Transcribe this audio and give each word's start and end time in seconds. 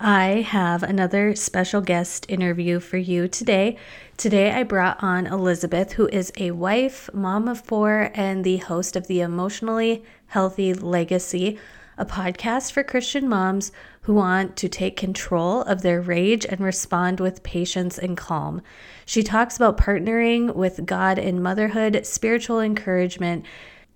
I 0.00 0.42
have 0.42 0.84
another 0.84 1.34
special 1.34 1.80
guest 1.80 2.24
interview 2.28 2.78
for 2.78 2.98
you 2.98 3.26
today. 3.26 3.76
Today, 4.16 4.52
I 4.52 4.62
brought 4.62 5.02
on 5.02 5.26
Elizabeth, 5.26 5.94
who 5.94 6.06
is 6.12 6.32
a 6.36 6.52
wife, 6.52 7.10
mom 7.12 7.48
of 7.48 7.62
four, 7.62 8.12
and 8.14 8.44
the 8.44 8.58
host 8.58 8.94
of 8.94 9.08
the 9.08 9.22
Emotionally 9.22 10.04
Healthy 10.26 10.74
Legacy, 10.74 11.58
a 11.96 12.06
podcast 12.06 12.70
for 12.70 12.84
Christian 12.84 13.28
moms 13.28 13.72
who 14.02 14.14
want 14.14 14.54
to 14.58 14.68
take 14.68 14.96
control 14.96 15.62
of 15.62 15.82
their 15.82 16.00
rage 16.00 16.46
and 16.46 16.60
respond 16.60 17.18
with 17.18 17.42
patience 17.42 17.98
and 17.98 18.16
calm. 18.16 18.62
She 19.04 19.24
talks 19.24 19.56
about 19.56 19.78
partnering 19.78 20.54
with 20.54 20.86
God 20.86 21.18
in 21.18 21.42
motherhood, 21.42 22.06
spiritual 22.06 22.60
encouragement, 22.60 23.44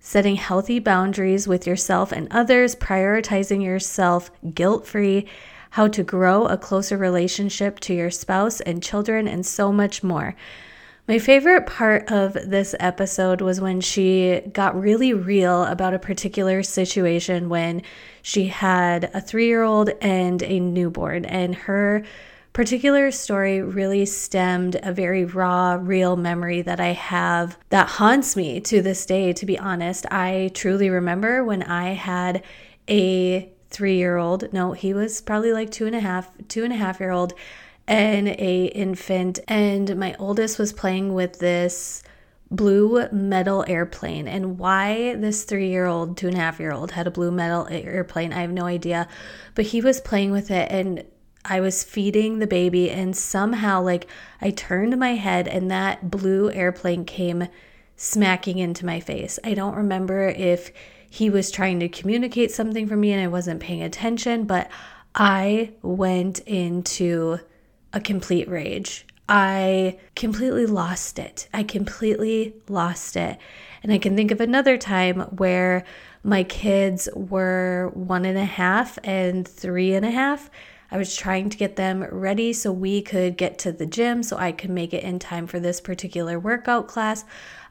setting 0.01 0.35
healthy 0.35 0.79
boundaries 0.79 1.47
with 1.47 1.65
yourself 1.65 2.11
and 2.11 2.27
others, 2.29 2.75
prioritizing 2.75 3.63
yourself 3.63 4.29
guilt 4.53 4.85
free 4.85 5.25
how 5.73 5.87
to 5.87 6.03
grow 6.03 6.45
a 6.45 6.55
closer 6.55 6.95
relationship 6.95 7.79
to 7.79 7.95
your 7.95 8.11
spouse 8.11 8.61
and 8.61 8.83
children, 8.83 9.27
and 9.27 9.43
so 9.43 9.71
much 9.71 10.03
more. 10.03 10.35
My 11.07 11.17
favorite 11.17 11.65
part 11.65 12.11
of 12.11 12.33
this 12.33 12.75
episode 12.79 13.41
was 13.41 13.59
when 13.59 13.81
she 13.81 14.41
got 14.53 14.79
really 14.79 15.13
real 15.13 15.63
about 15.63 15.95
a 15.95 15.99
particular 15.99 16.61
situation 16.61 17.49
when 17.49 17.81
she 18.21 18.49
had 18.49 19.09
a 19.15 19.19
three 19.19 19.47
year 19.47 19.63
old 19.63 19.89
and 19.99 20.43
a 20.43 20.59
newborn, 20.59 21.25
and 21.25 21.55
her 21.55 22.03
particular 22.53 23.09
story 23.09 23.63
really 23.63 24.05
stemmed 24.05 24.79
a 24.83 24.93
very 24.93 25.25
raw, 25.25 25.79
real 25.81 26.15
memory 26.15 26.61
that 26.61 26.79
I 26.79 26.93
have 26.93 27.57
that 27.69 27.89
haunts 27.89 28.35
me 28.35 28.59
to 28.61 28.83
this 28.83 29.07
day, 29.07 29.33
to 29.33 29.45
be 29.47 29.57
honest. 29.57 30.05
I 30.11 30.51
truly 30.53 30.91
remember 30.91 31.43
when 31.43 31.63
I 31.63 31.93
had 31.93 32.43
a 32.87 33.52
three 33.73 33.97
year 33.97 34.17
old. 34.17 34.53
No, 34.53 34.71
he 34.71 34.93
was 34.93 35.19
probably 35.19 35.51
like 35.51 35.71
two 35.71 35.85
and 35.85 35.95
a 35.95 35.99
half, 35.99 36.31
two 36.47 36.63
and 36.63 36.71
a 36.71 36.77
half 36.77 36.99
year 36.99 37.11
old, 37.11 37.33
and 37.87 38.29
a 38.29 38.65
infant. 38.67 39.39
And 39.47 39.97
my 39.97 40.15
oldest 40.19 40.57
was 40.57 40.71
playing 40.71 41.13
with 41.13 41.39
this 41.39 42.03
blue 42.49 43.07
metal 43.11 43.65
airplane. 43.67 44.27
And 44.27 44.57
why 44.57 45.15
this 45.15 45.43
three 45.43 45.69
year 45.69 45.85
old, 45.87 46.15
two 46.15 46.27
and 46.27 46.37
a 46.37 46.39
half 46.39 46.59
year 46.59 46.71
old 46.71 46.91
had 46.91 47.07
a 47.07 47.11
blue 47.11 47.31
metal 47.31 47.67
airplane, 47.69 48.31
I 48.31 48.41
have 48.41 48.51
no 48.51 48.65
idea. 48.65 49.07
But 49.55 49.65
he 49.65 49.81
was 49.81 49.99
playing 49.99 50.31
with 50.31 50.51
it 50.51 50.71
and 50.71 51.03
I 51.45 51.59
was 51.59 51.83
feeding 51.83 52.39
the 52.39 52.47
baby, 52.47 52.89
and 52.89 53.15
somehow, 53.15 53.81
like, 53.81 54.07
I 54.39 54.49
turned 54.51 54.97
my 54.97 55.15
head, 55.15 55.47
and 55.47 55.69
that 55.69 56.09
blue 56.09 56.49
airplane 56.49 57.03
came 57.03 57.47
smacking 57.97 58.59
into 58.59 58.85
my 58.85 58.99
face. 58.99 59.39
I 59.43 59.53
don't 59.53 59.75
remember 59.75 60.29
if 60.29 60.71
he 61.13 61.29
was 61.29 61.51
trying 61.51 61.79
to 61.79 61.87
communicate 61.87 62.49
something 62.49 62.87
for 62.87 62.95
me 62.95 63.11
and 63.11 63.21
I 63.21 63.27
wasn't 63.27 63.59
paying 63.59 63.83
attention, 63.83 64.45
but 64.45 64.67
I 65.13 65.73
went 65.83 66.39
into 66.39 67.37
a 67.93 68.01
complete 68.01 68.49
rage. 68.49 69.05
I 69.29 69.99
completely 70.15 70.65
lost 70.65 71.19
it. 71.19 71.47
I 71.53 71.61
completely 71.61 72.55
lost 72.67 73.15
it. 73.15 73.37
And 73.83 73.93
I 73.93 73.99
can 73.99 74.15
think 74.15 74.31
of 74.31 74.41
another 74.41 74.75
time 74.75 75.19
where 75.37 75.83
my 76.23 76.41
kids 76.45 77.07
were 77.13 77.91
one 77.93 78.25
and 78.25 78.37
a 78.39 78.45
half 78.45 78.97
and 79.03 79.47
three 79.47 79.93
and 79.93 80.07
a 80.07 80.09
half. 80.09 80.49
I 80.89 80.97
was 80.97 81.15
trying 81.15 81.49
to 81.49 81.57
get 81.57 81.75
them 81.75 82.03
ready 82.03 82.53
so 82.53 82.71
we 82.71 83.03
could 83.03 83.37
get 83.37 83.59
to 83.59 83.71
the 83.71 83.85
gym 83.85 84.23
so 84.23 84.37
I 84.37 84.51
could 84.51 84.69
make 84.69 84.93
it 84.93 85.03
in 85.03 85.19
time 85.19 85.45
for 85.45 85.59
this 85.59 85.81
particular 85.81 86.39
workout 86.39 86.87
class. 86.87 87.23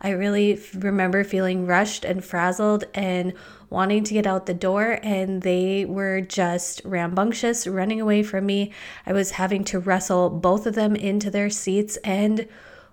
I 0.02 0.10
really 0.10 0.60
remember 0.74 1.22
feeling 1.22 1.66
rushed 1.66 2.04
and 2.04 2.24
frazzled 2.24 2.84
and 2.92 3.32
wanting 3.70 4.02
to 4.04 4.14
get 4.14 4.26
out 4.26 4.46
the 4.46 4.54
door, 4.54 4.98
and 5.02 5.42
they 5.42 5.84
were 5.84 6.20
just 6.20 6.82
rambunctious, 6.84 7.66
running 7.68 8.00
away 8.00 8.24
from 8.24 8.44
me. 8.44 8.72
I 9.06 9.12
was 9.12 9.30
having 9.30 9.62
to 9.64 9.78
wrestle 9.78 10.28
both 10.28 10.66
of 10.66 10.74
them 10.74 10.96
into 10.96 11.30
their 11.30 11.48
seats, 11.48 11.96
and 11.98 12.48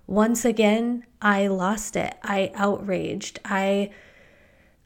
once 0.06 0.44
again, 0.44 1.04
I 1.20 1.48
lost 1.48 1.96
it. 1.96 2.14
I 2.22 2.52
outraged. 2.54 3.40
I 3.44 3.90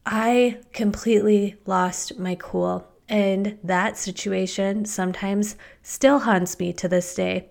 I 0.06 0.58
completely 0.72 1.56
lost 1.66 2.18
my 2.18 2.36
cool. 2.38 2.86
And 3.08 3.58
that 3.62 3.96
situation 3.96 4.84
sometimes 4.84 5.56
still 5.82 6.20
haunts 6.20 6.58
me 6.58 6.72
to 6.74 6.88
this 6.88 7.14
day. 7.14 7.50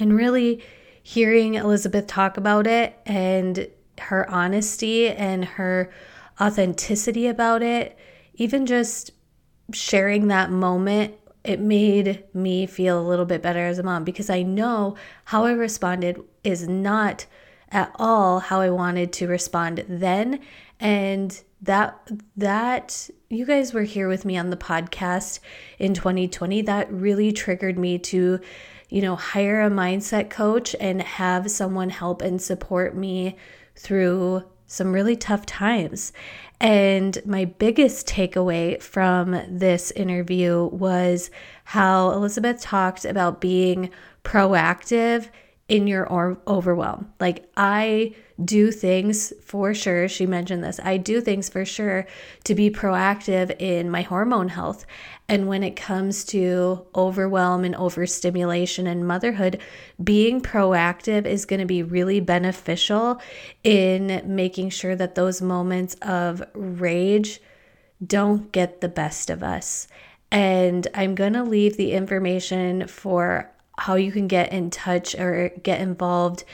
And 0.00 0.14
really 0.14 0.62
hearing 1.02 1.54
Elizabeth 1.54 2.06
talk 2.06 2.36
about 2.36 2.66
it 2.66 2.98
and 3.06 3.68
her 4.00 4.28
honesty 4.30 5.08
and 5.08 5.44
her 5.44 5.90
authenticity 6.40 7.26
about 7.26 7.62
it, 7.62 7.96
even 8.34 8.66
just 8.66 9.10
sharing 9.72 10.28
that 10.28 10.50
moment, 10.50 11.14
it 11.44 11.60
made 11.60 12.24
me 12.34 12.66
feel 12.66 13.00
a 13.00 13.06
little 13.06 13.24
bit 13.24 13.42
better 13.42 13.66
as 13.66 13.78
a 13.78 13.82
mom 13.82 14.04
because 14.04 14.30
I 14.30 14.42
know 14.42 14.96
how 15.24 15.44
I 15.44 15.52
responded 15.52 16.20
is 16.44 16.68
not 16.68 17.26
at 17.70 17.92
all 17.96 18.40
how 18.40 18.60
I 18.60 18.70
wanted 18.70 19.12
to 19.14 19.28
respond 19.28 19.84
then. 19.88 20.40
And 20.78 21.40
that 21.62 22.10
that 22.36 23.08
you 23.30 23.44
guys 23.46 23.72
were 23.72 23.82
here 23.82 24.08
with 24.08 24.24
me 24.24 24.36
on 24.36 24.50
the 24.50 24.56
podcast 24.56 25.40
in 25.78 25.94
2020 25.94 26.62
that 26.62 26.92
really 26.92 27.32
triggered 27.32 27.78
me 27.78 27.98
to 27.98 28.38
you 28.90 29.02
know 29.02 29.16
hire 29.16 29.62
a 29.62 29.70
mindset 29.70 30.28
coach 30.28 30.76
and 30.78 31.00
have 31.00 31.50
someone 31.50 31.88
help 31.88 32.20
and 32.20 32.40
support 32.42 32.94
me 32.94 33.36
through 33.76 34.44
some 34.66 34.92
really 34.92 35.16
tough 35.16 35.46
times. 35.46 36.12
And 36.60 37.18
my 37.24 37.44
biggest 37.44 38.06
takeaway 38.06 38.80
from 38.82 39.40
this 39.48 39.90
interview 39.92 40.64
was 40.72 41.30
how 41.64 42.10
Elizabeth 42.10 42.60
talked 42.60 43.04
about 43.04 43.40
being 43.40 43.90
proactive 44.24 45.28
in 45.68 45.88
your 45.88 46.08
overwhelm. 46.46 47.12
Like, 47.18 47.50
I 47.56 48.14
do 48.44 48.70
things 48.70 49.32
for 49.42 49.74
sure. 49.74 50.08
She 50.08 50.26
mentioned 50.26 50.62
this. 50.62 50.78
I 50.82 50.96
do 50.96 51.20
things 51.20 51.48
for 51.48 51.64
sure 51.64 52.06
to 52.44 52.54
be 52.54 52.70
proactive 52.70 53.54
in 53.58 53.90
my 53.90 54.02
hormone 54.02 54.48
health. 54.48 54.86
And 55.28 55.48
when 55.48 55.64
it 55.64 55.74
comes 55.74 56.24
to 56.26 56.86
overwhelm 56.94 57.64
and 57.64 57.74
overstimulation 57.74 58.86
and 58.86 59.08
motherhood, 59.08 59.60
being 60.02 60.40
proactive 60.40 61.26
is 61.26 61.46
going 61.46 61.60
to 61.60 61.66
be 61.66 61.82
really 61.82 62.20
beneficial 62.20 63.20
in 63.64 64.22
making 64.24 64.70
sure 64.70 64.94
that 64.94 65.16
those 65.16 65.42
moments 65.42 65.94
of 66.02 66.44
rage 66.54 67.40
don't 68.06 68.52
get 68.52 68.80
the 68.80 68.88
best 68.88 69.30
of 69.30 69.42
us. 69.42 69.88
And 70.30 70.86
I'm 70.94 71.16
going 71.16 71.32
to 71.32 71.42
leave 71.42 71.76
the 71.76 71.92
information 71.92 72.86
for 72.86 73.50
how 73.78 73.94
you 73.94 74.12
can 74.12 74.26
get 74.26 74.52
in 74.52 74.70
touch 74.70 75.14
or 75.14 75.50
get 75.62 75.80
involved 75.80 76.44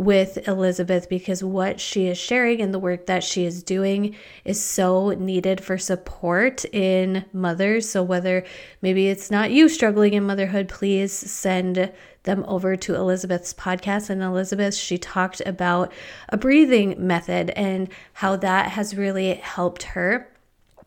with 0.00 0.48
Elizabeth 0.48 1.10
because 1.10 1.44
what 1.44 1.78
she 1.78 2.06
is 2.06 2.16
sharing 2.16 2.62
and 2.62 2.72
the 2.72 2.78
work 2.78 3.04
that 3.04 3.22
she 3.22 3.44
is 3.44 3.62
doing 3.62 4.16
is 4.46 4.58
so 4.58 5.10
needed 5.10 5.62
for 5.62 5.76
support 5.76 6.64
in 6.72 7.22
mothers. 7.34 7.86
So, 7.86 8.02
whether 8.02 8.42
maybe 8.80 9.08
it's 9.08 9.30
not 9.30 9.50
you 9.50 9.68
struggling 9.68 10.14
in 10.14 10.24
motherhood, 10.24 10.68
please 10.68 11.12
send 11.12 11.92
them 12.22 12.44
over 12.48 12.76
to 12.76 12.94
Elizabeth's 12.94 13.52
podcast. 13.52 14.08
And 14.08 14.22
Elizabeth, 14.22 14.74
she 14.74 14.96
talked 14.96 15.42
about 15.44 15.92
a 16.30 16.38
breathing 16.38 16.94
method 17.06 17.50
and 17.50 17.90
how 18.14 18.36
that 18.36 18.70
has 18.70 18.96
really 18.96 19.34
helped 19.34 19.82
her. 19.82 20.29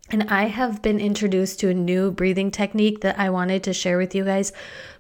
And 0.10 0.24
I 0.30 0.44
have 0.46 0.82
been 0.82 1.00
introduced 1.00 1.60
to 1.62 1.70
a 1.70 1.74
new 1.74 2.12
breathing 2.12 2.52
technique 2.52 3.02
that 3.02 3.18
I 3.18 3.30
wanted 3.30 3.64
to 3.64 3.74
share 3.74 3.98
with 3.98 4.14
you 4.14 4.26
guys 4.26 4.52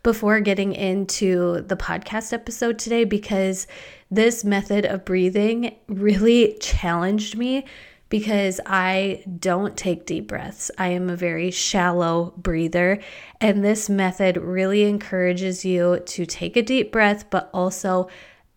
before 0.01 0.39
getting 0.39 0.73
into 0.73 1.61
the 1.61 1.75
podcast 1.75 2.33
episode 2.33 2.79
today 2.79 3.03
because 3.03 3.67
this 4.09 4.43
method 4.43 4.85
of 4.85 5.05
breathing 5.05 5.75
really 5.87 6.57
challenged 6.59 7.37
me 7.37 7.65
because 8.09 8.59
I 8.65 9.23
don't 9.39 9.75
take 9.75 10.05
deep 10.05 10.27
breaths. 10.27 10.69
I 10.77 10.89
am 10.89 11.09
a 11.09 11.15
very 11.15 11.49
shallow 11.49 12.33
breather. 12.37 12.99
And 13.41 13.63
this 13.63 13.89
method 13.89 14.37
really 14.37 14.83
encourages 14.83 15.65
you 15.65 15.99
to 15.99 16.25
take 16.25 16.55
a 16.55 16.61
deep 16.61 16.91
breath, 16.91 17.29
but 17.29 17.49
also 17.53 18.07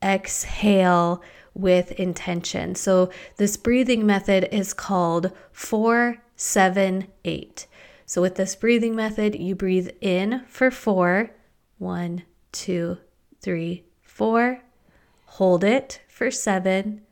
exhale 0.02 1.22
with 1.54 1.92
intention. 1.92 2.74
So, 2.74 3.10
this 3.38 3.56
breathing 3.56 4.04
method 4.04 4.46
is 4.52 4.74
called 4.74 5.32
478. 6.36 7.66
So, 8.04 8.22
with 8.22 8.36
this 8.36 8.54
breathing 8.54 8.94
method, 8.94 9.34
you 9.34 9.54
breathe 9.54 9.90
in 10.00 10.44
for 10.46 10.70
four, 10.70 11.30
one, 11.78 12.22
two, 12.52 12.98
three, 13.40 13.84
four. 14.02 14.62
Hold 15.24 15.64
it 15.64 16.02
for 16.08 16.30
seven, 16.30 17.02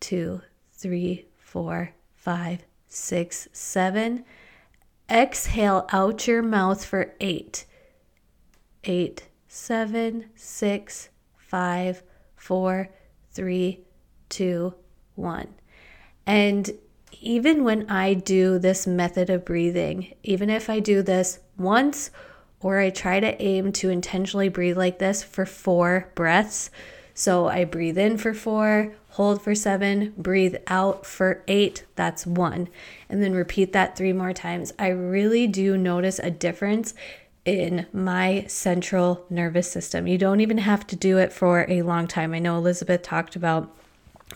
two, 0.00 0.42
three, 0.72 1.26
four, 1.36 1.92
five, 2.14 2.64
six, 2.86 3.48
seven. 3.52 4.24
Exhale 5.10 5.86
out 5.92 6.26
your 6.26 6.42
mouth 6.42 6.84
for 6.84 7.14
eight, 7.20 7.64
eight, 8.84 9.28
seven, 9.48 10.26
six, 10.36 11.08
five, 11.36 12.02
four, 12.36 12.90
three, 13.32 13.80
two, 14.28 14.74
one. 15.14 15.54
And 16.26 16.70
even 17.20 17.64
when 17.64 17.90
I 17.90 18.14
do 18.14 18.58
this 18.58 18.86
method 18.86 19.30
of 19.30 19.44
breathing, 19.44 20.14
even 20.22 20.50
if 20.50 20.70
I 20.70 20.80
do 20.80 21.02
this 21.02 21.40
once 21.56 22.10
or 22.60 22.78
I 22.78 22.90
try 22.90 23.20
to 23.20 23.40
aim 23.40 23.72
to 23.72 23.90
intentionally 23.90 24.48
breathe 24.48 24.76
like 24.76 24.98
this 24.98 25.22
for 25.22 25.46
four 25.46 26.10
breaths. 26.14 26.70
So 27.14 27.48
I 27.48 27.64
breathe 27.64 27.98
in 27.98 28.16
for 28.18 28.32
four, 28.32 28.94
hold 29.10 29.42
for 29.42 29.54
seven, 29.54 30.14
breathe 30.16 30.56
out 30.68 31.04
for 31.04 31.42
eight, 31.48 31.84
that's 31.96 32.26
one. 32.26 32.68
And 33.08 33.22
then 33.22 33.32
repeat 33.32 33.72
that 33.72 33.96
three 33.96 34.12
more 34.12 34.32
times. 34.32 34.72
I 34.78 34.88
really 34.88 35.46
do 35.46 35.76
notice 35.76 36.20
a 36.20 36.30
difference 36.30 36.94
in 37.44 37.86
my 37.92 38.44
central 38.46 39.24
nervous 39.30 39.70
system. 39.70 40.06
You 40.06 40.18
don't 40.18 40.40
even 40.40 40.58
have 40.58 40.86
to 40.88 40.96
do 40.96 41.18
it 41.18 41.32
for 41.32 41.64
a 41.68 41.82
long 41.82 42.06
time. 42.06 42.34
I 42.34 42.38
know 42.38 42.56
Elizabeth 42.56 43.02
talked 43.02 43.36
about 43.36 43.74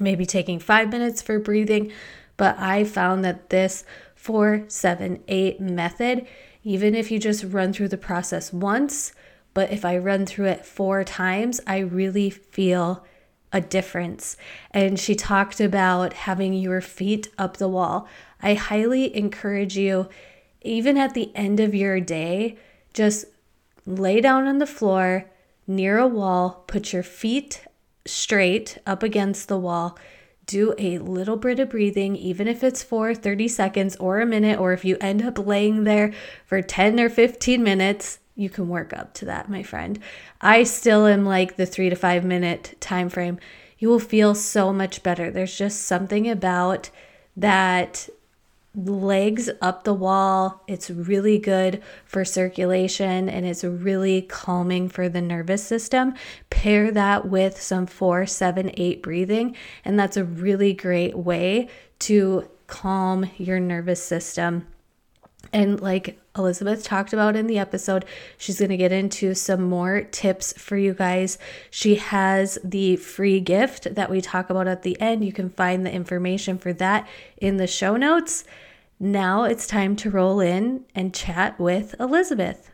maybe 0.01 0.25
taking 0.25 0.59
five 0.59 0.91
minutes 0.91 1.21
for 1.21 1.39
breathing, 1.39 1.93
but 2.37 2.59
I 2.59 2.85
found 2.85 3.25
that 3.25 3.51
this 3.51 3.85
four, 4.15 4.65
seven, 4.69 5.23
eight 5.29 5.61
method, 5.61 6.27
even 6.65 6.95
if 6.95 7.11
you 7.11 7.19
just 7.19 7.45
run 7.45 7.73
through 7.73 7.89
the 7.89 7.99
process 7.99 8.53
once, 8.53 9.13
but 9.55 9.71
if 9.71 9.85
I 9.85 9.99
run 9.99 10.27
through 10.27 10.47
it 10.47 10.65
four 10.65 11.05
times, 11.05 11.61
I 11.67 11.79
really 11.79 12.31
feel 12.31 13.05
a 13.53 13.61
difference. 13.61 14.37
And 14.71 14.99
she 14.99 15.15
talked 15.15 15.61
about 15.61 16.15
having 16.15 16.55
your 16.55 16.81
feet 16.81 17.29
up 17.37 17.59
the 17.59 17.69
wall. 17.69 18.09
I 18.41 18.55
highly 18.55 19.15
encourage 19.15 19.77
you, 19.77 20.09
even 20.63 20.97
at 20.97 21.15
the 21.15 21.35
end 21.35 21.61
of 21.61 21.75
your 21.75 22.01
day, 22.01 22.57
just 22.95 23.27
lay 23.85 24.21
down 24.21 24.47
on 24.47 24.59
the 24.59 24.67
floor 24.67 25.31
near 25.67 25.99
a 25.99 26.07
wall, 26.07 26.65
put 26.67 26.93
your 26.93 27.03
feet 27.03 27.65
straight 28.07 28.79
up 28.87 29.03
against 29.03 29.49
the 29.49 29.59
wall. 29.59 29.99
Do 30.47 30.75
a 30.79 30.99
little 30.99 31.37
bit 31.37 31.61
of 31.61 31.71
breathing, 31.71 32.17
even 32.17 32.49
if 32.49 32.63
it's 32.63 32.83
for 32.83 33.15
30 33.15 33.49
seconds 33.49 33.97
or 33.97 34.21
a 34.21 34.27
minute, 34.27 34.59
or 34.59 34.73
if 34.73 34.85
you 34.85 34.97
end 35.01 35.23
up 35.23 35.39
laying 35.39 35.85
there 35.85 36.13
for 36.47 36.61
10 36.61 36.99
or 36.99 37.09
15 37.09 37.63
minutes, 37.63 38.19
you 38.35 38.51
can 38.51 38.69
work 38.69 38.93
up 38.93 39.15
to 39.15 39.25
that, 39.27 39.51
my 39.51 39.63
friend. 39.63 39.99
I 40.41 40.65
still 40.65 41.07
am 41.07 41.25
like 41.25 41.57
the 41.57 41.67
three 41.67 41.91
to 41.91 41.97
five 41.97 42.25
minute 42.25 42.77
time 42.81 43.09
frame. 43.09 43.39
You 43.79 43.89
will 43.89 43.99
feel 43.99 44.35
so 44.35 44.73
much 44.73 45.03
better. 45.03 45.31
There's 45.31 45.57
just 45.57 45.83
something 45.83 46.29
about 46.29 46.91
that 47.37 48.09
legs 48.75 49.51
up 49.61 49.85
the 49.85 49.95
wall. 49.95 50.63
It's 50.67 50.91
really 50.91 51.39
good 51.39 51.83
for 52.05 52.25
circulation 52.25 53.29
and 53.29 53.45
it's 53.47 53.65
really 53.65 54.23
calming 54.23 54.89
for 54.89 55.09
the 55.09 55.21
nervous 55.21 55.65
system. 55.65 56.15
Pair 56.51 56.91
that 56.91 57.29
with 57.29 57.61
some 57.61 57.87
four, 57.87 58.27
seven, 58.27 58.71
eight 58.75 59.03
breathing, 59.03 59.57
and 59.85 59.99
that's 59.99 60.17
a 60.17 60.25
really 60.25 60.73
great 60.73 61.17
way 61.17 61.69
to 62.01 62.49
calm 62.67 63.31
your 63.37 63.61
nervous 63.61 64.03
system. 64.03 64.67
And 65.53 65.81
like 65.81 66.19
Elizabeth 66.37 66.85
talked 66.85 67.13
about 67.13 67.37
in 67.37 67.47
the 67.47 67.59
episode, 67.59 68.05
she's 68.39 68.59
going 68.59 68.71
to 68.71 68.77
get 68.77 68.93
into 68.93 69.35
some 69.35 69.63
more 69.63 70.03
tips 70.03 70.53
for 70.55 70.77
you 70.77 70.95
guys. 70.95 71.39
She 71.71 71.97
has 71.97 72.59
the 72.65 72.97
free 72.97 73.41
gift 73.41 73.95
that 73.95 74.11
we 74.11 74.21
talk 74.21 74.51
about 74.51 74.69
at 74.69 74.83
the 74.83 75.01
end. 75.01 75.25
You 75.25 75.33
can 75.33 75.51
find 75.51 75.85
the 75.85 75.93
information 75.93 76.59
for 76.59 76.73
that 76.75 77.07
in 77.37 77.57
the 77.57 77.67
show 77.67 77.97
notes. 77.97 78.45
Now 78.99 79.45
it's 79.45 79.67
time 79.67 79.97
to 79.97 80.11
roll 80.11 80.41
in 80.41 80.85
and 80.95 81.15
chat 81.15 81.59
with 81.59 81.95
Elizabeth. 81.99 82.71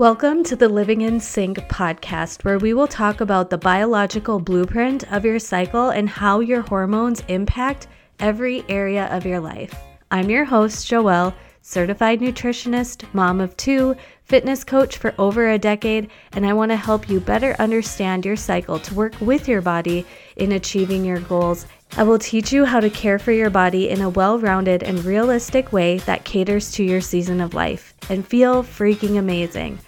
Welcome 0.00 0.44
to 0.44 0.56
the 0.56 0.70
Living 0.70 1.02
in 1.02 1.20
Sync 1.20 1.58
podcast, 1.68 2.42
where 2.42 2.58
we 2.58 2.72
will 2.72 2.86
talk 2.86 3.20
about 3.20 3.50
the 3.50 3.58
biological 3.58 4.40
blueprint 4.40 5.04
of 5.12 5.26
your 5.26 5.38
cycle 5.38 5.90
and 5.90 6.08
how 6.08 6.40
your 6.40 6.62
hormones 6.62 7.22
impact 7.28 7.86
every 8.20 8.64
area 8.68 9.06
of 9.06 9.26
your 9.26 9.40
life. 9.40 9.74
I'm 10.10 10.30
your 10.30 10.44
host, 10.44 10.86
Joelle, 10.88 11.34
certified 11.62 12.20
nutritionist, 12.20 13.04
mom 13.14 13.40
of 13.40 13.56
two, 13.56 13.94
fitness 14.24 14.64
coach 14.64 14.98
for 14.98 15.14
over 15.18 15.50
a 15.50 15.58
decade, 15.58 16.10
and 16.32 16.46
I 16.46 16.52
want 16.52 16.70
to 16.70 16.76
help 16.76 17.08
you 17.08 17.20
better 17.20 17.54
understand 17.58 18.24
your 18.24 18.36
cycle 18.36 18.78
to 18.78 18.94
work 18.94 19.20
with 19.20 19.48
your 19.48 19.60
body 19.60 20.06
in 20.36 20.52
achieving 20.52 21.04
your 21.04 21.20
goals. 21.20 21.66
I 21.96 22.04
will 22.04 22.18
teach 22.18 22.52
you 22.52 22.64
how 22.64 22.80
to 22.80 22.90
care 22.90 23.18
for 23.18 23.32
your 23.32 23.50
body 23.50 23.88
in 23.88 24.00
a 24.00 24.08
well 24.08 24.38
rounded 24.38 24.82
and 24.82 25.04
realistic 25.04 25.72
way 25.72 25.98
that 25.98 26.24
caters 26.24 26.70
to 26.72 26.84
your 26.84 27.00
season 27.00 27.40
of 27.40 27.54
life 27.54 27.94
and 28.08 28.26
feel 28.26 28.62
freaking 28.62 29.18
amazing. 29.18 29.78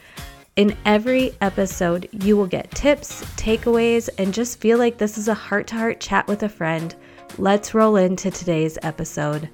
In 0.56 0.76
every 0.84 1.34
episode, 1.40 2.08
you 2.12 2.36
will 2.36 2.46
get 2.46 2.70
tips, 2.72 3.24
takeaways, 3.36 4.10
and 4.18 4.34
just 4.34 4.60
feel 4.60 4.76
like 4.76 4.98
this 4.98 5.16
is 5.16 5.28
a 5.28 5.34
heart 5.34 5.68
to 5.68 5.76
heart 5.76 5.98
chat 6.00 6.26
with 6.28 6.42
a 6.42 6.48
friend 6.48 6.94
let's 7.38 7.74
roll 7.74 7.96
into 7.96 8.30
today's 8.30 8.78
episode. 8.82 9.48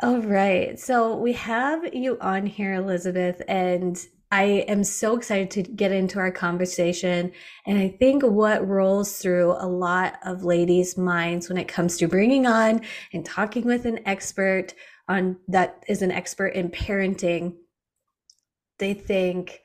All 0.00 0.20
right. 0.20 0.78
So 0.78 1.16
we 1.16 1.32
have 1.34 1.94
you 1.94 2.18
on 2.20 2.46
here, 2.46 2.74
Elizabeth, 2.74 3.40
and 3.48 3.98
I 4.30 4.64
am 4.68 4.84
so 4.84 5.16
excited 5.16 5.50
to 5.52 5.62
get 5.62 5.92
into 5.92 6.18
our 6.18 6.30
conversation. 6.30 7.32
And 7.66 7.78
I 7.78 7.88
think 7.88 8.22
what 8.22 8.66
rolls 8.66 9.18
through 9.18 9.52
a 9.52 9.66
lot 9.66 10.18
of 10.24 10.44
ladies' 10.44 10.98
minds 10.98 11.48
when 11.48 11.58
it 11.58 11.68
comes 11.68 11.96
to 11.98 12.08
bringing 12.08 12.46
on 12.46 12.82
and 13.12 13.24
talking 13.24 13.64
with 13.64 13.86
an 13.86 14.00
expert 14.06 14.74
on 15.08 15.38
that 15.48 15.84
is 15.88 16.02
an 16.02 16.10
expert 16.10 16.48
in 16.48 16.70
parenting, 16.70 17.54
they 18.78 18.94
think, 18.94 19.62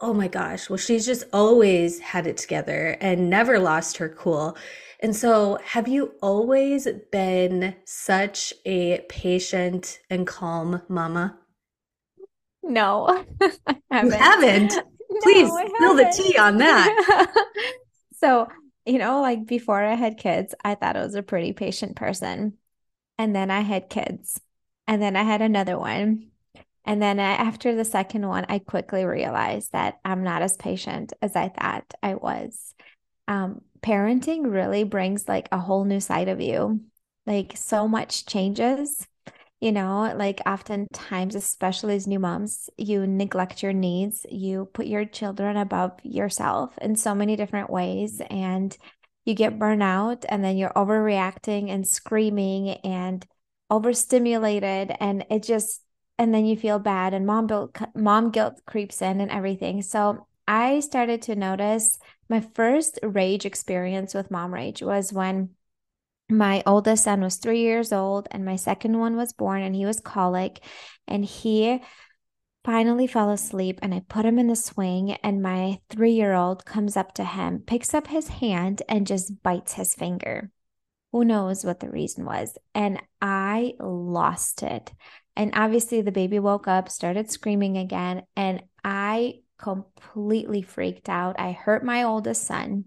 oh 0.00 0.14
my 0.14 0.28
gosh, 0.28 0.70
well, 0.70 0.76
she's 0.76 1.04
just 1.04 1.24
always 1.32 1.98
had 2.00 2.26
it 2.26 2.36
together 2.36 2.96
and 3.00 3.28
never 3.28 3.58
lost 3.58 3.98
her 3.98 4.08
cool. 4.08 4.56
And 5.00 5.14
so, 5.14 5.58
have 5.64 5.88
you 5.88 6.12
always 6.22 6.86
been 7.10 7.74
such 7.84 8.52
a 8.66 9.00
patient 9.08 10.00
and 10.10 10.26
calm 10.26 10.82
mama? 10.88 11.38
No, 12.62 13.24
I 13.66 13.76
haven't. 13.90 14.12
You 14.12 14.18
haven't? 14.18 14.78
Please 15.22 15.48
no, 15.48 15.68
spill 15.74 15.96
the 15.96 16.14
tea 16.16 16.38
on 16.38 16.58
that. 16.58 17.26
so, 18.18 18.48
you 18.86 18.98
know, 18.98 19.20
like 19.20 19.46
before 19.46 19.82
I 19.82 19.94
had 19.94 20.18
kids, 20.18 20.54
I 20.62 20.74
thought 20.74 20.96
I 20.96 21.02
was 21.02 21.14
a 21.14 21.22
pretty 21.22 21.52
patient 21.52 21.96
person. 21.96 22.54
And 23.18 23.34
then 23.34 23.50
I 23.50 23.60
had 23.60 23.90
kids. 23.90 24.40
And 24.86 25.02
then 25.02 25.16
I 25.16 25.24
had 25.24 25.42
another 25.42 25.78
one. 25.78 26.29
And 26.84 27.00
then 27.00 27.18
after 27.18 27.74
the 27.74 27.84
second 27.84 28.26
one, 28.26 28.46
I 28.48 28.58
quickly 28.58 29.04
realized 29.04 29.72
that 29.72 29.98
I'm 30.04 30.24
not 30.24 30.42
as 30.42 30.56
patient 30.56 31.12
as 31.20 31.36
I 31.36 31.48
thought 31.48 31.92
I 32.02 32.14
was. 32.14 32.74
Um, 33.28 33.60
parenting 33.80 34.50
really 34.50 34.84
brings 34.84 35.28
like 35.28 35.48
a 35.52 35.58
whole 35.58 35.84
new 35.84 36.00
side 36.00 36.28
of 36.28 36.40
you. 36.40 36.80
Like 37.26 37.56
so 37.56 37.86
much 37.86 38.26
changes, 38.26 39.06
you 39.60 39.72
know, 39.72 40.12
like 40.16 40.40
oftentimes, 40.46 41.34
especially 41.34 41.94
as 41.94 42.06
new 42.06 42.18
moms, 42.18 42.70
you 42.78 43.06
neglect 43.06 43.62
your 43.62 43.74
needs. 43.74 44.24
You 44.28 44.70
put 44.72 44.86
your 44.86 45.04
children 45.04 45.58
above 45.58 45.92
yourself 46.02 46.76
in 46.80 46.96
so 46.96 47.14
many 47.14 47.36
different 47.36 47.68
ways. 47.68 48.22
And 48.30 48.76
you 49.26 49.34
get 49.34 49.58
burnout 49.58 50.24
and 50.28 50.42
then 50.42 50.56
you're 50.56 50.72
overreacting 50.72 51.68
and 51.68 51.86
screaming 51.86 52.70
and 52.78 53.24
overstimulated. 53.68 54.96
And 54.98 55.26
it 55.30 55.42
just, 55.42 55.82
and 56.20 56.34
then 56.34 56.44
you 56.44 56.54
feel 56.54 56.78
bad 56.78 57.14
and 57.14 57.26
mom 57.26 57.46
guilt 57.46 57.74
mom 57.94 58.30
guilt 58.30 58.60
creeps 58.66 59.00
in 59.00 59.20
and 59.22 59.30
everything. 59.30 59.82
So 59.82 60.26
i 60.46 60.80
started 60.80 61.22
to 61.22 61.34
notice 61.34 61.98
my 62.28 62.40
first 62.40 62.98
rage 63.02 63.46
experience 63.46 64.12
with 64.14 64.30
mom 64.30 64.52
rage 64.52 64.82
was 64.82 65.12
when 65.12 65.50
my 66.28 66.62
oldest 66.66 67.04
son 67.04 67.22
was 67.22 67.36
three 67.36 67.60
years 67.60 67.92
old 67.92 68.28
and 68.30 68.44
my 68.44 68.56
second 68.56 68.98
one 68.98 69.16
was 69.16 69.32
born 69.32 69.62
and 69.62 69.74
he 69.74 69.86
was 69.86 70.00
colic 70.00 70.60
and 71.08 71.24
he 71.24 71.80
finally 72.64 73.06
fell 73.06 73.30
asleep 73.30 73.78
and 73.80 73.94
i 73.94 74.00
put 74.08 74.26
him 74.26 74.38
in 74.38 74.48
the 74.48 74.56
swing 74.56 75.12
and 75.22 75.42
my 75.42 75.80
three 75.88 76.12
year 76.12 76.34
old 76.34 76.66
comes 76.66 76.96
up 76.96 77.14
to 77.14 77.24
him 77.24 77.60
picks 77.66 77.94
up 77.94 78.08
his 78.08 78.28
hand 78.28 78.82
and 78.88 79.06
just 79.06 79.42
bites 79.42 79.72
his 79.72 79.94
finger. 79.94 80.50
Who 81.12 81.24
knows 81.24 81.64
what 81.64 81.80
the 81.80 81.90
reason 81.90 82.24
was? 82.24 82.58
And 82.74 83.00
i 83.22 83.72
lost 83.80 84.62
it 84.62 84.92
and 85.40 85.52
obviously, 85.54 86.02
the 86.02 86.12
baby 86.12 86.38
woke 86.38 86.68
up, 86.68 86.90
started 86.90 87.30
screaming 87.30 87.78
again, 87.78 88.24
and 88.36 88.62
I 88.84 89.36
completely 89.56 90.60
freaked 90.60 91.08
out. 91.08 91.40
I 91.40 91.52
hurt 91.52 91.82
my 91.82 92.02
oldest 92.02 92.44
son 92.44 92.84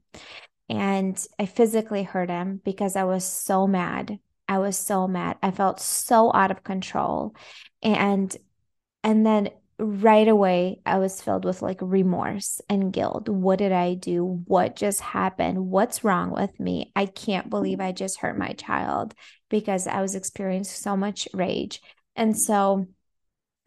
and 0.69 1.19
I 1.39 1.47
physically 1.47 2.03
hurt 2.03 2.29
him 2.29 2.61
because 2.63 2.95
I 2.95 3.05
was 3.05 3.25
so 3.25 3.65
mad. 3.65 4.19
I 4.47 4.59
was 4.59 4.77
so 4.77 5.07
mad. 5.07 5.37
I 5.41 5.49
felt 5.49 5.79
so 5.79 6.31
out 6.31 6.51
of 6.51 6.63
control. 6.63 7.35
And 7.81 8.37
and 9.03 9.25
then 9.25 9.49
right 9.79 10.27
away 10.27 10.79
I 10.85 10.99
was 10.99 11.23
filled 11.23 11.45
with 11.45 11.63
like 11.63 11.79
remorse 11.81 12.61
and 12.69 12.93
guilt. 12.93 13.29
What 13.29 13.57
did 13.57 13.71
I 13.71 13.95
do? 13.95 14.43
What 14.45 14.75
just 14.75 15.01
happened? 15.01 15.57
What's 15.71 16.03
wrong 16.03 16.29
with 16.29 16.59
me? 16.59 16.91
I 16.95 17.07
can't 17.07 17.49
believe 17.49 17.79
I 17.79 17.93
just 17.93 18.19
hurt 18.19 18.37
my 18.37 18.53
child 18.53 19.15
because 19.49 19.87
I 19.87 20.01
was 20.03 20.13
experiencing 20.13 20.75
so 20.75 20.95
much 20.95 21.27
rage. 21.33 21.81
And 22.15 22.37
so 22.37 22.87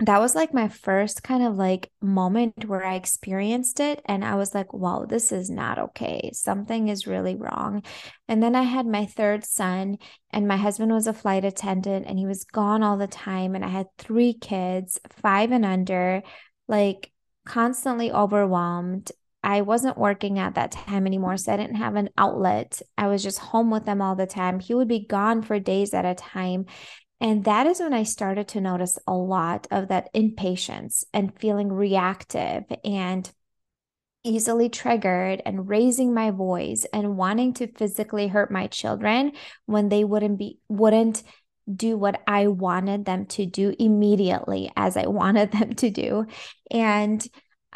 that 0.00 0.20
was 0.20 0.34
like 0.34 0.52
my 0.52 0.68
first 0.68 1.22
kind 1.22 1.42
of 1.42 1.56
like 1.56 1.90
moment 2.02 2.66
where 2.66 2.84
I 2.84 2.96
experienced 2.96 3.80
it. 3.80 4.02
And 4.04 4.24
I 4.24 4.34
was 4.34 4.54
like, 4.54 4.74
wow, 4.74 5.06
this 5.08 5.32
is 5.32 5.48
not 5.48 5.78
okay. 5.78 6.30
Something 6.34 6.88
is 6.88 7.06
really 7.06 7.34
wrong. 7.34 7.82
And 8.28 8.42
then 8.42 8.54
I 8.54 8.62
had 8.62 8.86
my 8.86 9.06
third 9.06 9.44
son, 9.44 9.96
and 10.30 10.46
my 10.46 10.58
husband 10.58 10.92
was 10.92 11.06
a 11.06 11.14
flight 11.14 11.46
attendant 11.46 12.04
and 12.06 12.18
he 12.18 12.26
was 12.26 12.44
gone 12.44 12.82
all 12.82 12.98
the 12.98 13.06
time. 13.06 13.54
And 13.54 13.64
I 13.64 13.68
had 13.68 13.86
three 13.96 14.34
kids, 14.34 15.00
five 15.22 15.50
and 15.50 15.64
under, 15.64 16.22
like 16.68 17.10
constantly 17.46 18.12
overwhelmed. 18.12 19.10
I 19.42 19.62
wasn't 19.62 19.96
working 19.96 20.38
at 20.38 20.56
that 20.56 20.72
time 20.72 21.06
anymore, 21.06 21.36
so 21.36 21.52
I 21.52 21.56
didn't 21.56 21.76
have 21.76 21.94
an 21.94 22.10
outlet. 22.18 22.82
I 22.98 23.06
was 23.06 23.22
just 23.22 23.38
home 23.38 23.70
with 23.70 23.86
them 23.86 24.02
all 24.02 24.16
the 24.16 24.26
time. 24.26 24.58
He 24.58 24.74
would 24.74 24.88
be 24.88 25.06
gone 25.06 25.40
for 25.40 25.58
days 25.60 25.94
at 25.94 26.04
a 26.04 26.14
time. 26.14 26.66
And 27.20 27.44
that 27.44 27.66
is 27.66 27.80
when 27.80 27.94
I 27.94 28.02
started 28.02 28.48
to 28.48 28.60
notice 28.60 28.98
a 29.06 29.14
lot 29.14 29.66
of 29.70 29.88
that 29.88 30.10
impatience 30.12 31.04
and 31.12 31.38
feeling 31.38 31.72
reactive 31.72 32.64
and 32.84 33.30
easily 34.22 34.68
triggered 34.68 35.40
and 35.46 35.68
raising 35.68 36.12
my 36.12 36.30
voice 36.30 36.84
and 36.92 37.16
wanting 37.16 37.54
to 37.54 37.72
physically 37.72 38.26
hurt 38.26 38.50
my 38.50 38.66
children 38.66 39.32
when 39.66 39.88
they 39.88 40.04
wouldn't 40.04 40.38
be 40.38 40.58
wouldn't 40.68 41.22
do 41.72 41.96
what 41.96 42.20
I 42.26 42.48
wanted 42.48 43.04
them 43.04 43.26
to 43.26 43.46
do 43.46 43.74
immediately 43.78 44.70
as 44.76 44.96
I 44.96 45.06
wanted 45.06 45.52
them 45.52 45.74
to 45.76 45.90
do. 45.90 46.26
And 46.70 47.26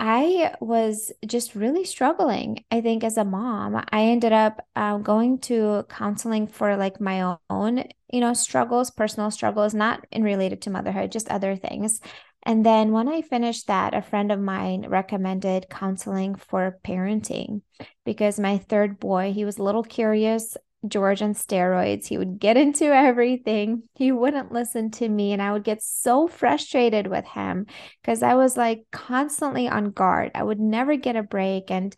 I 0.02 0.54
was 0.60 1.12
just 1.26 1.54
really 1.54 1.84
struggling. 1.84 2.64
I 2.70 2.80
think 2.80 3.04
as 3.04 3.18
a 3.18 3.24
mom, 3.24 3.84
I 3.92 4.04
ended 4.04 4.32
up 4.32 4.66
uh, 4.74 4.96
going 4.96 5.40
to 5.40 5.84
counseling 5.90 6.46
for 6.46 6.74
like 6.78 7.02
my 7.02 7.36
own, 7.50 7.84
you 8.10 8.20
know, 8.20 8.32
struggles, 8.32 8.90
personal 8.90 9.30
struggles, 9.30 9.74
not 9.74 10.06
in 10.10 10.22
related 10.22 10.62
to 10.62 10.70
motherhood, 10.70 11.12
just 11.12 11.28
other 11.28 11.54
things. 11.54 12.00
And 12.44 12.64
then 12.64 12.92
when 12.92 13.08
I 13.08 13.20
finished 13.20 13.66
that, 13.66 13.92
a 13.92 14.00
friend 14.00 14.32
of 14.32 14.40
mine 14.40 14.86
recommended 14.88 15.68
counseling 15.68 16.34
for 16.34 16.78
parenting 16.82 17.60
because 18.06 18.40
my 18.40 18.56
third 18.56 18.98
boy, 18.98 19.34
he 19.34 19.44
was 19.44 19.58
a 19.58 19.62
little 19.62 19.84
curious 19.84 20.56
George 20.86 21.22
on 21.22 21.34
steroids. 21.34 22.06
He 22.06 22.18
would 22.18 22.38
get 22.38 22.56
into 22.56 22.86
everything. 22.86 23.82
He 23.94 24.12
wouldn't 24.12 24.52
listen 24.52 24.90
to 24.92 25.08
me. 25.08 25.32
And 25.32 25.42
I 25.42 25.52
would 25.52 25.64
get 25.64 25.82
so 25.82 26.26
frustrated 26.26 27.06
with 27.06 27.26
him 27.26 27.66
because 28.02 28.22
I 28.22 28.34
was 28.34 28.56
like 28.56 28.84
constantly 28.90 29.68
on 29.68 29.90
guard. 29.90 30.30
I 30.34 30.42
would 30.42 30.60
never 30.60 30.96
get 30.96 31.16
a 31.16 31.22
break. 31.22 31.70
And 31.70 31.94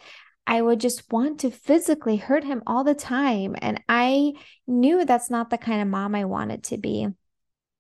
I 0.47 0.61
would 0.61 0.81
just 0.81 1.11
want 1.13 1.41
to 1.41 1.51
physically 1.51 2.17
hurt 2.17 2.45
him 2.45 2.63
all 2.67 2.83
the 2.83 2.95
time. 2.95 3.55
And 3.61 3.81
I 3.89 4.33
knew 4.67 5.05
that's 5.05 5.31
not 5.31 5.51
the 5.51 5.59
kind 5.59 5.81
of 5.81 5.89
mom 5.89 6.15
I 6.15 6.25
wanted 6.25 6.65
to 6.65 6.79
be. 6.79 7.09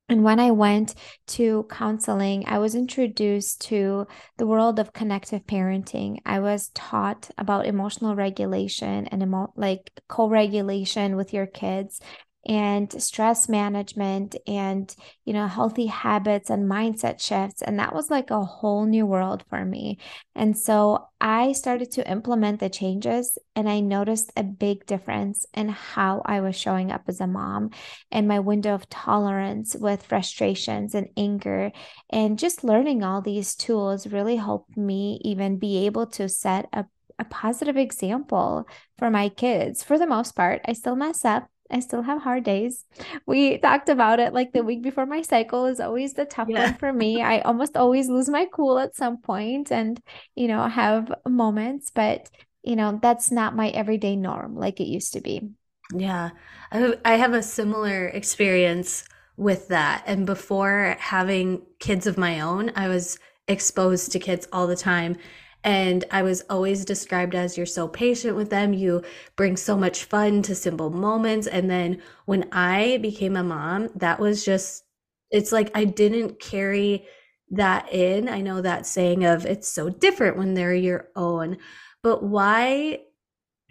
And 0.09 0.25
when 0.25 0.40
I 0.40 0.50
went 0.50 0.94
to 1.28 1.66
counseling, 1.71 2.44
I 2.47 2.59
was 2.59 2.75
introduced 2.75 3.62
to 3.62 4.06
the 4.37 4.47
world 4.47 4.78
of 4.78 4.92
connective 4.92 5.47
parenting. 5.47 6.18
I 6.26 6.40
was 6.40 6.71
taught 6.75 7.30
about 7.38 7.66
emotional 7.66 8.14
regulation 8.14 9.06
and 9.06 9.23
emo- 9.23 9.52
like 9.56 9.90
co 10.09 10.28
regulation 10.28 11.16
with 11.16 11.32
your 11.32 11.47
kids 11.47 12.00
and 12.46 12.90
stress 13.02 13.49
management 13.49 14.34
and 14.46 14.94
you 15.25 15.32
know 15.32 15.46
healthy 15.46 15.87
habits 15.87 16.50
and 16.50 16.70
mindset 16.70 17.20
shifts. 17.20 17.62
And 17.62 17.78
that 17.78 17.94
was 17.94 18.11
like 18.11 18.30
a 18.30 18.44
whole 18.44 18.84
new 18.84 19.06
world 19.06 19.44
for 19.49 19.64
me. 19.64 19.99
And 20.34 20.56
so 20.56 21.08
i 21.20 21.52
started 21.52 21.90
to 21.92 22.11
implement 22.11 22.58
the 22.58 22.68
changes 22.68 23.38
and 23.54 23.68
i 23.68 23.78
noticed 23.78 24.32
a 24.37 24.42
big 24.42 24.84
difference 24.87 25.46
in 25.54 25.68
how 25.68 26.20
i 26.26 26.40
was 26.40 26.56
showing 26.56 26.90
up 26.90 27.02
as 27.06 27.20
a 27.20 27.26
mom 27.28 27.70
and 28.11 28.26
my 28.26 28.40
window 28.40 28.75
of 28.75 28.88
tolerance 28.88 29.76
with 29.76 30.02
frustrations 30.02 30.94
and 30.94 31.08
anger. 31.16 31.70
And 32.11 32.38
just 32.38 32.64
learning 32.64 33.02
all 33.02 33.20
these 33.22 33.54
tools 33.54 34.06
really 34.06 34.37
helped 34.37 34.76
me 34.76 35.20
even 35.22 35.58
be 35.58 35.87
able 35.87 36.06
to 36.08 36.28
set 36.28 36.68
a 36.72 36.87
a 37.18 37.25
positive 37.26 37.76
example 37.76 38.66
for 38.99 39.11
my 39.11 39.28
kids. 39.28 39.84
For 39.84 39.99
the 39.99 40.06
most 40.06 40.34
part, 40.34 40.61
I 40.66 40.72
still 40.72 40.96
mess 40.96 41.25
up 41.25 41.49
I 41.73 41.81
still 41.81 42.02
have 42.02 42.23
hard 42.23 42.45
days. 42.45 42.85
We 43.26 43.59
talked 43.59 43.88
about 43.88 44.21
it 44.21 44.33
like 44.33 44.52
the 44.52 44.62
week 44.62 44.83
before 44.83 45.07
my 45.07 45.23
cycle 45.23 45.67
is 45.67 45.81
always 45.81 46.12
the 46.12 46.25
tough 46.25 46.49
yeah. 46.49 46.64
one 46.67 46.75
for 46.75 46.93
me. 46.93 47.23
I 47.23 47.41
almost 47.41 47.76
always 47.76 48.09
lose 48.09 48.29
my 48.29 48.47
cool 48.52 48.79
at 48.79 48.95
some 48.95 49.19
point 49.19 49.73
and, 49.73 50.00
you 50.35 50.49
know, 50.49 50.69
have 50.69 51.12
moments, 51.26 51.91
but, 51.95 52.31
you 52.62 52.76
know, 52.76 52.99
that's 53.02 53.31
not 53.31 53.57
my 53.57 53.71
everyday 53.71 54.17
norm 54.17 54.57
like 54.57 54.81
it 54.81 54.87
used 54.87 55.14
to 55.14 55.21
be. 55.21 55.49
Yeah. 55.95 56.31
I 56.71 57.17
have 57.17 57.35
a 57.35 57.43
similar 57.43 58.07
experience 58.09 59.05
with 59.37 59.69
that. 59.69 60.05
And 60.07 60.26
before 60.26 60.97
having 60.99 61.62
kids 61.81 62.07
of 62.07 62.19
my 62.19 62.41
own, 62.41 62.71
I 62.76 62.88
was 62.88 63.19
exposed 63.49 64.12
to 64.12 64.19
kids 64.19 64.47
all 64.52 64.67
the 64.67 64.76
time. 64.76 65.17
And 65.64 66.04
I 66.11 66.23
was 66.23 66.42
always 66.50 66.85
described 66.85 67.35
as 67.35 67.57
you're 67.57 67.66
so 67.66 67.87
patient 67.87 68.37
with 68.37 68.50
them. 68.50 68.73
You 68.73 69.02
bring 69.37 69.57
so 69.57 69.76
much 69.76 70.04
fun 70.04 70.42
to 70.42 70.54
simple 70.54 70.90
moments. 70.90 71.47
And 71.47 71.71
then 71.71 72.02
when 72.26 72.49
I 72.52 72.99
became 72.99 73.37
a 73.37 73.45
mom, 73.45 73.90
that 73.97 74.19
was 74.19 74.45
just, 74.45 74.85
it's 75.31 75.52
like 75.52 75.71
I 75.75 75.85
didn't 75.85 76.40
carry 76.40 77.07
that 77.50 77.92
in. 77.92 78.28
I 78.28 78.40
know 78.40 78.61
that 78.61 78.87
saying 78.87 79.25
of 79.25 79.47
it's 79.47 79.69
so 79.69 79.88
different 79.88 80.37
when 80.37 80.54
they're 80.54 80.75
your 80.75 81.09
own. 81.14 81.59
But 82.02 82.25
why? 82.25 83.00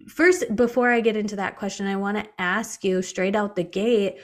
First, 0.07 0.55
before 0.55 0.91
I 0.91 1.01
get 1.01 1.17
into 1.17 1.35
that 1.35 1.57
question, 1.57 1.87
I 1.87 1.95
want 1.97 2.17
to 2.17 2.29
ask 2.39 2.83
you 2.83 3.01
straight 3.01 3.35
out 3.35 3.55
the 3.55 3.63
gate 3.63 4.17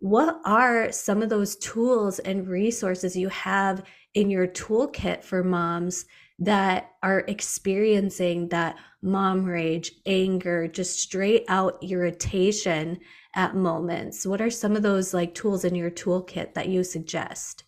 what 0.00 0.40
are 0.44 0.90
some 0.90 1.22
of 1.22 1.28
those 1.28 1.54
tools 1.56 2.18
and 2.18 2.48
resources 2.48 3.14
you 3.14 3.28
have 3.28 3.84
in 4.14 4.30
your 4.30 4.48
toolkit 4.48 5.22
for 5.22 5.44
moms 5.44 6.06
that 6.44 6.90
are 7.02 7.20
experiencing 7.28 8.48
that 8.48 8.76
mom 9.00 9.44
rage, 9.44 9.92
anger, 10.06 10.66
just 10.66 10.98
straight 10.98 11.44
out 11.48 11.78
irritation 11.82 12.98
at 13.34 13.54
moments? 13.54 14.26
What 14.26 14.40
are 14.40 14.50
some 14.50 14.74
of 14.74 14.82
those 14.82 15.14
like 15.14 15.34
tools 15.34 15.64
in 15.64 15.74
your 15.74 15.90
toolkit 15.90 16.54
that 16.54 16.68
you 16.68 16.82
suggest? 16.82 17.64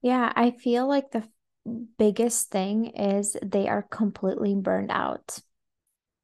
Yeah, 0.00 0.32
I 0.34 0.52
feel 0.52 0.86
like 0.86 1.10
the 1.10 1.28
biggest 1.98 2.50
thing 2.50 2.86
is 2.86 3.36
they 3.42 3.68
are 3.68 3.82
completely 3.82 4.54
burned 4.54 4.90
out. 4.92 5.40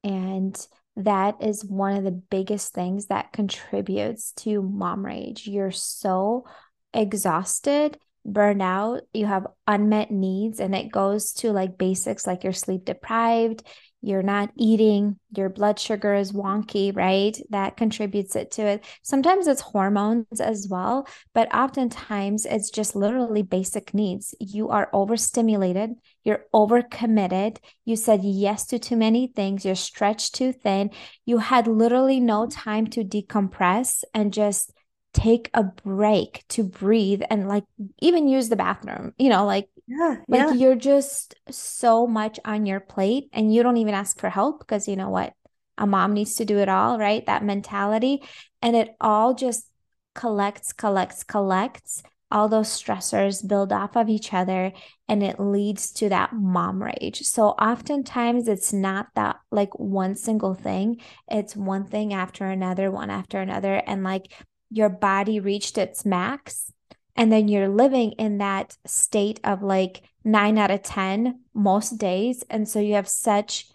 And 0.05 0.57
that 0.97 1.43
is 1.43 1.65
one 1.65 1.97
of 1.97 2.05
the 2.05 2.11
biggest 2.11 2.73
things 2.73 3.07
that 3.07 3.33
contributes 3.33 4.33
to 4.33 4.62
mom 4.62 5.05
rage. 5.05 5.47
You're 5.47 5.73
so 5.73 6.45
exhausted 6.95 7.99
burnout, 8.32 9.02
you 9.12 9.26
have 9.26 9.47
unmet 9.66 10.11
needs, 10.11 10.61
and 10.61 10.75
it 10.75 10.92
goes 10.92 11.32
to 11.35 11.52
like 11.52 11.78
basics 11.78 12.26
like 12.26 12.44
you're 12.44 12.52
sleep 12.52 12.85
deprived, 12.85 13.62
you're 14.00 14.23
not 14.23 14.50
eating, 14.56 15.18
your 15.37 15.49
blood 15.49 15.78
sugar 15.78 16.14
is 16.14 16.32
wonky, 16.32 16.94
right? 16.94 17.37
That 17.50 17.76
contributes 17.76 18.37
it 18.37 18.52
to 18.52 18.62
it. 18.62 18.85
Sometimes 19.02 19.49
it's 19.49 19.61
hormones 19.61 20.40
as 20.40 20.68
well, 20.70 21.08
but 21.35 21.52
oftentimes 21.52 22.47
it's 22.47 22.70
just 22.70 22.94
literally 22.94 23.42
basic 23.42 23.92
needs. 23.94 24.35
You 24.38 24.68
are 24.68 24.88
overstimulated, 24.92 25.94
you're 26.23 26.44
overcommitted, 26.54 27.58
you 27.85 27.97
said 27.97 28.20
yes 28.23 28.66
to 28.66 28.78
too 28.78 28.97
many 28.97 29.26
things, 29.26 29.64
you're 29.64 29.75
stretched 29.75 30.35
too 30.35 30.52
thin, 30.52 30.90
you 31.26 31.38
had 31.38 31.66
literally 31.66 32.20
no 32.20 32.47
time 32.47 32.87
to 32.88 33.02
decompress 33.02 34.04
and 34.14 34.32
just 34.32 34.73
take 35.18 35.50
a 35.52 35.64
break 35.64 36.44
to 36.48 36.62
breathe 36.62 37.22
and 37.28 37.48
like 37.48 37.64
even 38.00 38.28
use 38.28 38.48
the 38.48 38.56
bathroom 38.56 39.12
you 39.18 39.28
know 39.28 39.44
like 39.44 39.68
yeah, 39.88 40.16
like 40.28 40.40
yeah. 40.40 40.52
you're 40.52 40.76
just 40.76 41.34
so 41.50 42.06
much 42.06 42.38
on 42.44 42.66
your 42.66 42.78
plate 42.78 43.28
and 43.32 43.52
you 43.52 43.64
don't 43.64 43.78
even 43.78 43.94
ask 43.94 44.18
for 44.20 44.30
help 44.30 44.60
because 44.60 44.87
you 44.87 44.94
know 44.94 45.08
what 45.08 45.32
a 45.76 45.87
mom 45.87 46.12
needs 46.12 46.37
to 46.37 46.44
do 46.44 46.58
it 46.58 46.68
all 46.68 46.98
right 46.98 47.26
that 47.26 47.42
mentality 47.42 48.22
and 48.62 48.76
it 48.76 48.94
all 49.00 49.34
just 49.34 49.68
collects 50.14 50.72
collects 50.72 51.25
collects 51.25 52.02
all 52.30 52.48
those 52.48 52.68
stressors 52.68 53.46
build 53.46 53.72
off 53.72 53.96
of 53.96 54.08
each 54.08 54.34
other 54.34 54.72
and 55.08 55.22
it 55.22 55.40
leads 55.40 55.90
to 55.92 56.08
that 56.10 56.32
mom 56.34 56.82
rage. 56.82 57.22
So 57.22 57.48
oftentimes 57.50 58.48
it's 58.48 58.72
not 58.72 59.08
that 59.14 59.37
like 59.50 59.78
one 59.78 60.14
single 60.14 60.54
thing, 60.54 61.00
it's 61.30 61.56
one 61.56 61.87
thing 61.87 62.12
after 62.12 62.44
another, 62.44 62.90
one 62.90 63.08
after 63.08 63.40
another. 63.40 63.82
And 63.87 64.04
like 64.04 64.30
your 64.70 64.88
body 64.88 65.40
reached 65.40 65.78
its 65.78 66.04
max 66.04 66.72
and 67.16 67.32
then 67.32 67.48
you're 67.48 67.68
living 67.68 68.12
in 68.12 68.38
that 68.38 68.76
state 68.87 69.40
of 69.42 69.62
like 69.62 70.02
9 70.25 70.58
out 70.58 70.70
of 70.70 70.82
10 70.82 71.40
most 71.54 71.98
days 71.98 72.44
and 72.50 72.68
so 72.68 72.78
you 72.78 72.94
have 72.94 73.08
such 73.08 73.66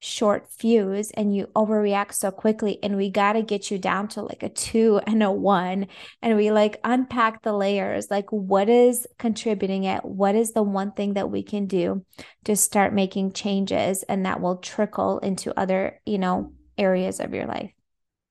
short 0.00 0.48
fuse 0.48 1.10
and 1.12 1.34
you 1.34 1.46
overreact 1.56 2.14
so 2.14 2.30
quickly 2.30 2.78
and 2.82 2.96
we 2.96 3.10
got 3.10 3.32
to 3.32 3.42
get 3.42 3.70
you 3.70 3.78
down 3.78 4.06
to 4.06 4.22
like 4.22 4.42
a 4.42 4.48
2 4.48 5.00
and 5.06 5.22
a 5.22 5.30
1 5.30 5.86
and 6.22 6.36
we 6.36 6.50
like 6.50 6.80
unpack 6.84 7.42
the 7.42 7.52
layers. 7.52 8.10
Like 8.10 8.30
what 8.30 8.68
is 8.68 9.06
contributing 9.18 9.84
it? 9.84 10.04
What 10.04 10.34
is 10.34 10.52
the 10.52 10.62
one 10.62 10.92
thing 10.92 11.14
that 11.14 11.30
we 11.30 11.42
can 11.42 11.66
do 11.66 12.04
to 12.44 12.54
start 12.56 12.92
making 12.92 13.32
changes 13.32 14.02
and 14.04 14.24
that 14.24 14.40
will 14.40 14.56
trickle 14.56 15.18
into 15.18 15.58
other 15.58 16.00
you 16.06 16.18
know 16.18 16.52
areas 16.76 17.18
of 17.20 17.34
your 17.34 17.46
life? 17.46 17.70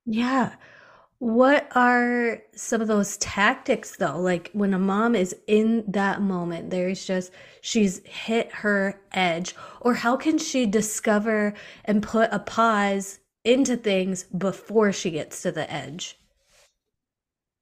Yeah 0.05 0.53
What 1.19 1.67
are 1.75 2.41
some 2.55 2.81
of 2.81 2.87
those 2.87 3.17
tactics 3.17 3.97
though? 3.97 4.19
Like 4.19 4.49
when 4.53 4.73
a 4.73 4.79
mom 4.79 5.13
is 5.15 5.35
in 5.45 5.83
that 5.87 6.21
moment, 6.21 6.71
there's 6.71 7.05
just 7.05 7.31
she's 7.61 7.99
hit 8.05 8.51
her 8.51 8.99
edge, 9.11 9.55
or 9.81 9.93
how 9.95 10.15
can 10.17 10.39
she 10.39 10.65
discover 10.65 11.53
and 11.85 12.01
put 12.01 12.29
a 12.33 12.39
pause 12.39 13.19
into 13.43 13.77
things 13.77 14.23
before 14.23 14.91
she 14.91 15.11
gets 15.11 15.41
to 15.43 15.51
the 15.51 15.71
edge? 15.71 16.17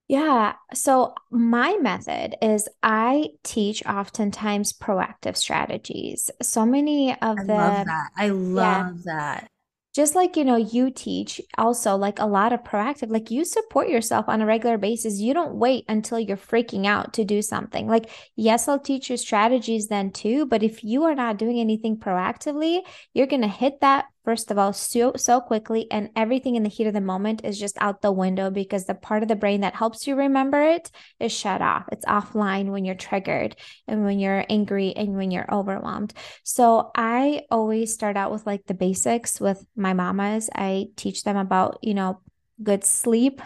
Yeah. 0.07 0.53
So 0.74 1.15
my 1.31 1.77
method 1.81 2.35
is 2.41 2.69
I 2.83 3.29
teach 3.43 3.83
oftentimes 3.85 4.71
proactive 4.74 5.35
strategies. 5.35 6.29
So 6.43 6.65
many 6.65 7.19
I 7.38 7.43
of 7.43 7.43
love 7.43 7.83
that. 7.85 8.09
I 8.17 8.27
yeah, 8.53 8.83
love 8.89 9.03
that. 9.03 9.50
Just 9.96 10.14
like 10.14 10.36
you 10.36 10.44
know 10.44 10.58
you 10.58 10.92
teach 10.92 11.40
also 11.58 11.96
like 11.96 12.20
a 12.20 12.25
lot 12.25 12.52
of 12.52 12.64
proactive 12.64 13.10
like 13.10 13.32
you 13.32 13.46
support 13.46 13.88
yourself 13.88 14.25
on 14.28 14.42
a 14.42 14.46
regular 14.46 14.78
basis. 14.78 15.20
You 15.20 15.34
don't 15.34 15.56
wait 15.56 15.86
until 15.88 16.20
you're 16.20 16.36
freaking 16.38 16.86
out 16.86 17.14
to 17.14 17.24
do 17.24 17.42
something. 17.42 17.88
Like 17.88 18.10
yes 18.36 18.68
i'll 18.68 18.80
teach 18.80 19.10
you 19.10 19.18
strategies 19.18 19.88
then 19.88 20.12
too 20.12 20.46
but 20.46 20.64
if 20.64 20.84
you 20.84 21.04
are 21.04 21.16
not 21.16 21.38
doing 21.38 21.60
anything 21.60 21.98
proactively 21.98 22.82
you're 23.14 23.28
going 23.28 23.42
to 23.42 23.48
hit 23.48 23.80
that 23.82 24.06
first 24.25 24.51
of 24.51 24.58
all 24.58 24.74
so 24.74 25.13
so 25.15 25.39
quickly 25.39 25.88
and 25.91 26.10
everything 26.15 26.55
in 26.55 26.63
the 26.63 26.70
heat 26.70 26.88
of 26.88 26.94
the 26.94 27.01
moment 27.01 27.46
is 27.46 27.60
just 27.60 27.77
out 27.79 28.01
the 28.01 28.12
window 28.12 28.50
because 28.50 28.86
the 28.86 28.96
part 28.96 29.24
of 29.24 29.29
the 29.29 29.36
brain 29.36 29.62
that 29.62 29.75
helps 29.75 30.08
you 30.08 30.15
remember 30.15 30.62
it 30.62 30.91
is 31.20 31.32
shut 31.32 31.62
off 31.62 31.86
it's 31.91 32.05
offline 32.05 32.72
when 32.72 32.84
you're 32.84 32.96
triggered 32.96 33.55
and 33.88 34.03
when 34.03 34.20
you're 34.20 34.46
angry 34.50 34.94
and 34.96 35.15
when 35.15 35.32
you're 35.32 35.53
overwhelmed 35.53 36.13
so 36.44 36.91
I 36.96 37.44
always 37.51 37.94
start 37.94 38.17
out 38.17 38.32
with 38.32 38.46
like 38.46 38.65
the 38.65 38.74
basics 38.74 39.39
with 39.39 39.65
my 39.75 39.94
mamas. 39.94 40.50
I 40.53 40.88
teach 40.96 41.24
them 41.24 41.38
about, 41.38 41.79
you 41.82 41.94
know, 41.94 42.22
good 42.63 42.83
sleep 42.83 43.41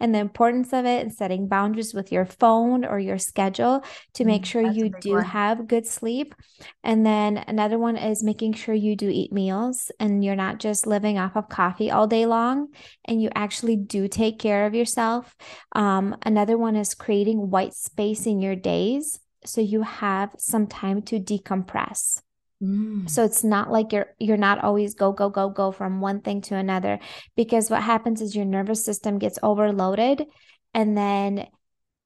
and 0.00 0.14
the 0.14 0.18
importance 0.18 0.72
of 0.72 0.84
it 0.84 1.02
and 1.02 1.12
setting 1.12 1.48
boundaries 1.48 1.94
with 1.94 2.12
your 2.12 2.24
phone 2.24 2.84
or 2.84 2.98
your 2.98 3.18
schedule 3.18 3.82
to 4.14 4.24
make 4.24 4.44
Mm, 4.44 4.46
sure 4.46 4.62
That's 4.62 4.78
you 4.78 4.88
do 4.88 5.18
one. 5.18 5.22
have 5.22 5.66
good 5.66 5.86
sleep. 5.86 6.34
And 6.84 7.04
then 7.04 7.38
another 7.48 7.78
one 7.78 7.96
is 7.96 8.22
making 8.22 8.54
sure 8.54 8.74
you 8.74 8.96
do 8.96 9.08
eat 9.08 9.32
meals 9.32 9.90
and 9.98 10.24
you're 10.24 10.36
not 10.36 10.58
just 10.58 10.86
living 10.86 11.18
off 11.18 11.36
of 11.36 11.48
coffee 11.48 11.90
all 11.90 12.06
day 12.06 12.26
long 12.26 12.68
and 13.04 13.20
you 13.20 13.30
actually 13.34 13.76
do 13.76 14.08
take 14.08 14.38
care 14.38 14.66
of 14.66 14.74
yourself. 14.74 15.34
Um, 15.72 16.16
another 16.22 16.56
one 16.56 16.76
is 16.76 16.94
creating 16.94 17.50
white 17.50 17.74
space 17.74 18.26
in 18.26 18.40
your 18.40 18.56
days 18.56 19.18
so 19.44 19.60
you 19.60 19.82
have 19.82 20.34
some 20.38 20.66
time 20.68 21.02
to 21.02 21.18
decompress 21.18 22.20
Mm. 22.62 23.10
so 23.10 23.24
it's 23.24 23.42
not 23.42 23.72
like 23.72 23.92
you're 23.92 24.06
you're 24.20 24.36
not 24.36 24.62
always 24.62 24.94
go 24.94 25.10
go 25.10 25.28
go 25.28 25.50
go 25.50 25.72
from 25.72 26.00
one 26.00 26.20
thing 26.20 26.42
to 26.42 26.54
another 26.54 27.00
because 27.34 27.68
what 27.68 27.82
happens 27.82 28.20
is 28.20 28.36
your 28.36 28.44
nervous 28.44 28.84
system 28.84 29.18
gets 29.18 29.36
overloaded 29.42 30.26
and 30.72 30.96
then 30.96 31.48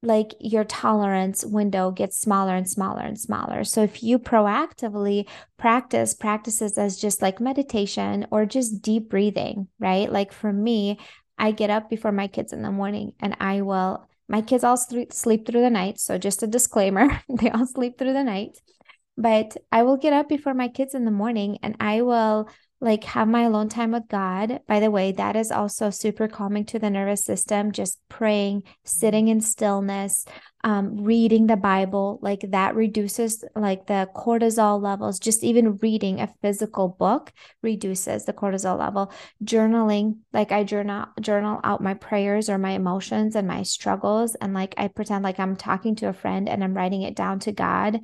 like 0.02 0.32
your 0.40 0.64
tolerance 0.64 1.44
window 1.44 1.90
gets 1.90 2.18
smaller 2.18 2.54
and 2.54 2.68
smaller 2.68 3.02
and 3.02 3.18
smaller. 3.18 3.64
So 3.64 3.82
if 3.82 4.02
you 4.02 4.18
proactively 4.18 5.28
practice 5.58 6.14
practices 6.14 6.78
as 6.78 7.00
just 7.00 7.22
like 7.22 7.40
meditation 7.40 8.26
or 8.30 8.46
just 8.46 8.82
deep 8.82 9.10
breathing 9.10 9.68
right? 9.78 10.10
Like 10.10 10.32
for 10.32 10.52
me 10.52 10.98
i 11.38 11.50
get 11.50 11.68
up 11.68 11.90
before 11.90 12.12
my 12.12 12.28
kids 12.28 12.54
in 12.54 12.62
the 12.62 12.72
morning 12.72 13.12
and 13.20 13.36
i 13.40 13.60
will 13.60 14.08
my 14.26 14.40
kids 14.40 14.64
all 14.64 14.78
sleep, 14.78 15.12
sleep 15.12 15.46
through 15.46 15.60
the 15.60 15.70
night. 15.70 16.00
So 16.00 16.18
just 16.18 16.42
a 16.42 16.46
disclaimer 16.46 17.20
they 17.28 17.50
all 17.50 17.66
sleep 17.66 17.98
through 17.98 18.14
the 18.14 18.24
night 18.24 18.58
but 19.16 19.56
I 19.72 19.82
will 19.82 19.96
get 19.96 20.12
up 20.12 20.28
before 20.28 20.54
my 20.54 20.68
kids 20.68 20.94
in 20.94 21.04
the 21.04 21.10
morning 21.10 21.58
and 21.62 21.76
I 21.80 22.02
will 22.02 22.48
like 22.78 23.04
have 23.04 23.26
my 23.26 23.44
alone 23.44 23.70
time 23.70 23.92
with 23.92 24.06
God. 24.08 24.60
By 24.68 24.80
the 24.80 24.90
way, 24.90 25.12
that 25.12 25.34
is 25.34 25.50
also 25.50 25.88
super 25.88 26.28
calming 26.28 26.66
to 26.66 26.78
the 26.78 26.90
nervous 26.90 27.24
system. 27.24 27.72
Just 27.72 27.98
praying, 28.10 28.64
sitting 28.84 29.28
in 29.28 29.40
stillness, 29.40 30.26
um, 30.62 31.02
reading 31.02 31.46
the 31.46 31.56
Bible, 31.56 32.18
like 32.20 32.44
that 32.50 32.74
reduces 32.74 33.42
like 33.54 33.86
the 33.86 34.10
cortisol 34.14 34.80
levels. 34.82 35.18
Just 35.18 35.42
even 35.42 35.78
reading 35.78 36.20
a 36.20 36.34
physical 36.42 36.88
book 36.88 37.32
reduces 37.62 38.26
the 38.26 38.34
cortisol 38.34 38.78
level. 38.78 39.10
Journaling, 39.42 40.18
like 40.34 40.52
I 40.52 40.62
journal 40.62 41.06
journal 41.20 41.60
out 41.64 41.82
my 41.82 41.94
prayers 41.94 42.50
or 42.50 42.58
my 42.58 42.72
emotions 42.72 43.36
and 43.36 43.48
my 43.48 43.62
struggles, 43.62 44.34
and 44.34 44.52
like 44.52 44.74
I 44.76 44.88
pretend 44.88 45.24
like 45.24 45.40
I'm 45.40 45.56
talking 45.56 45.96
to 45.96 46.08
a 46.08 46.12
friend 46.12 46.46
and 46.46 46.62
I'm 46.62 46.74
writing 46.74 47.02
it 47.02 47.16
down 47.16 47.38
to 47.40 47.52
God 47.52 48.00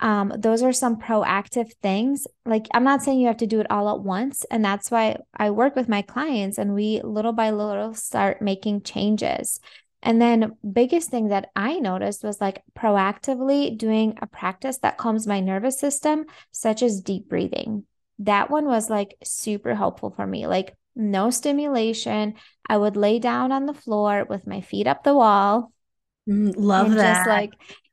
um, 0.00 0.32
those 0.36 0.62
are 0.62 0.72
some 0.72 0.98
proactive 0.98 1.72
things. 1.82 2.26
Like, 2.44 2.66
I'm 2.72 2.84
not 2.84 3.02
saying 3.02 3.20
you 3.20 3.26
have 3.28 3.36
to 3.38 3.46
do 3.46 3.60
it 3.60 3.70
all 3.70 3.88
at 3.90 4.00
once. 4.00 4.44
And 4.50 4.64
that's 4.64 4.90
why 4.90 5.18
I 5.36 5.50
work 5.50 5.76
with 5.76 5.88
my 5.88 6.02
clients 6.02 6.58
and 6.58 6.74
we 6.74 7.00
little 7.02 7.32
by 7.32 7.50
little 7.50 7.94
start 7.94 8.40
making 8.42 8.82
changes. 8.82 9.60
And 10.02 10.20
then, 10.20 10.56
biggest 10.72 11.10
thing 11.10 11.28
that 11.28 11.50
I 11.54 11.78
noticed 11.78 12.24
was 12.24 12.40
like 12.40 12.62
proactively 12.74 13.76
doing 13.76 14.18
a 14.22 14.26
practice 14.26 14.78
that 14.78 14.96
calms 14.96 15.26
my 15.26 15.40
nervous 15.40 15.78
system, 15.78 16.24
such 16.50 16.82
as 16.82 17.02
deep 17.02 17.28
breathing. 17.28 17.84
That 18.20 18.50
one 18.50 18.66
was 18.66 18.88
like 18.88 19.16
super 19.22 19.74
helpful 19.74 20.10
for 20.10 20.26
me. 20.26 20.46
Like, 20.46 20.74
no 20.96 21.30
stimulation. 21.30 22.34
I 22.66 22.76
would 22.78 22.96
lay 22.96 23.18
down 23.18 23.52
on 23.52 23.66
the 23.66 23.74
floor 23.74 24.26
with 24.28 24.46
my 24.46 24.60
feet 24.62 24.86
up 24.86 25.04
the 25.04 25.14
wall 25.14 25.72
Mm, 26.28 26.54
Love 26.56 26.86
and 26.86 26.98
just 26.98 27.26
that. 27.26 27.26
like, 27.26 27.50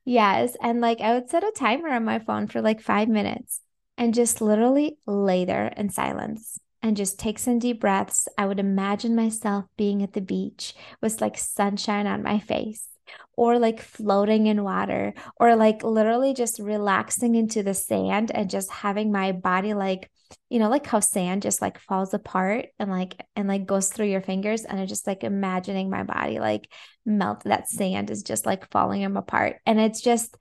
yes. 0.07 0.55
And 0.61 0.81
like, 0.81 1.01
I 1.01 1.13
would 1.13 1.29
set 1.29 1.43
a 1.43 1.51
timer 1.55 1.89
on 1.89 2.05
my 2.05 2.19
phone 2.19 2.47
for 2.47 2.61
like 2.61 2.81
five 2.81 3.09
minutes 3.09 3.61
and 3.97 4.13
just 4.13 4.41
literally 4.41 4.97
lay 5.05 5.45
there 5.45 5.67
in 5.75 5.89
silence 5.89 6.59
and 6.81 6.95
just 6.95 7.19
take 7.19 7.37
some 7.37 7.59
deep 7.59 7.81
breaths. 7.81 8.27
I 8.37 8.45
would 8.45 8.59
imagine 8.59 9.15
myself 9.15 9.65
being 9.77 10.01
at 10.01 10.13
the 10.13 10.21
beach 10.21 10.73
with 11.01 11.21
like 11.21 11.37
sunshine 11.37 12.07
on 12.07 12.23
my 12.23 12.39
face. 12.39 12.87
Or 13.35 13.59
like 13.59 13.81
floating 13.81 14.47
in 14.47 14.63
water, 14.63 15.13
or 15.39 15.55
like 15.55 15.83
literally 15.83 16.33
just 16.33 16.59
relaxing 16.59 17.35
into 17.35 17.63
the 17.63 17.73
sand 17.73 18.31
and 18.33 18.49
just 18.49 18.71
having 18.71 19.11
my 19.11 19.31
body 19.31 19.73
like, 19.73 20.09
you 20.49 20.59
know, 20.59 20.69
like 20.69 20.87
how 20.87 20.99
sand 20.99 21.43
just 21.43 21.61
like 21.61 21.79
falls 21.79 22.13
apart 22.13 22.67
and 22.79 22.89
like, 22.89 23.23
and 23.35 23.47
like 23.47 23.65
goes 23.65 23.89
through 23.89 24.07
your 24.07 24.21
fingers. 24.21 24.65
And 24.65 24.79
I'm 24.79 24.87
just 24.87 25.05
like 25.07 25.23
imagining 25.23 25.89
my 25.89 26.03
body 26.03 26.39
like 26.39 26.71
melt 27.05 27.43
that 27.43 27.69
sand 27.69 28.09
is 28.09 28.23
just 28.23 28.45
like 28.45 28.71
falling 28.71 29.01
them 29.01 29.17
apart. 29.17 29.57
And 29.65 29.79
it's 29.79 30.01
just 30.01 30.35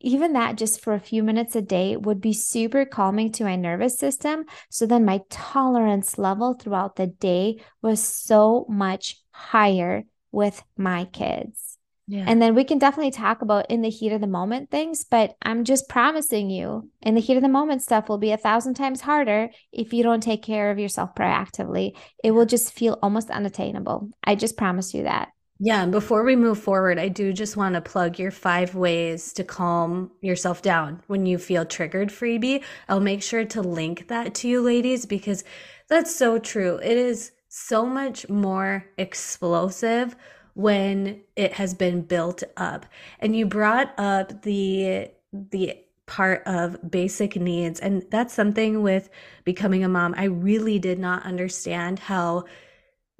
even 0.00 0.32
that 0.32 0.56
just 0.56 0.82
for 0.82 0.94
a 0.94 1.00
few 1.00 1.22
minutes 1.22 1.54
a 1.54 1.62
day 1.62 1.96
would 1.96 2.20
be 2.20 2.32
super 2.32 2.84
calming 2.86 3.30
to 3.32 3.44
my 3.44 3.56
nervous 3.56 3.98
system. 3.98 4.44
So 4.70 4.86
then 4.86 5.04
my 5.04 5.20
tolerance 5.28 6.16
level 6.16 6.54
throughout 6.54 6.96
the 6.96 7.06
day 7.06 7.62
was 7.82 8.02
so 8.02 8.64
much 8.68 9.16
higher 9.30 10.04
with 10.32 10.62
my 10.76 11.04
kids. 11.06 11.78
Yeah. 12.10 12.24
And 12.26 12.42
then 12.42 12.56
we 12.56 12.64
can 12.64 12.78
definitely 12.78 13.12
talk 13.12 13.40
about 13.40 13.70
in 13.70 13.82
the 13.82 13.88
heat 13.88 14.10
of 14.10 14.20
the 14.20 14.26
moment 14.26 14.68
things, 14.68 15.04
but 15.04 15.36
I'm 15.42 15.62
just 15.62 15.88
promising 15.88 16.50
you, 16.50 16.90
in 17.02 17.14
the 17.14 17.20
heat 17.20 17.36
of 17.36 17.42
the 17.42 17.48
moment 17.48 17.82
stuff 17.82 18.08
will 18.08 18.18
be 18.18 18.32
a 18.32 18.36
thousand 18.36 18.74
times 18.74 19.02
harder 19.02 19.50
if 19.70 19.92
you 19.92 20.02
don't 20.02 20.20
take 20.20 20.42
care 20.42 20.72
of 20.72 20.78
yourself 20.80 21.14
proactively. 21.14 21.96
It 22.24 22.32
will 22.32 22.46
just 22.46 22.72
feel 22.72 22.98
almost 23.00 23.30
unattainable. 23.30 24.10
I 24.24 24.34
just 24.34 24.56
promise 24.56 24.92
you 24.92 25.04
that. 25.04 25.28
Yeah, 25.60 25.82
and 25.82 25.92
before 25.92 26.24
we 26.24 26.34
move 26.34 26.58
forward, 26.58 26.98
I 26.98 27.08
do 27.08 27.32
just 27.32 27.56
want 27.56 27.76
to 27.76 27.80
plug 27.80 28.18
your 28.18 28.30
five 28.30 28.74
ways 28.74 29.32
to 29.34 29.44
calm 29.44 30.10
yourself 30.20 30.62
down 30.62 31.02
when 31.06 31.26
you 31.26 31.38
feel 31.38 31.64
triggered 31.64 32.08
freebie. 32.08 32.64
I'll 32.88 32.98
make 32.98 33.22
sure 33.22 33.44
to 33.44 33.62
link 33.62 34.08
that 34.08 34.34
to 34.36 34.48
you 34.48 34.62
ladies 34.62 35.06
because 35.06 35.44
that's 35.88 36.16
so 36.16 36.38
true. 36.38 36.80
It 36.82 36.96
is 36.96 37.30
so 37.50 37.84
much 37.84 38.28
more 38.28 38.86
explosive 38.96 40.16
when 40.54 41.20
it 41.36 41.52
has 41.54 41.74
been 41.74 42.02
built 42.02 42.42
up. 42.56 42.86
And 43.18 43.36
you 43.36 43.46
brought 43.46 43.92
up 43.98 44.42
the 44.42 45.10
the 45.32 45.76
part 46.06 46.42
of 46.46 46.78
basic 46.90 47.36
needs, 47.36 47.80
and 47.80 48.04
that's 48.10 48.34
something 48.34 48.82
with 48.82 49.10
becoming 49.44 49.84
a 49.84 49.88
mom. 49.88 50.14
I 50.16 50.24
really 50.24 50.78
did 50.78 50.98
not 50.98 51.24
understand 51.24 51.98
how 51.98 52.46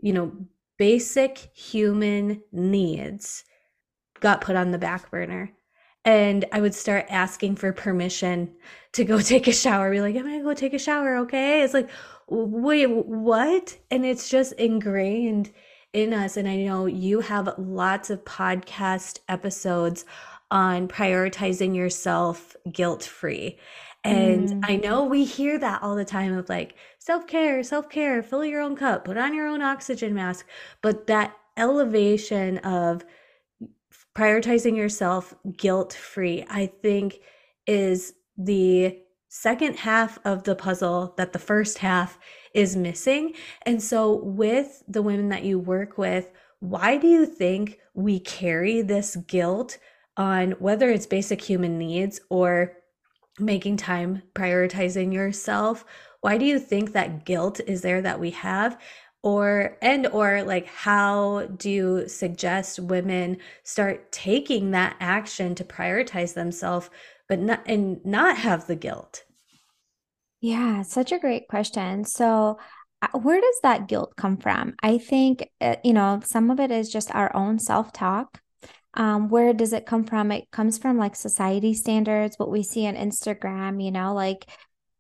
you 0.01 0.13
know, 0.13 0.33
basic 0.79 1.51
human 1.55 2.43
needs 2.53 3.45
got 4.21 4.41
put 4.41 4.57
on 4.57 4.71
the 4.71 4.79
back 4.79 5.11
burner. 5.11 5.53
And 6.05 6.45
I 6.53 6.61
would 6.61 6.75
start 6.75 7.07
asking 7.11 7.57
for 7.57 7.73
permission 7.73 8.53
to 8.93 9.05
go 9.05 9.21
take 9.21 9.47
a 9.49 9.53
shower. 9.53 9.91
Be 9.91 10.01
like, 10.01 10.17
I'm 10.17 10.23
gonna 10.23 10.43
go 10.43 10.55
take 10.55 10.75
a 10.75 10.79
shower, 10.79 11.17
okay? 11.19 11.63
It's 11.63 11.75
like, 11.75 11.91
wait, 12.29 12.87
what? 12.87 13.77
And 13.91 14.05
it's 14.07 14.29
just 14.29 14.53
ingrained 14.55 15.53
in 15.93 16.13
us. 16.15 16.37
And 16.37 16.49
I 16.49 16.57
know 16.57 16.87
you 16.87 17.21
have 17.21 17.55
lots 17.59 18.11
of 18.11 18.25
podcast 18.25 19.19
episodes 19.29 20.05
on 20.51 20.89
prioritizing 20.89 21.77
yourself 21.77 22.57
guilt 22.73 23.05
free. 23.05 23.59
And 24.03 24.49
Mm. 24.49 24.61
I 24.65 24.77
know 24.77 25.05
we 25.05 25.25
hear 25.25 25.59
that 25.59 25.83
all 25.83 25.95
the 25.95 26.05
time 26.05 26.33
of 26.37 26.49
like 26.49 26.75
self 26.99 27.27
care, 27.27 27.63
self 27.63 27.89
care, 27.91 28.23
fill 28.23 28.45
your 28.45 28.63
own 28.63 28.77
cup, 28.77 29.05
put 29.05 29.17
on 29.19 29.35
your 29.35 29.47
own 29.47 29.63
oxygen 29.63 30.15
mask. 30.15 30.47
But 30.83 31.07
that 31.09 31.37
elevation 31.57 32.59
of 32.59 33.05
prioritizing 34.17 34.77
yourself 34.77 35.35
guilt 35.57 35.93
free, 35.93 36.45
I 36.49 36.67
think 36.67 37.21
is 37.67 38.15
the 38.37 38.99
second 39.29 39.77
half 39.77 40.19
of 40.25 40.43
the 40.43 40.57
puzzle 40.57 41.15
that 41.17 41.33
the 41.33 41.39
first 41.39 41.79
half 41.79 42.19
is 42.53 42.77
missing. 42.77 43.35
And 43.63 43.83
so, 43.83 44.17
with 44.25 44.83
the 44.89 45.03
women 45.03 45.29
that 45.29 45.45
you 45.45 45.59
work 45.59 45.99
with, 45.99 46.31
why 46.59 46.97
do 46.97 47.07
you 47.07 47.25
think 47.25 47.79
we 47.95 48.21
carry 48.21 48.83
this 48.83 49.17
guilt 49.17 49.79
on 50.17 50.53
whether 50.53 50.91
it's 50.91 51.07
basic 51.07 51.41
human 51.41 51.79
needs 51.79 52.21
or 52.29 52.77
making 53.39 53.77
time, 53.77 54.23
prioritizing 54.35 55.13
yourself? 55.13 55.85
Why 56.21 56.37
do 56.37 56.45
you 56.45 56.59
think 56.59 56.93
that 56.93 57.25
guilt 57.25 57.61
is 57.67 57.83
there 57.83 58.03
that 58.03 58.21
we 58.21 58.31
have? 58.33 58.79
Or 59.23 59.77
and 59.83 60.07
or 60.07 60.43
like 60.43 60.67
how 60.67 61.47
do 61.57 61.71
you 61.71 62.09
suggest 62.09 62.79
women 62.79 63.37
start 63.65 64.11
taking 64.13 64.71
that 64.71 64.97
action 65.01 65.55
to 65.55 65.65
prioritize 65.65 66.35
themselves 66.35 66.89
but 67.29 67.39
not 67.39 67.63
and 67.67 68.05
not 68.05 68.39
have 68.39 68.67
the 68.67 68.77
guilt? 68.77 69.25
Yeah 70.41 70.83
such 70.83 71.13
a 71.13 71.19
great 71.19 71.49
question. 71.49 72.05
So 72.05 72.59
uh, 73.03 73.19
where 73.19 73.41
does 73.41 73.61
that 73.63 73.89
guilt 73.89 74.15
come 74.17 74.37
from? 74.37 74.75
I 74.83 74.99
think 74.99 75.49
uh, 75.61 75.77
you 75.85 75.93
know 75.93 76.21
some 76.25 76.51
of 76.51 76.61
it 76.61 76.71
is 76.71 76.91
just 76.91 77.15
our 77.15 77.35
own 77.37 77.59
self-talk. 77.59 78.41
Um, 78.95 79.29
where 79.29 79.53
does 79.53 79.73
it 79.73 79.87
come 79.87 80.05
from? 80.05 80.33
It 80.33 80.51
comes 80.51 80.77
from 80.79 80.99
like 80.99 81.15
society 81.15 81.75
standards 81.75 82.39
what 82.39 82.51
we 82.51 82.63
see 82.63 82.87
on 82.87 82.97
instagram 82.97 83.85
you 83.85 83.91
know 83.91 84.15
like 84.15 84.47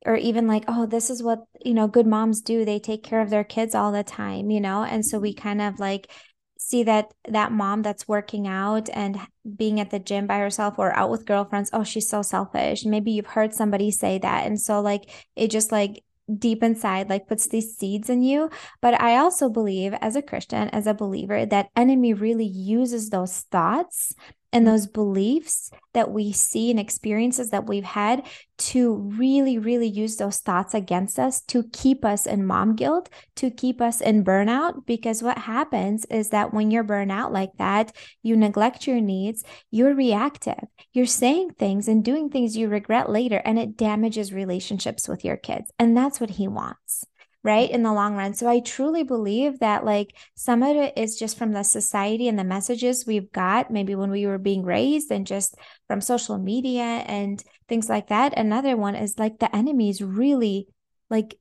or 0.06 0.16
even 0.16 0.46
like 0.46 0.64
oh 0.68 0.86
this 0.86 1.10
is 1.10 1.22
what 1.22 1.40
you 1.64 1.74
know 1.74 1.86
good 1.86 2.06
moms 2.06 2.40
do. 2.40 2.64
They 2.64 2.78
take 2.78 3.02
care 3.02 3.20
of 3.20 3.30
their 3.30 3.44
kids 3.44 3.74
all 3.74 3.92
the 3.92 4.04
time 4.04 4.50
you 4.50 4.60
know? 4.60 4.82
And 4.84 5.04
so 5.04 5.18
we 5.18 5.34
mm-hmm. 5.34 5.42
kind 5.42 5.62
of 5.62 5.80
like 5.80 6.10
see 6.58 6.82
that 6.84 7.12
that 7.28 7.52
mom 7.52 7.82
that's 7.82 8.06
working 8.06 8.46
out 8.46 8.88
and 8.92 9.18
being 9.56 9.80
at 9.80 9.90
the 9.90 9.98
gym 9.98 10.26
by 10.26 10.38
herself 10.38 10.74
or 10.78 10.94
out 10.94 11.10
with 11.10 11.26
girlfriends 11.26 11.70
oh 11.72 11.84
she's 11.84 12.08
so 12.08 12.22
selfish. 12.22 12.84
Maybe 12.84 13.12
you've 13.12 13.26
heard 13.26 13.54
somebody 13.54 13.90
say 13.90 14.18
that. 14.18 14.46
And 14.46 14.60
so 14.60 14.80
like 14.80 15.10
it 15.36 15.48
just 15.50 15.72
like 15.72 16.02
deep 16.38 16.62
inside 16.62 17.10
like 17.10 17.26
puts 17.26 17.48
these 17.48 17.76
seeds 17.76 18.08
in 18.08 18.22
you. 18.22 18.50
But 18.80 19.00
i 19.00 19.16
also 19.16 19.48
believe 19.48 19.94
as 20.00 20.16
a 20.16 20.22
christian 20.22 20.68
as 20.68 20.86
a 20.86 20.94
believer 20.94 21.44
that 21.46 21.70
enemy 21.76 22.14
really 22.14 22.46
uses 22.46 23.10
those 23.10 23.40
thoughts 23.50 24.14
and 24.52 24.66
those 24.66 24.86
beliefs 24.86 25.70
that 25.94 26.10
we 26.10 26.32
see 26.32 26.70
and 26.70 26.80
experiences 26.80 27.50
that 27.50 27.66
we've 27.66 27.84
had 27.84 28.26
to 28.58 28.94
really, 28.94 29.58
really 29.58 29.88
use 29.88 30.16
those 30.16 30.38
thoughts 30.38 30.74
against 30.74 31.18
us 31.18 31.40
to 31.42 31.64
keep 31.72 32.04
us 32.04 32.26
in 32.26 32.46
mom 32.46 32.76
guilt, 32.76 33.08
to 33.36 33.50
keep 33.50 33.80
us 33.80 34.00
in 34.00 34.24
burnout. 34.24 34.84
Because 34.86 35.22
what 35.22 35.38
happens 35.38 36.04
is 36.06 36.30
that 36.30 36.52
when 36.52 36.70
you're 36.70 36.84
burnout 36.84 37.32
like 37.32 37.52
that, 37.58 37.92
you 38.22 38.36
neglect 38.36 38.86
your 38.86 39.00
needs, 39.00 39.44
you're 39.70 39.94
reactive, 39.94 40.64
you're 40.92 41.06
saying 41.06 41.50
things 41.50 41.88
and 41.88 42.04
doing 42.04 42.28
things 42.28 42.56
you 42.56 42.68
regret 42.68 43.08
later, 43.08 43.40
and 43.44 43.58
it 43.58 43.76
damages 43.76 44.32
relationships 44.32 45.08
with 45.08 45.24
your 45.24 45.36
kids. 45.36 45.70
And 45.78 45.96
that's 45.96 46.20
what 46.20 46.30
he 46.30 46.48
wants 46.48 47.04
right 47.42 47.70
in 47.70 47.82
the 47.82 47.92
long 47.92 48.16
run 48.16 48.34
so 48.34 48.48
i 48.48 48.60
truly 48.60 49.02
believe 49.02 49.58
that 49.60 49.84
like 49.84 50.14
some 50.34 50.62
of 50.62 50.76
it 50.76 50.92
is 50.96 51.18
just 51.18 51.38
from 51.38 51.52
the 51.52 51.62
society 51.62 52.28
and 52.28 52.38
the 52.38 52.44
messages 52.44 53.06
we've 53.06 53.32
got 53.32 53.70
maybe 53.70 53.94
when 53.94 54.10
we 54.10 54.26
were 54.26 54.38
being 54.38 54.62
raised 54.62 55.10
and 55.10 55.26
just 55.26 55.54
from 55.86 56.00
social 56.00 56.38
media 56.38 56.82
and 56.82 57.42
things 57.68 57.88
like 57.88 58.08
that 58.08 58.36
another 58.36 58.76
one 58.76 58.94
is 58.94 59.18
like 59.18 59.38
the 59.38 59.54
enemy's 59.54 60.02
really 60.02 60.66
like 61.08 61.36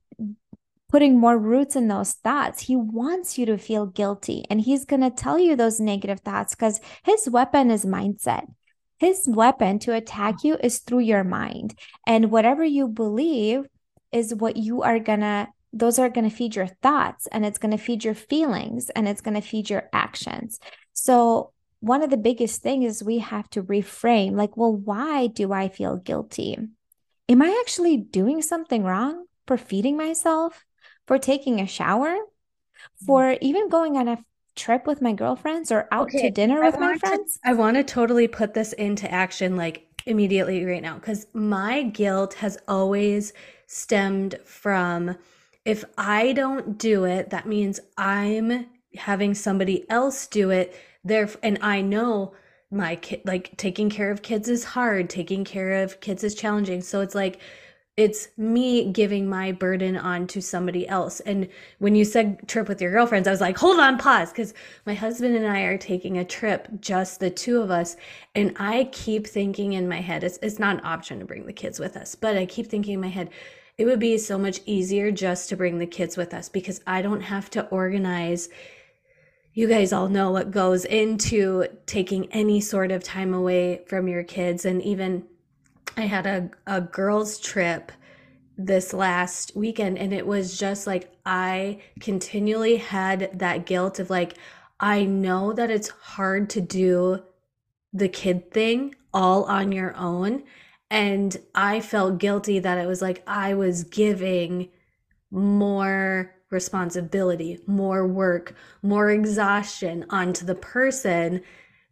putting 0.90 1.18
more 1.18 1.38
roots 1.38 1.76
in 1.76 1.88
those 1.88 2.14
thoughts. 2.14 2.62
He 2.62 2.74
wants 2.76 3.38
you 3.38 3.46
to 3.46 3.56
feel 3.56 3.86
guilty 3.86 4.44
and 4.50 4.60
he's 4.60 4.84
going 4.84 5.02
to 5.02 5.10
tell 5.10 5.38
you 5.38 5.54
those 5.54 5.80
negative 5.80 6.20
thoughts 6.20 6.54
because 6.54 6.80
his 7.04 7.30
weapon 7.30 7.70
is 7.70 7.84
mindset. 7.84 8.46
His 8.98 9.24
weapon 9.26 9.78
to 9.80 9.94
attack 9.94 10.42
you 10.42 10.58
is 10.62 10.80
through 10.80 11.00
your 11.00 11.24
mind. 11.24 11.74
And 12.06 12.30
whatever 12.30 12.64
you 12.64 12.88
believe 12.88 13.62
is 14.12 14.34
what 14.34 14.56
you 14.56 14.82
are 14.82 14.98
going 14.98 15.20
to 15.20 15.48
those 15.72 15.98
are 15.98 16.08
going 16.08 16.28
to 16.28 16.34
feed 16.34 16.56
your 16.56 16.66
thoughts 16.66 17.26
and 17.28 17.44
it's 17.44 17.58
going 17.58 17.76
to 17.76 17.82
feed 17.82 18.04
your 18.04 18.14
feelings 18.14 18.90
and 18.90 19.08
it's 19.08 19.20
going 19.20 19.34
to 19.34 19.40
feed 19.40 19.70
your 19.70 19.88
actions. 19.92 20.58
So, 20.92 21.52
one 21.80 22.02
of 22.02 22.10
the 22.10 22.18
biggest 22.18 22.60
things 22.60 22.84
is 22.84 23.02
we 23.02 23.18
have 23.18 23.48
to 23.50 23.62
reframe 23.62 24.32
like, 24.32 24.54
well, 24.54 24.74
why 24.74 25.28
do 25.28 25.50
I 25.52 25.68
feel 25.68 25.96
guilty? 25.96 26.58
Am 27.28 27.40
I 27.40 27.58
actually 27.60 27.96
doing 27.96 28.42
something 28.42 28.84
wrong 28.84 29.24
for 29.46 29.56
feeding 29.56 29.96
myself, 29.96 30.66
for 31.06 31.16
taking 31.16 31.58
a 31.58 31.66
shower, 31.66 32.14
for 33.06 33.22
mm-hmm. 33.22 33.44
even 33.44 33.68
going 33.70 33.96
on 33.96 34.08
a 34.08 34.18
trip 34.56 34.86
with 34.86 35.00
my 35.00 35.14
girlfriends 35.14 35.72
or 35.72 35.88
out 35.90 36.08
okay. 36.08 36.22
to 36.22 36.30
dinner 36.30 36.62
with 36.62 36.78
my 36.78 36.98
friends? 36.98 37.34
To, 37.34 37.48
I 37.48 37.54
want 37.54 37.78
to 37.78 37.84
totally 37.84 38.28
put 38.28 38.52
this 38.52 38.74
into 38.74 39.10
action 39.10 39.56
like 39.56 39.86
immediately 40.04 40.64
right 40.64 40.82
now 40.82 40.96
because 40.96 41.26
my 41.32 41.84
guilt 41.84 42.34
has 42.34 42.58
always 42.68 43.32
stemmed 43.66 44.36
from 44.44 45.16
if 45.64 45.84
I 45.98 46.32
don't 46.32 46.78
do 46.78 47.04
it, 47.04 47.30
that 47.30 47.46
means 47.46 47.80
I'm 47.96 48.66
having 48.96 49.34
somebody 49.34 49.88
else 49.88 50.26
do 50.26 50.50
it 50.50 50.74
there 51.04 51.28
and 51.42 51.58
I 51.62 51.80
know 51.80 52.34
my 52.70 52.96
kid 52.96 53.22
like 53.24 53.56
taking 53.56 53.90
care 53.90 54.10
of 54.10 54.22
kids 54.22 54.48
is 54.48 54.64
hard, 54.64 55.10
taking 55.10 55.44
care 55.44 55.82
of 55.82 56.00
kids 56.00 56.24
is 56.24 56.34
challenging. 56.34 56.82
So 56.82 57.00
it's 57.00 57.14
like 57.14 57.40
it's 57.96 58.28
me 58.38 58.90
giving 58.92 59.28
my 59.28 59.52
burden 59.52 59.96
on 59.96 60.26
to 60.28 60.40
somebody 60.40 60.88
else. 60.88 61.20
And 61.20 61.48
when 61.80 61.94
you 61.94 62.04
said 62.04 62.48
trip 62.48 62.68
with 62.68 62.80
your 62.80 62.92
girlfriends, 62.92 63.28
I 63.28 63.32
was 63.32 63.42
like, 63.42 63.58
hold 63.58 63.78
on, 63.78 63.98
pause, 63.98 64.30
because 64.30 64.54
my 64.86 64.94
husband 64.94 65.36
and 65.36 65.46
I 65.46 65.62
are 65.62 65.76
taking 65.76 66.16
a 66.16 66.24
trip, 66.24 66.68
just 66.80 67.20
the 67.20 67.28
two 67.28 67.60
of 67.60 67.70
us. 67.70 67.96
And 68.34 68.56
I 68.58 68.88
keep 68.92 69.26
thinking 69.26 69.74
in 69.74 69.88
my 69.88 70.00
head, 70.00 70.24
it's, 70.24 70.38
it's 70.40 70.58
not 70.58 70.78
an 70.78 70.84
option 70.84 71.18
to 71.18 71.26
bring 71.26 71.44
the 71.44 71.52
kids 71.52 71.78
with 71.78 71.96
us, 71.96 72.14
but 72.14 72.38
I 72.38 72.46
keep 72.46 72.68
thinking 72.68 72.94
in 72.94 73.00
my 73.00 73.08
head, 73.08 73.30
it 73.80 73.86
would 73.86 73.98
be 73.98 74.18
so 74.18 74.36
much 74.36 74.60
easier 74.66 75.10
just 75.10 75.48
to 75.48 75.56
bring 75.56 75.78
the 75.78 75.86
kids 75.86 76.14
with 76.14 76.34
us 76.34 76.50
because 76.50 76.82
I 76.86 77.00
don't 77.00 77.22
have 77.22 77.48
to 77.52 77.66
organize. 77.68 78.50
You 79.54 79.68
guys 79.68 79.90
all 79.90 80.10
know 80.10 80.30
what 80.30 80.50
goes 80.50 80.84
into 80.84 81.64
taking 81.86 82.30
any 82.30 82.60
sort 82.60 82.92
of 82.92 83.02
time 83.02 83.32
away 83.32 83.80
from 83.86 84.06
your 84.06 84.22
kids. 84.22 84.66
And 84.66 84.82
even 84.82 85.24
I 85.96 86.02
had 86.02 86.26
a, 86.26 86.50
a 86.66 86.82
girls' 86.82 87.38
trip 87.38 87.90
this 88.58 88.92
last 88.92 89.56
weekend, 89.56 89.96
and 89.96 90.12
it 90.12 90.26
was 90.26 90.58
just 90.58 90.86
like 90.86 91.10
I 91.24 91.80
continually 92.00 92.76
had 92.76 93.30
that 93.38 93.64
guilt 93.64 93.98
of 93.98 94.10
like, 94.10 94.34
I 94.78 95.04
know 95.04 95.54
that 95.54 95.70
it's 95.70 95.88
hard 95.88 96.50
to 96.50 96.60
do 96.60 97.22
the 97.94 98.10
kid 98.10 98.50
thing 98.50 98.94
all 99.14 99.44
on 99.44 99.72
your 99.72 99.96
own. 99.96 100.42
And 100.90 101.36
I 101.54 101.80
felt 101.80 102.18
guilty 102.18 102.58
that 102.58 102.78
it 102.78 102.86
was 102.86 103.00
like 103.00 103.22
I 103.26 103.54
was 103.54 103.84
giving 103.84 104.70
more 105.30 106.34
responsibility, 106.50 107.60
more 107.66 108.06
work, 108.06 108.54
more 108.82 109.10
exhaustion 109.10 110.04
onto 110.10 110.44
the 110.44 110.56
person. 110.56 111.42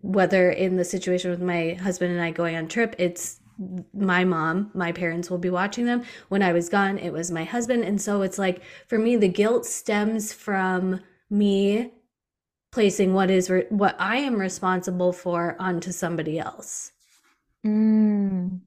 Whether 0.00 0.50
in 0.50 0.76
the 0.76 0.84
situation 0.84 1.30
with 1.30 1.40
my 1.40 1.74
husband 1.74 2.12
and 2.12 2.20
I 2.20 2.30
going 2.30 2.56
on 2.56 2.68
trip, 2.68 2.94
it's 2.98 3.40
my 3.92 4.24
mom, 4.24 4.70
my 4.74 4.92
parents 4.92 5.30
will 5.30 5.38
be 5.38 5.50
watching 5.50 5.84
them. 5.84 6.04
When 6.28 6.42
I 6.42 6.52
was 6.52 6.68
gone, 6.68 6.98
it 6.98 7.12
was 7.12 7.30
my 7.30 7.44
husband. 7.44 7.84
And 7.84 8.00
so 8.00 8.22
it's 8.22 8.38
like 8.38 8.62
for 8.86 8.98
me, 8.98 9.16
the 9.16 9.28
guilt 9.28 9.66
stems 9.66 10.32
from 10.32 11.00
me 11.30 11.92
placing 12.70 13.14
what 13.14 13.30
is 13.30 13.50
re- 13.50 13.66
what 13.70 13.96
I 13.98 14.18
am 14.18 14.36
responsible 14.36 15.12
for 15.12 15.56
onto 15.58 15.90
somebody 15.90 16.38
else. 16.38 16.92
Mm. 17.66 18.60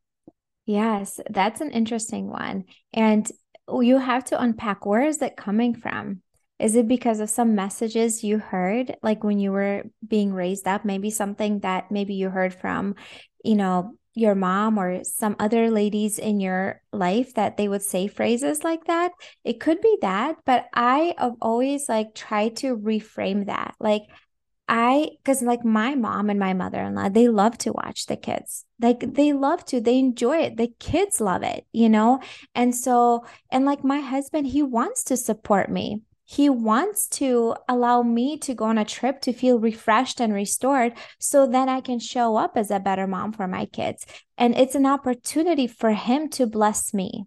Yes, 0.71 1.19
that's 1.29 1.59
an 1.59 1.71
interesting 1.71 2.29
one. 2.29 2.63
And 2.93 3.29
you 3.67 3.97
have 3.97 4.23
to 4.25 4.41
unpack 4.41 4.85
where 4.85 5.05
is 5.05 5.21
it 5.21 5.35
coming 5.35 5.75
from? 5.75 6.21
Is 6.59 6.77
it 6.77 6.87
because 6.87 7.19
of 7.19 7.29
some 7.29 7.55
messages 7.55 8.23
you 8.23 8.37
heard, 8.37 8.95
like 9.03 9.21
when 9.21 9.37
you 9.37 9.51
were 9.51 9.83
being 10.07 10.31
raised 10.31 10.69
up, 10.69 10.85
maybe 10.85 11.09
something 11.09 11.59
that 11.59 11.91
maybe 11.91 12.13
you 12.13 12.29
heard 12.29 12.53
from, 12.53 12.95
you 13.43 13.55
know, 13.55 13.97
your 14.13 14.33
mom 14.33 14.77
or 14.77 15.03
some 15.03 15.35
other 15.39 15.69
ladies 15.71 16.19
in 16.19 16.39
your 16.39 16.81
life 16.93 17.33
that 17.33 17.57
they 17.57 17.67
would 17.67 17.81
say 17.81 18.07
phrases 18.07 18.63
like 18.63 18.85
that? 18.85 19.11
It 19.43 19.59
could 19.59 19.81
be 19.81 19.97
that, 20.01 20.37
but 20.45 20.67
I 20.73 21.15
have 21.17 21.35
always 21.41 21.89
like 21.89 22.15
tried 22.15 22.55
to 22.57 22.77
reframe 22.77 23.47
that. 23.47 23.75
Like, 23.77 24.03
I, 24.73 25.09
because 25.17 25.41
like 25.41 25.65
my 25.65 25.95
mom 25.95 26.29
and 26.29 26.39
my 26.39 26.53
mother 26.53 26.79
in 26.79 26.95
law, 26.95 27.09
they 27.09 27.27
love 27.27 27.57
to 27.59 27.73
watch 27.73 28.05
the 28.05 28.15
kids. 28.15 28.63
Like 28.79 29.15
they 29.15 29.33
love 29.33 29.65
to, 29.65 29.81
they 29.81 29.99
enjoy 29.99 30.37
it. 30.37 30.55
The 30.55 30.71
kids 30.79 31.19
love 31.19 31.43
it, 31.43 31.65
you 31.73 31.89
know? 31.89 32.21
And 32.55 32.73
so, 32.73 33.25
and 33.51 33.65
like 33.65 33.83
my 33.83 33.99
husband, 33.99 34.47
he 34.47 34.63
wants 34.63 35.03
to 35.03 35.17
support 35.17 35.69
me. 35.69 36.03
He 36.23 36.49
wants 36.49 37.09
to 37.19 37.55
allow 37.67 38.01
me 38.01 38.37
to 38.37 38.53
go 38.53 38.63
on 38.63 38.77
a 38.77 38.85
trip 38.85 39.19
to 39.23 39.33
feel 39.33 39.59
refreshed 39.59 40.21
and 40.21 40.33
restored 40.33 40.93
so 41.19 41.45
then 41.45 41.67
I 41.67 41.81
can 41.81 41.99
show 41.99 42.37
up 42.37 42.55
as 42.55 42.71
a 42.71 42.79
better 42.79 43.07
mom 43.07 43.33
for 43.33 43.49
my 43.49 43.65
kids. 43.65 44.05
And 44.37 44.55
it's 44.55 44.75
an 44.75 44.85
opportunity 44.85 45.67
for 45.67 45.91
him 45.91 46.29
to 46.29 46.47
bless 46.47 46.93
me. 46.93 47.25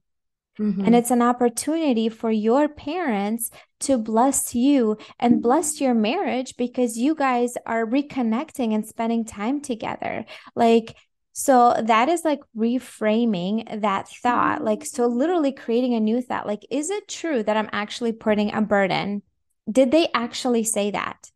Mm-hmm. 0.61 0.85
And 0.85 0.95
it's 0.95 1.11
an 1.11 1.23
opportunity 1.23 2.09
for 2.09 2.31
your 2.31 2.69
parents 2.69 3.51
to 3.81 3.99
bless 3.99 4.55
you 4.55 4.97
and 5.19 5.43
bless 5.43 5.81
your 5.81 5.95
marriage 5.95 6.57
because 6.57 6.97
you 6.97 7.15
guys 7.15 7.55
are 7.67 7.85
reconnecting 7.87 8.75
and 8.75 8.87
spending 8.87 9.25
time 9.25 9.61
together. 9.61 10.25
Like 10.55 10.97
So 11.33 11.75
that 11.83 12.09
is 12.09 12.25
like 12.25 12.41
reframing 12.57 13.81
that 13.83 14.09
thought. 14.09 14.63
Like, 14.63 14.87
so 14.87 15.07
literally 15.07 15.51
creating 15.53 15.95
a 15.95 16.01
new 16.01 16.23
thought. 16.23 16.47
Like, 16.47 16.65
is 16.71 16.91
it 16.91 17.09
true 17.09 17.43
that 17.43 17.57
I'm 17.57 17.69
actually 17.73 18.13
putting 18.13 18.55
a 18.55 18.63
burden? 18.63 19.23
Did 19.71 19.91
they 19.91 20.09
actually 20.15 20.63
say 20.65 20.93
that? 20.93 21.31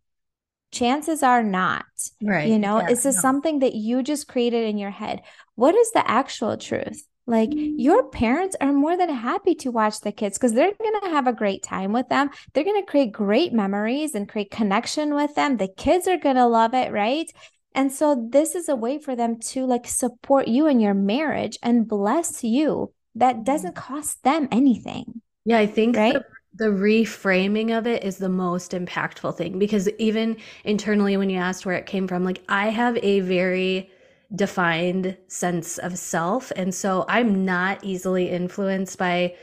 Chances 0.70 1.22
are 1.22 1.42
not. 1.42 1.86
Right. 2.22 2.48
You 2.48 2.58
know, 2.58 2.78
Yeah, 2.78 2.90
is 2.90 3.02
this 3.02 3.16
no. 3.16 3.20
something 3.20 3.58
that 3.60 3.74
you 3.74 4.02
just 4.02 4.28
created 4.28 4.66
in 4.68 4.78
your 4.78 4.90
head? 4.90 5.22
What 5.56 5.74
is 5.74 5.90
the 5.90 6.08
actual 6.08 6.56
truth? 6.56 7.02
Like, 7.28 7.50
your 7.52 8.08
parents 8.08 8.56
are 8.60 8.72
more 8.72 8.96
than 8.96 9.10
happy 9.10 9.54
to 9.56 9.70
watch 9.70 10.00
the 10.00 10.12
kids 10.12 10.38
because 10.38 10.54
they're 10.54 10.72
going 10.72 11.00
to 11.02 11.10
have 11.10 11.26
a 11.26 11.32
great 11.32 11.62
time 11.62 11.92
with 11.92 12.08
them. 12.08 12.30
They're 12.52 12.64
going 12.64 12.82
to 12.82 12.90
create 12.90 13.12
great 13.12 13.52
memories 13.52 14.14
and 14.14 14.28
create 14.28 14.50
connection 14.50 15.14
with 15.14 15.34
them. 15.34 15.58
The 15.58 15.68
kids 15.68 16.08
are 16.08 16.16
going 16.16 16.36
to 16.36 16.46
love 16.46 16.74
it, 16.74 16.90
right? 16.90 17.30
And 17.74 17.92
so 17.92 18.28
this 18.30 18.54
is 18.54 18.68
a 18.68 18.74
way 18.74 18.98
for 18.98 19.14
them 19.14 19.38
to 19.50 19.66
like 19.66 19.86
support 19.86 20.48
you 20.48 20.66
in 20.66 20.80
your 20.80 20.94
marriage 20.94 21.58
and 21.62 21.86
bless 21.86 22.42
you 22.42 22.92
that 23.14 23.44
doesn't 23.44 23.74
mm. 23.74 23.82
cost 23.82 24.22
them 24.24 24.48
anything, 24.50 25.20
Yeah, 25.44 25.58
I 25.58 25.66
think 25.66 25.96
right? 25.96 26.14
the 26.14 26.24
the 26.54 26.64
reframing 26.64 27.76
of 27.76 27.86
it 27.86 28.02
is 28.02 28.18
the 28.18 28.28
most 28.28 28.72
impactful 28.72 29.36
thing 29.36 29.60
because 29.60 29.88
even 29.98 30.36
internally 30.64 31.16
when 31.16 31.30
you 31.30 31.38
asked 31.38 31.64
where 31.64 31.76
it 31.76 31.86
came 31.86 32.08
from, 32.08 32.24
like 32.24 32.42
I 32.48 32.70
have 32.70 32.98
a 33.02 33.20
very 33.20 33.90
defined 34.34 35.16
sense 35.26 35.78
of 35.78 35.98
self, 35.98 36.52
and 36.56 36.74
so 36.74 37.04
I'm 37.08 37.44
not 37.44 37.82
easily 37.84 38.30
influenced 38.30 38.98
by 38.98 39.34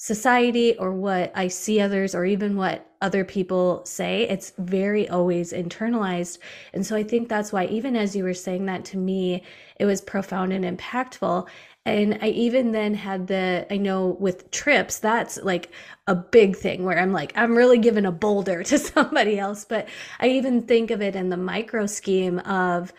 society 0.00 0.74
or 0.78 0.92
what 0.92 1.30
I 1.34 1.48
see 1.48 1.78
others 1.78 2.14
or 2.14 2.24
even 2.24 2.56
what 2.56 2.86
other 3.02 3.22
people 3.22 3.84
say. 3.84 4.22
It's 4.22 4.54
very 4.56 5.06
always 5.06 5.52
internalized. 5.52 6.38
And 6.72 6.86
so 6.86 6.96
I 6.96 7.02
think 7.02 7.28
that's 7.28 7.52
why, 7.52 7.66
even 7.66 7.94
as 7.96 8.16
you 8.16 8.24
were 8.24 8.32
saying 8.32 8.64
that 8.64 8.86
to 8.86 8.96
me, 8.96 9.42
it 9.78 9.84
was 9.84 10.00
profound 10.00 10.54
and 10.54 10.64
impactful. 10.64 11.46
And 11.84 12.18
I 12.22 12.28
even 12.28 12.72
then 12.72 12.94
had 12.94 13.26
the, 13.26 13.66
I 13.70 13.76
know 13.76 14.16
with 14.18 14.50
trips, 14.50 15.00
that's 15.00 15.36
like 15.42 15.70
a 16.06 16.14
big 16.14 16.56
thing 16.56 16.84
where 16.84 16.98
I'm 16.98 17.12
like, 17.12 17.34
I'm 17.36 17.54
really 17.54 17.78
giving 17.78 18.06
a 18.06 18.12
boulder 18.12 18.62
to 18.64 18.78
somebody 18.78 19.38
else. 19.38 19.66
But 19.66 19.86
I 20.18 20.28
even 20.28 20.62
think 20.62 20.90
of 20.90 21.02
it 21.02 21.14
in 21.14 21.28
the 21.28 21.36
micro 21.36 21.84
scheme 21.84 22.38
of 22.40 22.94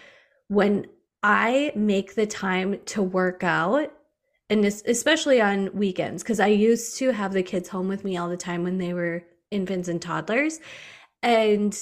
when 0.49 0.85
I 1.23 1.71
make 1.75 2.15
the 2.15 2.25
time 2.25 2.79
to 2.85 3.01
work 3.01 3.43
out 3.43 3.91
and 4.49 4.65
especially 4.65 5.39
on 5.39 5.73
weekends 5.73 6.23
because 6.23 6.39
I 6.39 6.47
used 6.47 6.97
to 6.97 7.11
have 7.11 7.31
the 7.31 7.43
kids 7.43 7.69
home 7.69 7.87
with 7.87 8.03
me 8.03 8.17
all 8.17 8.27
the 8.27 8.37
time 8.37 8.63
when 8.63 8.79
they 8.79 8.93
were 8.93 9.23
infants 9.49 9.87
and 9.87 10.01
toddlers 10.01 10.59
and 11.21 11.77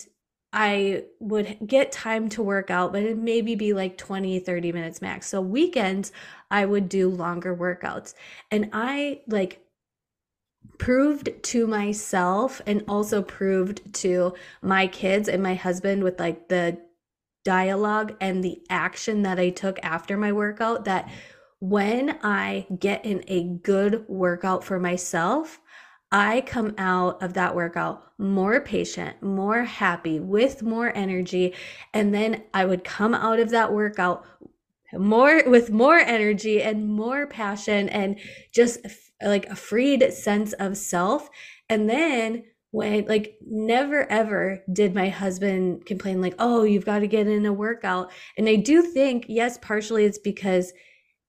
I 0.52 1.06
would 1.20 1.58
get 1.66 1.92
time 1.92 2.28
to 2.30 2.44
work 2.44 2.70
out 2.70 2.92
but 2.92 3.04
it 3.04 3.18
maybe 3.18 3.56
be 3.56 3.74
like 3.74 3.98
20 3.98 4.40
30 4.40 4.72
minutes 4.72 5.02
max. 5.02 5.28
So 5.28 5.42
weekends 5.42 6.12
I 6.52 6.66
would 6.66 6.90
do 6.90 7.10
longer 7.10 7.56
workouts 7.56 8.14
and 8.52 8.70
I 8.74 9.22
like 9.28 9.62
proved 10.78 11.30
to 11.44 11.68
myself 11.68 12.62
and 12.66 12.84
also 12.88 13.22
proved 13.22 13.94
to 13.94 14.34
my 14.62 14.88
kids 14.88 15.30
and 15.30 15.42
my 15.42 15.56
husband 15.56 16.04
with 16.04 16.20
like 16.20 16.50
the 16.50 16.80
dialogue 17.50 18.16
and 18.22 18.44
the 18.44 18.62
action 18.70 19.24
that 19.24 19.40
I 19.40 19.50
took 19.50 19.80
after 19.82 20.16
my 20.16 20.32
workout 20.32 20.86
that 20.86 21.10
when 21.60 22.20
I 22.22 22.68
get 22.78 23.04
in 23.04 23.24
a 23.28 23.44
good 23.44 24.06
workout 24.08 24.64
for 24.64 24.78
myself, 24.78 25.60
I 26.12 26.42
come 26.42 26.76
out 26.78 27.24
of 27.24 27.34
that 27.34 27.56
workout 27.56 28.04
more 28.20 28.62
patient, 28.62 29.24
more 29.24 29.64
happy, 29.64 30.20
with 30.20 30.62
more 30.62 30.96
energy. 30.96 31.56
And 31.92 32.14
then 32.14 32.44
I 32.54 32.66
would 32.66 32.84
come 32.84 33.16
out 33.16 33.40
of 33.40 33.50
that 33.50 33.74
workout 33.74 34.24
more 34.94 35.42
with 35.48 35.72
more 35.72 35.98
energy 35.98 36.62
and 36.62 36.88
more 36.88 37.26
passion 37.26 37.90
and 37.90 38.20
just 38.54 38.86
like 39.24 39.48
a 39.48 39.56
freed 39.56 40.14
sense 40.14 40.54
of 40.54 40.78
self. 40.78 41.32
And 41.68 41.90
then 41.90 42.44
when 42.72 43.06
like 43.06 43.36
never 43.46 44.10
ever 44.12 44.64
did 44.72 44.94
my 44.94 45.10
husband 45.10 45.86
complain 45.86 46.22
like, 46.22 46.36
"Oh, 46.40 46.64
you've 46.64 46.86
got 46.86 47.00
to 47.00 47.08
get 47.08 47.28
in 47.28 47.46
a 47.46 47.54
workout." 47.54 48.12
And 48.38 48.48
I 48.48 48.56
do 48.56 48.82
think 48.82 49.26
yes, 49.28 49.58
partially 49.62 50.06
it's 50.06 50.20
because 50.20 50.74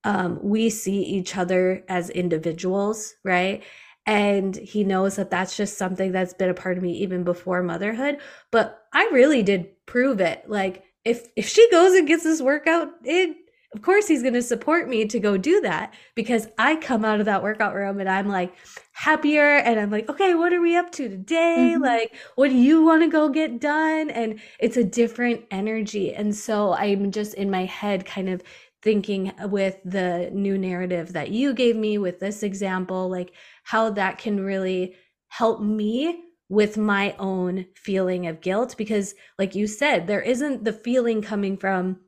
um, 0.04 0.38
we 0.42 0.70
see 0.70 1.02
each 1.02 1.36
other 1.36 1.84
as 1.88 2.10
individuals, 2.10 3.14
right? 3.24 3.62
And 4.06 4.56
he 4.56 4.82
knows 4.84 5.16
that 5.16 5.30
that's 5.30 5.56
just 5.56 5.76
something 5.78 6.12
that's 6.12 6.34
been 6.34 6.48
a 6.50 6.54
part 6.54 6.76
of 6.76 6.82
me 6.82 6.92
even 6.98 7.22
before 7.22 7.62
motherhood. 7.62 8.18
But 8.50 8.82
I 8.92 9.08
really 9.12 9.42
did 9.42 9.68
prove 9.86 10.20
it. 10.20 10.44
Like 10.48 10.84
if 11.04 11.28
if 11.36 11.48
she 11.48 11.70
goes 11.70 11.94
and 11.94 12.08
gets 12.08 12.24
this 12.24 12.42
workout 12.42 12.88
in, 13.04 13.36
of 13.74 13.82
course 13.82 14.08
he's 14.08 14.22
going 14.22 14.34
to 14.34 14.42
support 14.42 14.88
me 14.88 15.04
to 15.06 15.20
go 15.20 15.36
do 15.36 15.60
that 15.60 15.94
because 16.16 16.48
I 16.58 16.76
come 16.76 17.04
out 17.04 17.20
of 17.20 17.26
that 17.26 17.42
workout 17.42 17.74
room 17.74 18.00
and 18.00 18.08
I'm 18.08 18.28
like 18.28 18.52
happier 18.92 19.56
and 19.58 19.78
I'm 19.78 19.90
like, 19.90 20.08
okay, 20.08 20.34
what 20.34 20.52
are 20.52 20.60
we 20.60 20.76
up 20.76 20.90
to 20.92 21.08
today? 21.08 21.76
Mhm. 21.76 21.80
Like, 21.80 22.16
what 22.34 22.48
do 22.50 22.56
you 22.56 22.82
want 22.84 23.02
to 23.02 23.08
go 23.08 23.28
get 23.28 23.60
done? 23.60 24.10
And 24.10 24.40
it's 24.58 24.76
a 24.76 24.84
different 24.84 25.44
energy. 25.52 26.12
And 26.12 26.34
so 26.34 26.72
I'm 26.74 27.12
just 27.12 27.34
in 27.34 27.50
my 27.50 27.64
head 27.64 28.04
kind 28.04 28.28
of 28.28 28.42
thinking 28.82 29.32
with 29.44 29.76
the 29.84 30.30
new 30.32 30.56
narrative 30.58 31.12
that 31.12 31.30
you 31.30 31.52
gave 31.54 31.76
me 31.76 31.98
with 31.98 32.18
this 32.18 32.42
example, 32.42 33.08
like 33.08 33.32
how 33.64 33.90
that 33.90 34.18
can 34.18 34.40
really 34.44 34.96
help 35.28 35.60
me 35.62 36.24
with 36.48 36.76
my 36.76 37.14
own 37.18 37.66
feeling 37.76 38.26
of 38.26 38.40
guilt. 38.40 38.74
Because, 38.76 39.14
like 39.38 39.54
you 39.54 39.66
said, 39.66 40.06
there 40.06 40.22
isn't 40.22 40.64
the 40.64 40.72
feeling 40.72 41.22
coming 41.22 41.56
from 41.56 42.00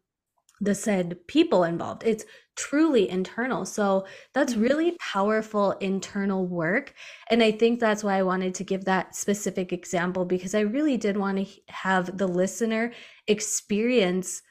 the 0.63 0.75
said 0.75 1.19
people 1.29 1.65
involved. 1.65 2.05
It's 2.07 2.25
truly 2.57 3.09
internal. 3.11 3.67
So 3.67 4.07
that's 4.35 4.55
Mhm. 4.55 4.63
really 4.63 4.97
powerful 5.01 5.73
internal 5.81 6.47
work. 6.47 6.95
And 7.31 7.43
I 7.43 7.51
think 7.53 7.81
that's 7.81 8.05
why 8.05 8.19
I 8.19 8.23
wanted 8.23 8.55
to 8.57 8.65
give 8.65 8.85
that 8.87 9.17
specific 9.17 9.73
example 9.73 10.25
because 10.25 10.55
I 10.55 10.61
really 10.61 10.97
did 10.97 11.17
want 11.17 11.39
to 11.39 11.47
have 11.69 12.17
the 12.19 12.29
listener 12.29 12.93
experience 13.27 14.43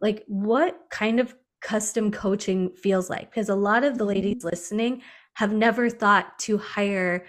like 0.00 0.24
what 0.26 0.78
kind 0.90 1.20
of 1.20 1.34
custom 1.62 2.10
coaching 2.10 2.70
feels 2.76 3.08
like 3.10 3.30
because 3.30 3.48
a 3.48 3.54
lot 3.54 3.84
of 3.84 3.98
the 3.98 4.04
ladies 4.04 4.44
listening 4.44 5.02
have 5.34 5.52
never 5.52 5.88
thought 5.90 6.38
to 6.38 6.58
hire 6.58 7.26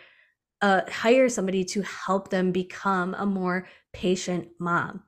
uh 0.62 0.82
hire 0.89 1.30
somebody 1.30 1.65
to 1.65 1.82
help 1.84 2.30
them 2.30 2.52
become 2.52 3.15
a 3.15 3.26
more 3.26 3.67
patient 3.93 4.50
mom 4.60 5.05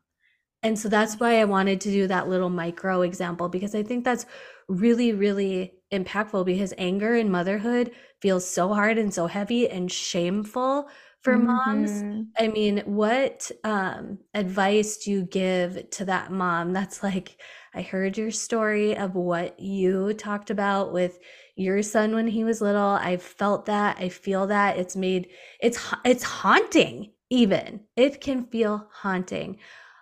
and 0.68 0.78
so 0.80 0.90
that's 0.90 1.20
why 1.20 1.40
I 1.42 1.46
wanted 1.46 1.82
to 1.82 1.92
do 1.92 2.08
that 2.08 2.28
little 2.30 2.50
micro 2.50 3.02
example 3.02 3.50
because 3.50 3.76
I 3.76 3.84
think 3.84 4.04
that's 4.06 4.26
really, 4.68 5.14
really 5.14 5.74
impactful 5.94 6.46
because 6.46 6.74
anger 6.78 7.16
in 7.16 7.32
motherhood 7.32 7.92
feels 8.22 8.50
so 8.50 8.74
hard 8.74 8.98
and 8.98 9.14
so 9.14 9.28
heavy 9.28 9.70
and 9.70 9.92
shameful 9.92 10.90
for 11.22 11.38
moms. 11.40 12.04
Mhm. 12.04 12.28
I 12.40 12.50
mean, 12.50 12.80
what 12.86 13.50
um, 13.64 14.20
advice 14.36 14.98
do 14.98 15.12
you 15.12 15.24
give 15.24 15.90
to 15.92 16.06
that 16.06 16.32
mom 16.32 16.74
that's 16.74 17.02
like, 17.04 17.42
I 17.74 17.82
heard 17.82 18.18
your 18.18 18.32
story 18.32 18.96
of 18.96 19.16
what 19.16 19.60
you 19.60 20.14
talked 20.14 20.50
about 20.52 20.94
with 20.94 21.20
your 21.56 21.82
son 21.82 22.14
when 22.14 22.28
he 22.28 22.44
was 22.44 22.62
little. 22.62 22.82
I 23.02 23.18
felt 23.18 23.66
that. 23.66 23.98
I 24.00 24.10
feel 24.10 24.48
that. 24.48 24.78
It's 24.78 24.96
made 24.96 25.30
it's 25.60 25.80
it's 26.06 26.24
haunting 26.24 27.12
even. 27.30 27.82
It 27.96 28.22
can 28.22 28.46
feel 28.46 28.88
haunting. 28.92 29.58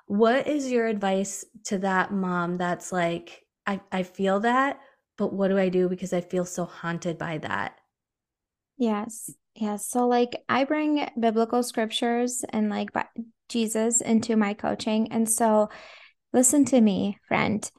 What 0.08 0.48
is 0.48 0.72
your 0.72 0.88
advice 0.88 1.46
to 1.66 1.80
that 1.80 2.12
mom 2.12 2.58
that's 2.58 2.92
like, 2.92 3.44
I, 3.66 3.82
I 3.92 4.04
feel 4.04 4.42
that, 4.42 4.80
but 5.18 5.34
what 5.34 5.48
do 5.48 5.58
I 5.58 5.70
do 5.70 5.90
because 5.90 6.14
I 6.14 6.22
feel 6.22 6.46
so 6.46 6.66
haunted 6.66 7.18
by 7.18 7.40
that? 7.40 7.80
Yes. 8.78 9.32
Yes. 9.56 9.88
So 9.88 10.08
like 10.08 10.44
I 10.50 10.66
bring 10.66 11.08
biblical 11.20 11.64
scriptures 11.64 12.44
and 12.50 12.70
like 12.70 12.90
Jesus 13.50 14.02
into 14.02 14.36
my 14.36 14.54
coaching. 14.54 15.12
And 15.12 15.30
so 15.30 15.70
listen 16.34 16.66
to 16.66 16.82
me, 16.82 17.18
friend. 17.28 17.70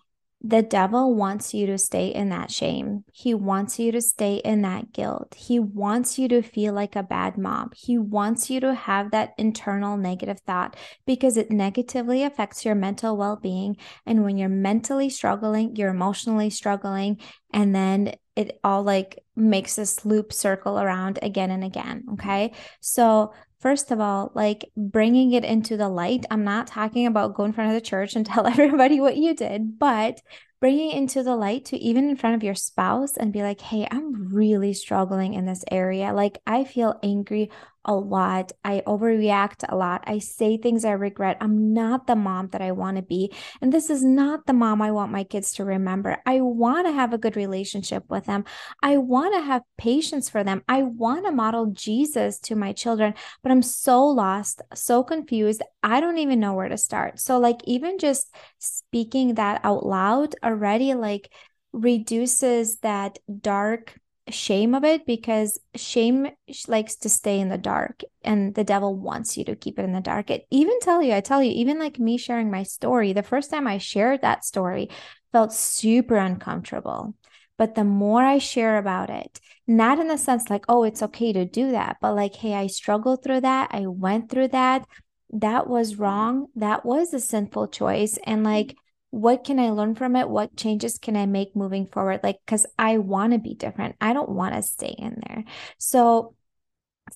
The 0.43 0.63
devil 0.63 1.15
wants 1.15 1.55
you 1.55 1.67
to 1.67 1.79
stay 1.79 2.09
in 2.09 2.29
that 2.29 2.51
shame. 2.51 3.05
He 3.13 3.35
wants 3.35 3.79
you 3.79 3.91
to 3.93 4.01
stay 4.01 4.37
in 4.37 4.63
that 4.63 4.93
guilt. 4.93 5.35
He 5.37 5.59
wants 5.59 6.19
you 6.19 6.29
to 6.29 6.43
feel 6.43 6.75
like 6.75 6.95
a 6.95 7.03
bad 7.03 7.39
mom. 7.39 7.71
He 7.75 7.99
wants 7.99 8.51
you 8.51 8.61
to 8.61 8.75
have 8.75 9.11
that 9.11 9.33
internal 9.39 9.97
negative 9.97 10.41
thought 10.41 10.77
because 11.07 11.37
it 11.37 11.51
negatively 11.51 12.23
affects 12.23 12.65
your 12.65 12.75
mental 12.75 13.17
well 13.17 13.37
being. 13.37 13.77
And 14.05 14.25
when 14.25 14.37
you're 14.37 14.49
mentally 14.49 15.09
struggling, 15.09 15.75
you're 15.75 15.91
emotionally 15.91 16.51
struggling. 16.51 17.19
And 17.53 17.75
then 17.75 18.15
it 18.37 18.61
all 18.63 18.83
like 18.83 19.25
makes 19.35 19.77
this 19.77 20.05
loop 20.05 20.33
circle 20.33 20.79
around 20.79 21.19
again 21.23 21.51
and 21.51 21.65
again. 21.65 22.05
Okay. 22.13 22.53
So, 22.81 23.33
First 23.61 23.91
of 23.91 24.01
all, 24.01 24.33
like 24.35 24.71
bringing 24.77 25.33
it 25.33 25.45
into 25.45 25.77
the 25.77 25.89
light. 25.89 26.27
I'm 26.31 26.45
not 26.45 26.67
talking 26.67 27.07
about 27.07 27.35
go 27.35 27.45
in 27.45 27.53
front 27.53 27.71
of 27.71 27.75
the 27.75 27.81
church 27.81 28.15
and 28.15 28.27
tell 28.27 28.47
everybody 28.47 29.01
what 29.01 29.17
you 29.17 29.35
did, 29.35 29.79
but 29.79 30.21
bringing 30.61 30.91
it 30.91 30.97
into 30.97 31.23
the 31.23 31.37
light 31.37 31.67
to 31.67 31.77
even 31.77 32.09
in 32.09 32.17
front 32.17 32.35
of 32.35 32.43
your 32.43 32.55
spouse 32.55 33.17
and 33.17 33.33
be 33.33 33.43
like, 33.43 33.61
hey, 33.61 33.87
I'm 33.91 34.35
really 34.35 34.73
struggling 34.73 35.35
in 35.35 35.47
this 35.47 35.65
area. 35.71 36.13
Like, 36.13 36.39
I 36.47 36.65
feel 36.65 36.99
angry 37.03 37.51
a 37.87 37.95
lot. 37.95 38.53
I 38.65 38.83
overreact 38.87 39.65
a 39.69 39.77
lot. 39.77 40.05
I 40.07 40.19
say 40.19 40.57
things 40.59 40.85
I 40.85 40.93
regret. 40.93 41.39
I'm 41.41 41.73
not 41.73 42.07
the 42.07 42.17
mom 42.17 42.49
that 42.49 42.61
I 42.61 42.73
want 42.73 42.97
to 42.97 43.03
be. 43.03 43.33
And 43.63 43.73
this 43.73 43.89
is 43.89 44.05
not 44.05 44.47
the 44.47 44.53
mom 44.53 44.83
I 44.83 44.91
want 44.91 45.13
my 45.13 45.25
kids 45.25 45.53
to 45.55 45.65
remember. 45.65 46.19
I 46.27 46.41
want 46.43 46.87
to 46.87 46.93
have 46.93 47.13
a 47.13 47.19
good 47.19 47.37
relationship 47.37 48.05
with 48.09 48.27
them. 48.27 48.45
I 48.83 48.99
want 48.99 49.35
to 49.35 49.41
have 49.41 49.63
patience 49.79 50.29
for 50.29 50.45
them. 50.45 50.63
I 50.69 50.83
want 50.83 51.25
to 51.25 51.33
model 51.33 51.67
Jesus 51.67 52.39
to 52.41 52.57
my 52.57 52.73
children, 52.73 53.15
but 53.43 53.53
I'm 53.53 53.63
so 53.63 54.05
lost, 54.05 54.61
so 54.75 55.03
confused. 55.03 55.63
I 55.83 56.01
don't 56.01 56.19
even 56.19 56.41
know 56.41 56.55
where 56.55 56.69
to 56.69 56.77
start. 56.77 57.21
So, 57.21 57.39
like, 57.39 57.61
even 57.65 57.99
just 57.99 58.35
speaking 58.59 59.35
that 59.35 59.61
out 59.65 59.87
loud 59.87 60.35
already, 60.43 60.95
like, 60.95 61.33
reduces 61.73 62.79
that 62.79 63.19
dark 63.41 63.95
shame 64.29 64.75
of 64.75 64.85
it 64.85 65.07
because 65.07 65.59
shame 65.75 66.29
likes 66.67 66.97
to 66.97 67.09
stay 67.09 67.39
in 67.39 67.49
the 67.49 67.59
dark 67.59 68.03
and 68.25 68.55
the 68.55 68.65
devil 68.65 68.95
wants 68.95 69.37
you 69.37 69.45
to 69.45 69.57
keep 69.57 69.79
it 69.79 69.85
in 69.85 69.93
the 69.93 70.01
dark. 70.01 70.31
It 70.31 70.47
even 70.51 70.81
tell 70.81 71.03
you, 71.03 71.15
I 71.15 71.21
tell 71.21 71.43
you, 71.43 71.53
even 71.53 71.79
like 71.79 71.99
me 71.99 72.17
sharing 72.19 72.51
my 72.51 72.65
story, 72.65 73.13
the 73.13 73.23
first 73.23 73.51
time 73.51 73.67
I 73.67 73.79
shared 73.79 74.23
that 74.23 74.45
story 74.45 74.91
felt 75.33 75.53
super 75.53 76.17
uncomfortable. 76.17 77.15
But 77.59 77.75
the 77.75 77.85
more 77.85 78.23
I 78.23 78.39
share 78.39 78.79
about 78.79 79.11
it, 79.11 79.41
not 79.67 79.99
in 79.99 80.09
the 80.09 80.19
sense 80.19 80.51
like, 80.51 80.65
oh, 80.69 80.83
it's 80.83 81.03
okay 81.03 81.33
to 81.33 81.45
do 81.45 81.71
that, 81.71 81.97
but 82.01 82.15
like, 82.15 82.35
hey, 82.35 82.55
I 82.55 82.67
struggled 82.67 83.23
through 83.23 83.43
that. 83.43 83.71
I 83.73 83.87
went 83.87 84.31
through 84.31 84.49
that. 84.49 84.87
That 85.31 85.67
was 85.67 85.97
wrong. 85.97 86.47
That 86.55 86.85
was 86.85 87.15
a 87.15 87.21
sinful 87.21 87.69
choice. 87.69 88.19
And 88.25 88.45
like, 88.45 88.77
what 89.11 89.45
can 89.45 89.59
I 89.59 89.71
learn 89.71 89.95
from 89.95 90.17
it? 90.17 90.29
What 90.29 90.57
changes 90.57 90.99
can 90.99 91.17
I 91.17 91.27
make 91.27 91.57
moving 91.57 91.87
forward? 91.87 92.21
Like, 92.23 92.39
because 92.45 92.67
I 92.79 92.99
want 92.99 93.33
to 93.33 93.39
be 93.39 93.55
different. 93.55 93.97
I 94.01 94.13
don't 94.13 94.31
want 94.31 94.55
to 94.55 94.63
stay 94.63 94.95
in 94.99 95.23
there. 95.27 95.45
So, 95.79 96.35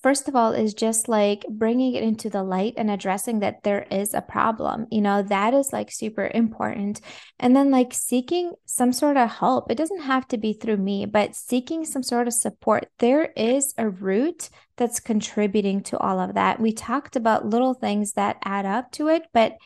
first 0.01 0.29
of 0.29 0.35
all, 0.35 0.53
is 0.53 0.73
just 0.73 1.09
like 1.09 1.43
bringing 1.49 1.95
it 1.95 2.03
into 2.03 2.29
the 2.29 2.43
light 2.43 2.75
and 2.77 2.89
addressing 2.89 3.41
that 3.41 3.63
there 3.63 3.85
is 3.91 4.13
a 4.13 4.21
problem. 4.21 4.87
You 4.89 5.01
know, 5.01 5.21
that 5.23 5.53
is 5.53 5.73
like 5.73 5.91
super 5.91 6.31
important. 6.33 7.01
And 7.39 7.55
then, 7.55 7.71
like, 7.71 7.93
seeking 7.93 8.53
some 8.65 8.93
sort 8.93 9.17
of 9.17 9.29
help. 9.29 9.69
It 9.69 9.77
doesn't 9.77 10.01
have 10.01 10.27
to 10.29 10.37
be 10.37 10.53
through 10.53 10.77
me, 10.77 11.05
but 11.05 11.35
seeking 11.35 11.85
some 11.85 12.03
sort 12.03 12.27
of 12.27 12.33
support. 12.33 12.87
There 12.99 13.33
is 13.35 13.73
a 13.77 13.89
root 13.89 14.49
that's 14.77 15.01
contributing 15.01 15.83
to 15.83 15.97
all 15.97 16.19
of 16.19 16.35
that. 16.35 16.59
We 16.59 16.71
talked 16.71 17.15
about 17.15 17.45
little 17.45 17.73
things 17.73 18.13
that 18.13 18.37
add 18.43 18.65
up 18.65 18.91
to 18.93 19.09
it, 19.09 19.23
but 19.33 19.57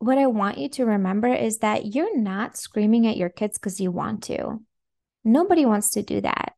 what 0.00 0.18
I 0.18 0.26
want 0.26 0.58
you 0.58 0.68
to 0.70 0.86
remember 0.86 1.28
is 1.28 1.58
that 1.58 1.94
you're 1.94 2.16
not 2.16 2.56
screaming 2.56 3.06
at 3.06 3.18
your 3.18 3.28
kids 3.28 3.58
because 3.58 3.80
you 3.80 3.90
want 3.90 4.24
to. 4.24 4.60
Nobody 5.24 5.66
wants 5.66 5.90
to 5.90 6.02
do 6.02 6.22
that. 6.22 6.54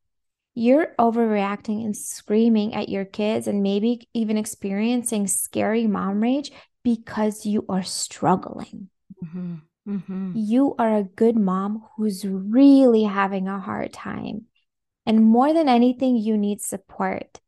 You're 0.54 0.94
overreacting 0.98 1.84
and 1.84 1.96
screaming 1.96 2.72
at 2.72 2.88
your 2.88 3.04
kids 3.04 3.48
and 3.48 3.62
maybe 3.62 4.08
even 4.14 4.38
experiencing 4.38 5.26
scary 5.26 5.88
mom 5.88 6.22
rage 6.22 6.52
because 6.84 7.44
you 7.44 7.64
are 7.68 7.82
struggling. 7.82 8.88
Mm-hmm. 9.24 9.54
Mm-hmm. 9.88 10.32
You 10.36 10.76
are 10.78 10.98
a 10.98 11.02
good 11.02 11.36
mom 11.36 11.82
who's 11.96 12.24
really 12.24 13.02
having 13.02 13.48
a 13.48 13.58
hard 13.58 13.92
time. 13.92 14.42
And 15.04 15.24
more 15.24 15.52
than 15.52 15.68
anything, 15.68 16.16
you 16.16 16.38
need 16.38 16.60
support 16.60 17.40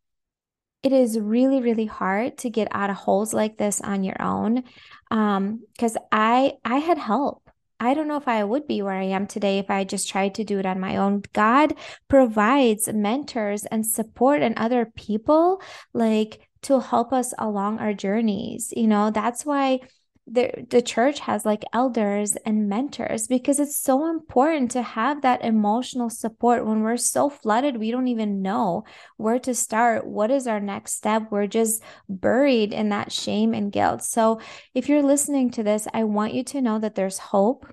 it 0.85 0.93
is 0.93 1.19
really 1.19 1.61
really 1.61 1.87
hard 1.87 2.39
to 2.39 2.51
get 2.51 2.69
out 2.71 2.91
of 2.91 2.97
holes 2.97 3.35
like 3.35 3.57
this 3.57 3.81
on 3.81 4.05
your 4.05 4.21
own 4.23 4.63
um 5.11 5.61
because 5.73 5.97
i 6.13 6.53
i 6.65 6.79
had 6.79 6.99
help. 6.99 7.41
I 7.81 7.93
don't 7.95 8.09
know 8.09 8.17
if 8.17 8.29
i 8.29 8.45
would 8.45 8.69
be 8.69 8.83
where 8.83 8.95
i 8.95 9.05
am 9.05 9.27
today 9.27 9.59
if 9.59 9.71
i 9.71 9.83
just 9.85 10.09
tried 10.09 10.37
to 10.37 10.45
do 10.45 10.59
it 10.59 10.67
on 10.67 10.79
my 10.79 10.97
own. 10.99 11.23
God 11.33 11.75
provides 12.09 12.89
mentors 12.93 13.65
and 13.67 13.85
support 13.85 14.43
and 14.43 14.57
other 14.57 14.87
people 14.87 15.61
like 15.93 16.49
to 16.63 16.81
help 16.81 17.13
us 17.13 17.35
along 17.39 17.79
our 17.81 17.93
journeys 17.93 18.73
you 18.77 18.87
know? 18.87 19.11
That's 19.11 19.45
why 19.45 19.81
the 20.27 20.67
the 20.71 20.81
church 20.81 21.21
has 21.21 21.45
like 21.45 21.65
elders 21.75 22.35
and 22.47 22.69
mentors 22.69 23.27
because 23.27 23.61
it's 23.61 23.77
so 23.77 24.09
important 24.09 24.71
to 24.71 24.83
have 24.83 25.21
that 25.21 25.45
emotional 25.45 26.09
support. 26.09 26.65
When 26.65 26.83
we're 26.83 26.97
so 26.97 27.29
flooded 27.29 27.77
we 27.77 27.91
don't 27.91 28.09
even 28.09 28.41
know 28.41 28.85
where 29.19 29.39
to 29.41 29.55
start. 29.55 30.07
What 30.07 30.31
is 30.31 30.47
our 30.47 30.61
next 30.61 30.95
step? 30.95 31.31
We're 31.31 31.47
just 31.47 31.83
buried 32.09 32.73
in 32.73 32.89
that 32.89 33.13
shame 33.13 33.53
and 33.53 33.71
guilt. 33.71 34.03
So 34.03 34.41
if 34.73 34.89
you're 34.89 35.03
listening 35.03 35.51
to 35.53 35.63
this 35.63 35.87
i 35.93 36.05
want 36.05 36.33
you 36.35 36.45
to 36.45 36.63
know 36.63 36.79
that 36.79 36.95
there's 36.95 37.19
hope. 37.19 37.67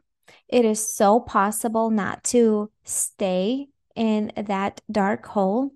It 0.50 0.66
is 0.66 0.94
so 0.94 1.22
possible 1.22 1.90
not 1.90 2.24
to 2.26 2.70
stay 2.84 3.68
in 3.96 4.34
that 4.36 4.82
dark 4.92 5.26
hole. 5.26 5.72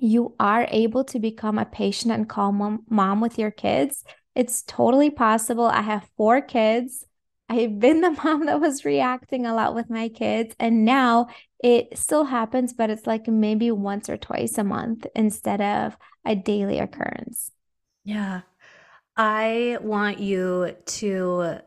You 0.00 0.34
are 0.40 0.66
able 0.70 1.04
to 1.04 1.18
become 1.18 1.58
a 1.58 1.66
patient 1.66 2.14
and 2.14 2.28
calm 2.28 2.84
mom 2.88 3.20
with 3.20 3.38
your 3.38 3.50
kids 3.50 4.04
it's 4.34 4.62
totally 4.62 5.10
possible. 5.10 5.66
I 5.66 5.82
have 5.82 6.08
four 6.16 6.40
kids. 6.40 7.04
I've 7.48 7.78
been 7.78 8.00
the 8.00 8.10
mom 8.24 8.46
that 8.46 8.60
was 8.60 8.84
reacting 8.84 9.46
a 9.46 9.54
lot 9.54 9.74
with 9.74 9.90
my 9.90 10.08
kids. 10.08 10.54
And 10.58 10.84
now 10.84 11.28
it 11.62 11.98
still 11.98 12.24
happens, 12.24 12.72
but 12.72 12.90
it's 12.90 13.06
like 13.06 13.26
maybe 13.26 13.70
once 13.70 14.08
or 14.08 14.16
twice 14.16 14.58
a 14.58 14.64
month 14.64 15.06
instead 15.14 15.60
of 15.60 15.96
a 16.24 16.36
daily 16.36 16.78
occurrence. 16.78 17.50
Yeah. 18.04 18.42
I 19.16 19.78
want 19.80 20.20
you 20.20 20.76
to 20.86 21.60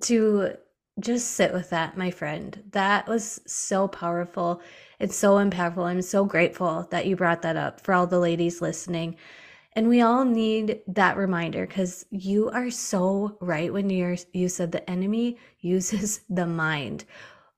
to 0.00 0.52
just 1.00 1.32
sit 1.32 1.52
with 1.52 1.70
that, 1.70 1.96
my 1.96 2.10
friend. 2.10 2.62
That 2.72 3.06
was 3.08 3.40
so 3.46 3.88
powerful. 3.88 4.60
It's 4.98 5.16
so 5.16 5.36
impactful. 5.36 5.84
I'm 5.84 6.02
so 6.02 6.24
grateful 6.24 6.88
that 6.90 7.06
you 7.06 7.16
brought 7.16 7.42
that 7.42 7.56
up 7.56 7.80
for 7.80 7.94
all 7.94 8.06
the 8.06 8.18
ladies 8.18 8.60
listening. 8.60 9.16
And 9.74 9.88
we 9.88 10.00
all 10.00 10.24
need 10.24 10.80
that 10.88 11.16
reminder 11.16 11.66
because 11.66 12.06
you 12.10 12.50
are 12.50 12.70
so 12.70 13.36
right 13.40 13.72
when 13.72 13.90
you're 13.90 14.16
you 14.32 14.48
said 14.48 14.72
the 14.72 14.88
enemy 14.90 15.38
uses 15.60 16.20
the 16.28 16.46
mind. 16.46 17.04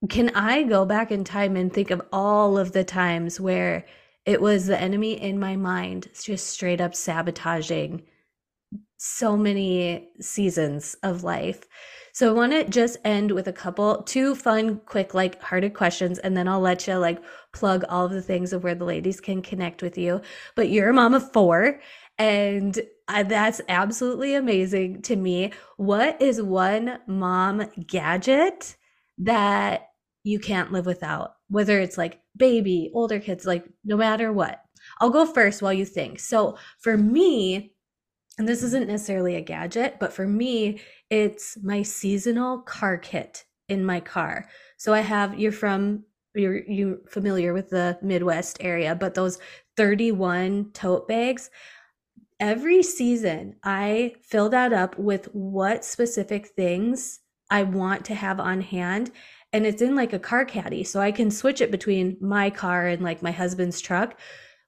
Can 0.08 0.30
I 0.30 0.62
go 0.62 0.84
back 0.84 1.10
in 1.10 1.24
time 1.24 1.56
and 1.56 1.72
think 1.72 1.90
of 1.90 2.02
all 2.12 2.58
of 2.58 2.72
the 2.72 2.84
times 2.84 3.38
where 3.38 3.84
it 4.26 4.40
was 4.40 4.66
the 4.66 4.80
enemy 4.80 5.20
in 5.20 5.38
my 5.38 5.56
mind 5.56 6.08
just 6.22 6.46
straight 6.48 6.80
up 6.80 6.94
sabotaging 6.94 8.02
so 8.96 9.34
many 9.34 10.10
seasons 10.20 10.94
of 11.02 11.24
life. 11.24 11.62
So 12.12 12.28
I 12.28 12.32
want 12.32 12.52
to 12.52 12.64
just 12.64 12.98
end 13.02 13.30
with 13.30 13.48
a 13.48 13.52
couple, 13.52 14.02
two 14.02 14.34
fun, 14.34 14.80
quick, 14.84 15.14
like 15.14 15.40
hearted 15.42 15.72
questions, 15.72 16.18
and 16.18 16.36
then 16.36 16.48
I'll 16.48 16.60
let 16.60 16.86
you 16.86 16.96
like 16.96 17.22
plug 17.52 17.84
all 17.88 18.04
of 18.04 18.12
the 18.12 18.20
things 18.20 18.52
of 18.52 18.62
where 18.62 18.74
the 18.74 18.84
ladies 18.84 19.20
can 19.20 19.40
connect 19.40 19.82
with 19.82 19.96
you. 19.96 20.20
But 20.54 20.68
you're 20.68 20.90
a 20.90 20.92
mom 20.92 21.14
of 21.14 21.32
four, 21.32 21.80
and 22.20 22.78
I, 23.08 23.22
that's 23.22 23.62
absolutely 23.66 24.34
amazing 24.34 25.00
to 25.02 25.16
me. 25.16 25.52
What 25.78 26.20
is 26.20 26.42
one 26.42 26.98
mom 27.06 27.70
gadget 27.86 28.76
that 29.16 29.88
you 30.22 30.38
can't 30.38 30.70
live 30.70 30.84
without? 30.84 31.36
Whether 31.48 31.80
it's 31.80 31.96
like 31.96 32.20
baby, 32.36 32.90
older 32.92 33.20
kids, 33.20 33.46
like 33.46 33.64
no 33.84 33.96
matter 33.96 34.30
what. 34.34 34.62
I'll 35.00 35.08
go 35.08 35.24
first 35.24 35.62
while 35.62 35.72
you 35.72 35.86
think. 35.86 36.20
So 36.20 36.58
for 36.80 36.98
me, 36.98 37.72
and 38.36 38.46
this 38.46 38.62
isn't 38.62 38.88
necessarily 38.88 39.36
a 39.36 39.40
gadget, 39.40 39.96
but 39.98 40.12
for 40.12 40.28
me, 40.28 40.80
it's 41.08 41.56
my 41.62 41.82
seasonal 41.82 42.58
car 42.60 42.98
kit 42.98 43.46
in 43.70 43.82
my 43.82 44.00
car. 44.00 44.46
So 44.76 44.92
I 44.92 45.00
have 45.00 45.38
you're 45.38 45.52
from 45.52 46.04
you're 46.34 46.68
you 46.68 47.00
familiar 47.08 47.54
with 47.54 47.70
the 47.70 47.98
Midwest 48.02 48.58
area, 48.60 48.94
but 48.94 49.14
those 49.14 49.38
31 49.78 50.70
tote 50.74 51.08
bags, 51.08 51.50
every 52.40 52.82
season 52.82 53.54
I 53.62 54.14
fill 54.22 54.48
that 54.48 54.72
up 54.72 54.98
with 54.98 55.26
what 55.26 55.84
specific 55.84 56.48
things 56.48 57.20
I 57.50 57.62
want 57.62 58.04
to 58.06 58.14
have 58.14 58.40
on 58.40 58.62
hand. 58.62 59.10
And 59.52 59.66
it's 59.66 59.82
in 59.82 59.94
like 59.94 60.12
a 60.12 60.18
car 60.18 60.44
caddy. 60.44 60.84
So 60.84 61.00
I 61.00 61.12
can 61.12 61.30
switch 61.30 61.60
it 61.60 61.70
between 61.70 62.16
my 62.20 62.50
car 62.50 62.86
and 62.86 63.02
like 63.02 63.22
my 63.22 63.32
husband's 63.32 63.80
truck. 63.80 64.18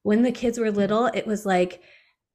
When 0.02 0.22
the 0.22 0.32
kids 0.32 0.58
were 0.58 0.70
little, 0.70 1.06
it 1.06 1.26
was 1.26 1.46
like 1.46 1.82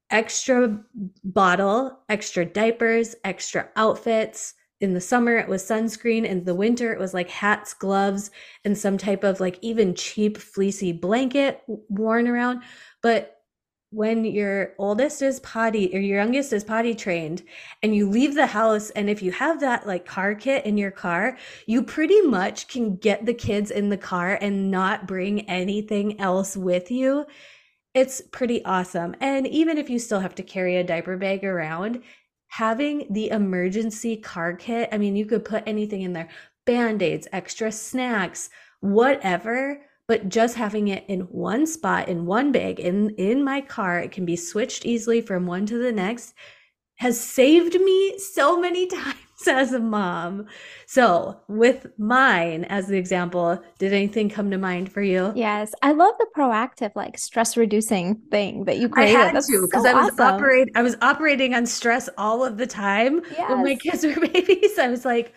extra 0.10 0.82
bottle, 1.24 2.00
extra 2.10 2.46
diapers, 2.46 3.16
extra 3.24 3.70
outfits. 3.76 4.54
In 4.80 4.94
the 4.94 5.02
summer, 5.02 5.36
it 5.38 5.50
was 5.50 5.64
sunscreen. 5.64 6.24
In 6.24 6.46
the 6.46 6.56
winter, 6.56 6.94
it 6.94 7.00
was 7.00 7.14
like 7.14 7.30
hats, 7.30 7.74
gloves, 7.74 8.32
and 8.64 8.78
some 8.78 8.98
type 8.98 9.24
of 9.24 9.40
like 9.40 9.60
even 9.62 9.96
cheap 9.96 10.38
fleecy 10.38 10.94
blanket 10.94 11.62
worn 11.90 12.28
around. 12.28 12.62
But 13.02 13.37
when 13.90 14.26
your 14.26 14.74
oldest 14.78 15.22
is 15.22 15.40
potty 15.40 15.90
or 15.94 16.00
your 16.00 16.18
youngest 16.18 16.52
is 16.52 16.64
potty 16.64 16.94
trained 16.94 17.42
and 17.82 17.96
you 17.96 18.10
leave 18.10 18.36
the 18.36 18.48
house 18.48 18.90
and 18.92 19.10
if 19.10 19.22
you 19.22 19.32
have 19.32 19.62
that 19.62 19.88
like 19.88 20.06
car 20.06 20.36
kit 20.36 20.66
in 20.66 20.78
your 20.78 20.92
car 20.92 21.38
you 21.66 21.82
pretty 21.82 22.20
much 22.22 22.68
can 22.68 22.98
get 22.98 23.26
the 23.26 23.34
kids 23.34 23.72
in 23.72 23.90
the 23.90 23.98
car 23.98 24.38
and 24.42 24.70
not 24.70 25.08
bring 25.08 25.50
anything 25.50 26.20
else 26.20 26.58
with 26.58 26.92
you. 26.92 27.26
It's 27.94 28.22
pretty 28.32 28.64
awesome. 28.66 29.16
And 29.22 29.48
even 29.48 29.78
if 29.78 29.90
you 29.90 30.00
still 30.00 30.20
have 30.20 30.36
to 30.36 30.44
carry 30.44 30.76
a 30.76 30.84
diaper 30.84 31.18
bag 31.18 31.44
around 31.44 32.04
having 32.48 33.06
the 33.10 33.30
emergency 33.30 34.18
car 34.18 34.56
kit 34.56 34.90
i 34.92 34.98
mean 34.98 35.16
you 35.16 35.26
could 35.26 35.44
put 35.44 35.64
anything 35.68 36.02
in 36.02 36.14
there 36.14 36.30
band-aids 36.66 37.28
extra 37.32 37.72
snacks 37.72 38.50
whatever 38.80 39.82
but 40.08 40.30
just 40.30 40.56
having 40.56 40.88
it 40.88 41.04
in 41.08 41.22
one 41.22 41.66
spot 41.66 42.08
in 42.08 42.26
one 42.26 42.52
bag 42.52 42.80
in 42.80 43.10
in 43.12 43.44
my 43.44 43.62
car 43.62 44.00
it 44.00 44.12
can 44.12 44.26
be 44.26 44.36
switched 44.36 44.86
easily 44.86 45.22
from 45.22 45.46
one 45.46 45.66
to 45.66 45.78
the 45.78 45.92
next 45.92 46.34
has 46.98 47.20
saved 47.20 47.76
me 47.76 48.18
so 48.18 48.60
many 48.60 48.88
times 48.98 49.16
as 49.48 49.72
a 49.72 49.80
mom. 49.80 50.48
So, 50.88 51.40
with 51.48 51.88
mine 51.98 52.64
as 52.66 52.88
the 52.88 52.98
example, 52.98 53.62
did 53.78 53.94
anything 53.94 54.30
come 54.30 54.50
to 54.52 54.58
mind 54.58 54.92
for 54.92 55.02
you? 55.02 55.32
Yes, 55.36 55.74
I 55.82 55.92
love 55.92 56.16
the 56.18 56.28
proactive, 56.36 56.92
like 56.96 57.18
stress 57.18 57.56
reducing 57.56 58.16
thing 58.32 58.66
that 58.66 58.78
you 58.78 58.90
created. 58.90 59.16
I 59.16 59.20
had 59.26 59.36
That's 59.36 59.48
to 59.48 59.62
because 59.62 59.84
so 59.84 59.90
I 59.90 59.94
was 59.94 60.14
awesome. 60.14 60.36
operating. 60.36 60.74
I 60.76 60.82
was 60.82 60.98
operating 61.02 61.54
on 61.54 61.66
stress 61.66 62.10
all 62.18 62.44
of 62.44 62.58
the 62.58 62.68
time 62.68 63.22
yes. 63.32 63.50
when 63.50 63.64
my 63.64 63.76
kids 63.76 64.04
were 64.04 64.28
babies. 64.28 64.80
I 64.80 64.88
was 64.88 65.06
like, 65.06 65.34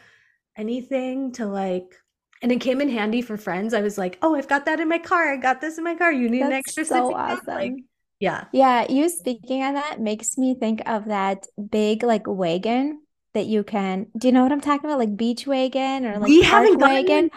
anything 0.56 1.32
to 1.32 1.46
like 1.46 1.94
and 2.42 2.50
it 2.50 2.60
came 2.60 2.80
in 2.80 2.88
handy 2.88 3.22
for 3.22 3.36
friends. 3.36 3.74
I 3.74 3.80
was 3.80 3.98
like, 3.98 4.18
"Oh, 4.22 4.34
I've 4.34 4.48
got 4.48 4.66
that 4.66 4.80
in 4.80 4.88
my 4.88 4.98
car. 4.98 5.32
I 5.32 5.36
got 5.36 5.60
this 5.60 5.78
in 5.78 5.84
my 5.84 5.94
car. 5.94 6.12
You 6.12 6.28
need 6.28 6.42
That's 6.42 6.50
an 6.50 6.56
extra 6.56 6.84
so 6.84 7.14
awesome. 7.14 7.44
Like, 7.46 7.72
yeah. 8.20 8.44
Yeah, 8.52 8.86
you 8.90 9.08
speaking 9.08 9.64
of 9.64 9.74
that 9.74 10.00
makes 10.00 10.36
me 10.36 10.54
think 10.54 10.82
of 10.86 11.06
that 11.06 11.46
big 11.70 12.02
like 12.02 12.26
wagon 12.26 13.00
that 13.34 13.46
you 13.46 13.64
can. 13.64 14.06
Do 14.16 14.28
you 14.28 14.32
know 14.32 14.42
what 14.42 14.52
I'm 14.52 14.60
talking 14.60 14.88
about? 14.88 14.98
Like 14.98 15.16
beach 15.16 15.46
wagon 15.46 16.04
or 16.06 16.18
like 16.18 16.28
we 16.28 16.42
haven't 16.42 16.78
wagon. 16.78 17.30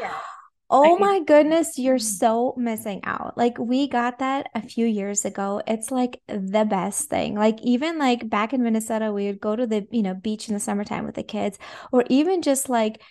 Oh 0.70 0.97
my 0.97 1.20
goodness, 1.20 1.78
you're 1.78 1.97
mm. 1.97 2.01
so 2.01 2.56
missing 2.58 3.01
out. 3.04 3.38
Like 3.38 3.60
we 3.60 3.88
got 3.88 4.20
that 4.20 4.47
a 4.56 4.62
few 4.62 4.88
years 4.88 5.24
ago. 5.24 5.62
It's 5.68 5.91
like 5.91 6.20
the 6.28 6.66
best 6.66 7.10
thing. 7.10 7.36
Like 7.36 7.62
even 7.62 7.99
like 7.99 8.28
back 8.28 8.54
in 8.54 8.64
Minnesota, 8.64 9.12
we 9.12 9.28
would 9.28 9.39
go 9.39 9.56
to 9.56 9.68
the, 9.68 9.88
you 9.91 10.01
know, 10.01 10.16
beach 10.16 10.47
in 10.47 10.56
the 10.56 10.60
summertime 10.60 11.06
with 11.06 11.16
the 11.16 11.24
kids 11.24 11.60
or 11.91 12.04
even 12.10 12.41
just 12.41 12.70
like 12.70 13.01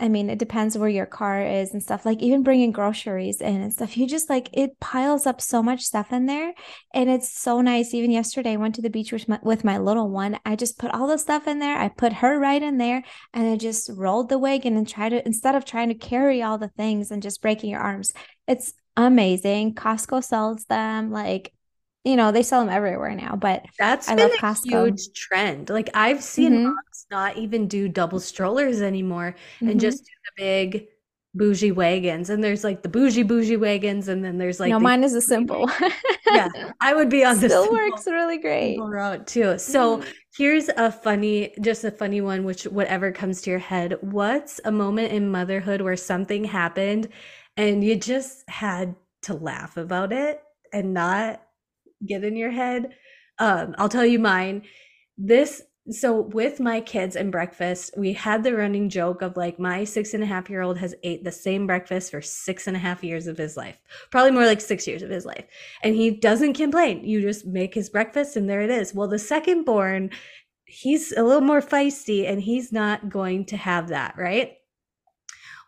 I 0.00 0.08
mean, 0.08 0.30
it 0.30 0.38
depends 0.38 0.78
where 0.78 0.88
your 0.88 1.06
car 1.06 1.42
is 1.42 1.72
and 1.72 1.82
stuff. 1.82 2.06
Like 2.06 2.22
even 2.22 2.42
bringing 2.42 2.72
groceries 2.72 3.40
in 3.40 3.60
and 3.60 3.72
stuff, 3.72 3.96
you 3.96 4.06
just 4.06 4.30
like 4.30 4.48
it 4.52 4.80
piles 4.80 5.26
up 5.26 5.40
so 5.40 5.62
much 5.62 5.82
stuff 5.82 6.12
in 6.12 6.26
there, 6.26 6.54
and 6.94 7.10
it's 7.10 7.30
so 7.30 7.60
nice. 7.60 7.92
Even 7.92 8.10
yesterday, 8.10 8.52
I 8.52 8.56
went 8.56 8.74
to 8.76 8.82
the 8.82 8.90
beach 8.90 9.12
with 9.12 9.28
my, 9.28 9.38
with 9.42 9.62
my 9.62 9.78
little 9.78 10.08
one. 10.08 10.38
I 10.46 10.56
just 10.56 10.78
put 10.78 10.92
all 10.92 11.06
the 11.06 11.18
stuff 11.18 11.46
in 11.46 11.58
there. 11.58 11.78
I 11.78 11.88
put 11.88 12.14
her 12.14 12.38
right 12.38 12.62
in 12.62 12.78
there, 12.78 13.02
and 13.34 13.46
I 13.46 13.56
just 13.56 13.90
rolled 13.94 14.30
the 14.30 14.38
wagon 14.38 14.76
and 14.76 14.88
tried 14.88 15.10
to 15.10 15.24
instead 15.26 15.54
of 15.54 15.64
trying 15.64 15.88
to 15.88 15.94
carry 15.94 16.42
all 16.42 16.56
the 16.56 16.68
things 16.68 17.10
and 17.10 17.22
just 17.22 17.42
breaking 17.42 17.70
your 17.70 17.80
arms. 17.80 18.12
It's 18.48 18.72
amazing. 18.96 19.74
Costco 19.74 20.24
sells 20.24 20.64
them. 20.64 21.10
Like 21.10 21.52
you 22.04 22.16
know 22.16 22.32
they 22.32 22.42
sell 22.42 22.60
them 22.60 22.74
everywhere 22.74 23.14
now 23.14 23.36
but 23.36 23.64
that's 23.78 24.08
I 24.08 24.14
been 24.14 24.30
a 24.30 24.36
Costco. 24.36 24.86
huge 24.86 25.12
trend 25.14 25.70
like 25.70 25.90
i've 25.94 26.22
seen 26.22 26.52
mm-hmm. 26.52 26.64
moms 26.64 27.06
not 27.10 27.36
even 27.36 27.66
do 27.66 27.88
double 27.88 28.20
strollers 28.20 28.80
anymore 28.80 29.34
mm-hmm. 29.56 29.70
and 29.70 29.80
just 29.80 30.04
do 30.04 30.10
the 30.24 30.42
big 30.42 30.86
bougie 31.32 31.70
wagons 31.70 32.28
and 32.28 32.42
there's 32.42 32.64
like 32.64 32.82
the 32.82 32.88
bougie 32.88 33.22
bougie 33.22 33.56
wagons 33.56 34.08
and 34.08 34.24
then 34.24 34.36
there's 34.36 34.58
like 34.58 34.70
no 34.70 34.78
the- 34.78 34.82
mine 34.82 35.04
is 35.04 35.14
a 35.14 35.20
simple 35.20 35.70
yeah 36.26 36.48
i 36.80 36.92
would 36.92 37.08
be 37.08 37.24
on 37.24 37.38
this 37.38 37.52
still 37.52 37.70
works 37.70 38.06
really 38.06 38.38
great 38.38 38.78
route 38.80 39.28
too 39.28 39.56
so 39.56 39.98
mm-hmm. 39.98 40.10
here's 40.36 40.68
a 40.70 40.90
funny 40.90 41.54
just 41.60 41.84
a 41.84 41.90
funny 41.90 42.20
one 42.20 42.42
which 42.42 42.64
whatever 42.64 43.12
comes 43.12 43.42
to 43.42 43.50
your 43.50 43.60
head 43.60 43.96
what's 44.00 44.60
a 44.64 44.72
moment 44.72 45.12
in 45.12 45.30
motherhood 45.30 45.80
where 45.80 45.96
something 45.96 46.42
happened 46.42 47.08
and 47.56 47.84
you 47.84 47.94
just 47.94 48.48
had 48.48 48.96
to 49.22 49.34
laugh 49.34 49.76
about 49.76 50.12
it 50.12 50.42
and 50.72 50.92
not 50.92 51.40
get 52.06 52.24
in 52.24 52.36
your 52.36 52.50
head. 52.50 52.94
Um, 53.38 53.74
I'll 53.78 53.88
tell 53.88 54.06
you 54.06 54.18
mine. 54.18 54.62
This 55.16 55.62
so 55.90 56.20
with 56.20 56.60
my 56.60 56.80
kids 56.80 57.16
and 57.16 57.32
breakfast, 57.32 57.92
we 57.96 58.12
had 58.12 58.44
the 58.44 58.54
running 58.54 58.88
joke 58.88 59.22
of 59.22 59.36
like 59.36 59.58
my 59.58 59.82
six 59.84 60.14
and 60.14 60.22
a 60.22 60.26
half 60.26 60.50
year 60.50 60.62
old 60.62 60.78
has 60.78 60.94
ate 61.02 61.24
the 61.24 61.32
same 61.32 61.66
breakfast 61.66 62.10
for 62.10 62.20
six 62.20 62.66
and 62.66 62.76
a 62.76 62.80
half 62.80 63.02
years 63.02 63.26
of 63.26 63.38
his 63.38 63.56
life, 63.56 63.76
probably 64.10 64.30
more 64.30 64.46
like 64.46 64.60
six 64.60 64.86
years 64.86 65.02
of 65.02 65.10
his 65.10 65.24
life. 65.24 65.46
And 65.82 65.94
he 65.94 66.10
doesn't 66.10 66.54
complain. 66.54 67.04
You 67.04 67.22
just 67.22 67.46
make 67.46 67.74
his 67.74 67.88
breakfast 67.88 68.36
and 68.36 68.48
there 68.48 68.60
it 68.60 68.70
is. 68.70 68.94
Well, 68.94 69.08
the 69.08 69.18
second 69.18 69.64
born, 69.64 70.10
he's 70.64 71.12
a 71.12 71.22
little 71.22 71.40
more 71.40 71.62
feisty 71.62 72.30
and 72.30 72.40
he's 72.40 72.72
not 72.72 73.08
going 73.08 73.46
to 73.46 73.56
have 73.56 73.88
that, 73.88 74.14
right? 74.16 74.58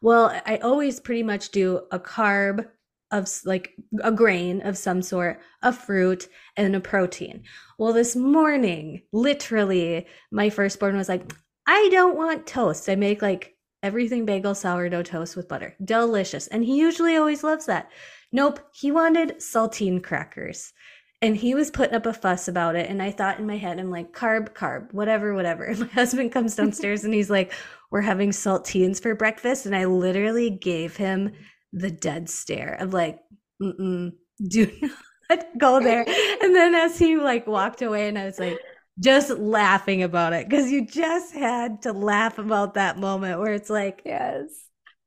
Well, 0.03 0.41
I 0.47 0.59
always 0.59 1.01
pretty 1.01 1.22
much 1.22 1.51
do 1.51 1.83
a 1.91 1.99
carb, 1.99 2.68
of 3.12 3.28
like 3.44 3.74
a 4.02 4.10
grain 4.10 4.62
of 4.62 4.76
some 4.76 5.02
sort, 5.02 5.40
a 5.62 5.72
fruit, 5.72 6.28
and 6.56 6.74
a 6.74 6.80
protein. 6.80 7.44
Well, 7.78 7.92
this 7.92 8.16
morning, 8.16 9.02
literally, 9.12 10.06
my 10.32 10.50
firstborn 10.50 10.96
was 10.96 11.08
like, 11.08 11.32
I 11.66 11.88
don't 11.92 12.16
want 12.16 12.46
toast. 12.46 12.88
I 12.88 12.96
make 12.96 13.22
like 13.22 13.54
everything 13.82 14.24
bagel 14.24 14.54
sourdough 14.54 15.02
toast 15.02 15.36
with 15.36 15.48
butter. 15.48 15.76
Delicious. 15.84 16.46
And 16.48 16.64
he 16.64 16.78
usually 16.78 17.16
always 17.16 17.44
loves 17.44 17.66
that. 17.66 17.90
Nope, 18.32 18.60
he 18.72 18.90
wanted 18.90 19.38
saltine 19.38 20.02
crackers. 20.02 20.72
And 21.20 21.36
he 21.36 21.54
was 21.54 21.70
putting 21.70 21.94
up 21.94 22.06
a 22.06 22.12
fuss 22.12 22.48
about 22.48 22.74
it. 22.74 22.90
And 22.90 23.00
I 23.00 23.12
thought 23.12 23.38
in 23.38 23.46
my 23.46 23.56
head, 23.56 23.78
I'm 23.78 23.90
like, 23.90 24.12
carb, 24.12 24.54
carb, 24.54 24.92
whatever, 24.92 25.34
whatever. 25.34 25.64
And 25.64 25.78
my 25.80 25.86
husband 25.86 26.32
comes 26.32 26.56
downstairs 26.56 27.04
and 27.04 27.14
he's 27.14 27.30
like, 27.30 27.52
We're 27.90 28.00
having 28.00 28.30
saltines 28.30 29.00
for 29.00 29.14
breakfast. 29.14 29.66
And 29.66 29.76
I 29.76 29.84
literally 29.84 30.50
gave 30.50 30.96
him 30.96 31.32
the 31.73 31.91
dead 31.91 32.29
stare 32.29 32.75
of 32.75 32.93
like, 32.93 33.20
Mm-mm, 33.61 34.12
do 34.47 34.70
not 35.31 35.45
go 35.59 35.81
there. 35.81 36.05
And 36.43 36.55
then 36.55 36.75
as 36.75 36.99
he 36.99 37.16
like 37.16 37.47
walked 37.47 37.83
away, 37.83 38.09
and 38.09 38.18
I 38.18 38.25
was 38.25 38.39
like, 38.39 38.59
just 39.01 39.31
laughing 39.31 40.03
about 40.03 40.33
it 40.33 40.49
because 40.49 40.70
you 40.70 40.87
just 40.87 41.35
had 41.35 41.83
to 41.83 41.93
laugh 41.93 42.39
about 42.39 42.75
that 42.75 42.99
moment 42.99 43.41
where 43.41 43.53
it's 43.53 43.70
like, 43.70 44.03
yes. 44.05 44.45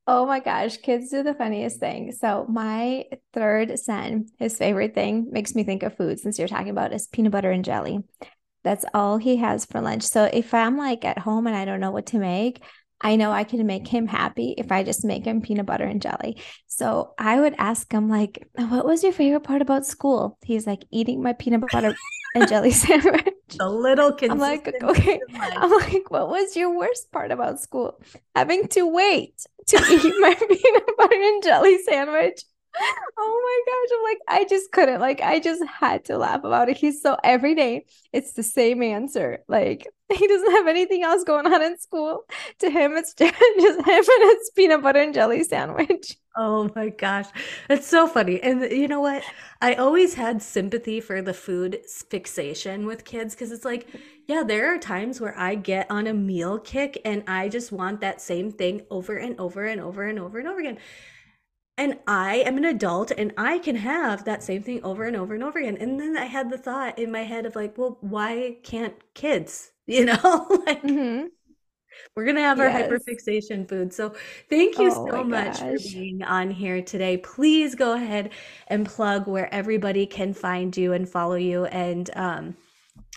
Oh 0.08 0.26
my 0.28 0.40
gosh, 0.40 0.78
kids 0.78 1.10
do 1.10 1.24
the 1.24 1.34
funniest 1.34 1.80
thing. 1.80 2.12
So, 2.12 2.46
my 2.48 3.06
third 3.34 3.80
son, 3.80 4.28
his 4.38 4.58
favorite 4.58 4.94
thing 4.94 5.30
makes 5.32 5.56
me 5.56 5.64
think 5.64 5.82
of 5.82 5.98
food 5.98 6.20
since 6.20 6.38
you're 6.38 6.48
talking 6.48 6.70
about 6.70 6.94
is 6.94 7.08
peanut 7.08 7.32
butter 7.32 7.50
and 7.50 7.66
jelly. 7.66 8.00
That's 8.64 8.86
all 8.94 9.18
he 9.18 9.38
has 9.38 9.66
for 9.66 9.82
lunch. 9.82 10.04
So, 10.04 10.30
if 10.32 10.54
I'm 10.54 10.78
like 10.78 11.06
at 11.06 11.20
home 11.20 11.48
and 11.48 11.56
I 11.56 11.66
don't 11.66 11.80
know 11.80 11.92
what 11.92 12.08
to 12.08 12.20
make, 12.20 12.64
I 13.02 13.16
know 13.18 13.32
I 13.32 13.44
can 13.44 13.66
make 13.66 13.88
him 13.88 14.08
happy 14.08 14.56
if 14.58 14.72
I 14.72 14.84
just 14.84 15.06
make 15.06 15.26
him 15.26 15.42
peanut 15.42 15.66
butter 15.66 15.84
and 15.84 16.02
jelly. 16.02 16.42
So 16.68 17.14
I 17.18 17.40
would 17.40 17.56
ask 17.58 17.92
him, 17.92 18.10
like, 18.10 18.48
what 18.56 18.86
was 18.86 19.04
your 19.04 19.12
favorite 19.12 19.44
part 19.44 19.62
about 19.62 19.86
school? 19.86 20.38
He's 20.44 20.66
like, 20.66 20.86
eating 20.92 21.22
my 21.22 21.34
peanut 21.34 21.64
butter 21.72 21.96
and 22.36 22.48
jelly 22.48 22.72
sandwich. 22.72 23.36
A 23.60 23.70
little 23.70 24.18
I'm 24.30 24.40
like, 24.40 24.74
okay. 24.82 25.20
I'm 25.38 25.72
like, 25.72 26.10
what 26.10 26.30
was 26.30 26.56
your 26.56 26.76
worst 26.76 27.12
part 27.12 27.32
about 27.32 27.60
school? 27.60 28.00
Having 28.36 28.70
to 28.70 28.88
wait 28.88 29.46
to 29.68 29.78
eat 29.78 30.14
my 30.20 30.34
peanut 30.40 30.98
butter 30.98 31.16
and 31.16 31.44
jelly 31.44 31.78
sandwich 31.84 32.42
oh 33.18 33.64
my 33.66 33.72
gosh. 33.72 33.98
I'm 33.98 34.04
like, 34.04 34.20
I 34.28 34.46
just 34.50 34.72
couldn't. 34.72 35.02
Like, 35.02 35.22
I 35.22 35.40
just 35.40 35.64
had 35.66 36.06
to 36.06 36.18
laugh 36.18 36.44
about 36.44 36.70
it. 36.70 36.78
He's 36.78 37.02
so 37.02 37.18
every 37.24 37.56
day, 37.56 37.86
it's 38.14 38.34
the 38.34 38.44
same 38.44 38.82
answer. 38.84 39.40
Like, 39.48 39.88
he 40.14 40.28
doesn't 40.28 40.52
have 40.52 40.68
anything 40.68 41.04
else 41.04 41.24
going 41.24 41.52
on 41.52 41.62
in 41.64 41.78
school. 41.80 42.24
To 42.60 42.70
him, 42.70 42.94
it's 42.94 43.14
just, 43.18 43.36
him 43.36 43.86
and 43.88 44.32
his 44.38 44.52
peanut 44.56 44.82
butter 44.82 45.00
and 45.02 45.14
jelly 45.14 45.44
sandwich. 45.44 46.18
Oh 46.38 46.70
my 46.76 46.90
gosh. 46.90 47.28
It's 47.70 47.88
so 47.88 48.08
funny. 48.08 48.42
And 48.42 48.70
you 48.70 48.90
know 48.90 49.00
what? 49.00 49.24
I 49.62 49.76
always 49.76 50.16
had 50.16 50.42
sympathy 50.42 51.00
for 51.00 51.22
the 51.22 51.34
food 51.34 51.80
fixation 52.10 52.86
with 52.86 53.06
kids 53.06 53.34
because 53.34 53.54
it's 53.54 53.64
like, 53.64 53.88
yeah, 54.28 54.44
there 54.46 54.74
are 54.74 54.78
times 54.78 55.22
where 55.22 55.38
I 55.40 55.56
get 55.56 55.90
on 55.90 56.08
a 56.08 56.14
meal 56.14 56.60
kick 56.60 57.00
and 57.06 57.24
I 57.28 57.48
just 57.48 57.72
want 57.72 58.02
that 58.02 58.20
same 58.20 58.52
thing 58.52 58.82
over 58.92 59.16
and 59.16 59.40
over 59.40 59.66
and 59.66 59.80
over 59.80 60.04
and 60.04 60.20
over 60.20 60.40
and 60.40 60.48
over 60.48 60.60
again 60.60 60.78
and 61.78 61.98
I 62.08 62.38
am 62.38 62.58
an 62.58 62.66
adult 62.66 63.12
and 63.12 63.34
I 63.38 63.60
can 63.60 63.76
have 63.76 64.24
that 64.26 64.44
same 64.44 64.64
thing 64.64 64.84
over 64.84 65.04
and 65.04 65.16
over 65.16 65.34
and 65.34 65.44
over 65.44 65.60
again. 65.60 65.78
And 65.78 66.00
then 66.00 66.16
I 66.16 66.26
had 66.26 66.50
the 66.50 66.58
thought 66.58 66.98
in 66.98 67.12
my 67.12 67.24
head 67.24 67.46
of 67.46 67.56
like, 67.56 67.78
well, 67.78 67.98
why 68.02 68.58
can't 68.64 68.96
kids? 69.14 69.72
You 69.88 70.06
know, 70.06 70.16
like 70.66 70.82
mm-hmm. 70.82 71.28
we're 72.16 72.26
gonna 72.26 72.42
have 72.42 72.58
yes. 72.58 72.74
our 72.74 72.98
hyperfixation 72.98 73.70
food. 73.70 73.94
So 73.94 74.16
thank 74.50 74.80
you 74.80 74.88
oh 74.92 75.08
so 75.12 75.24
much 75.24 75.60
gosh. 75.60 75.60
for 75.60 75.78
being 75.78 76.24
on 76.24 76.50
here 76.50 76.82
today. 76.82 77.18
Please 77.18 77.76
go 77.76 77.94
ahead 77.94 78.32
and 78.66 78.84
plug 78.84 79.28
where 79.28 79.48
everybody 79.54 80.08
can 80.08 80.34
find 80.34 80.76
you 80.76 80.94
and 80.94 81.08
follow 81.08 81.36
you 81.36 81.66
and 81.66 82.10
um, 82.16 82.58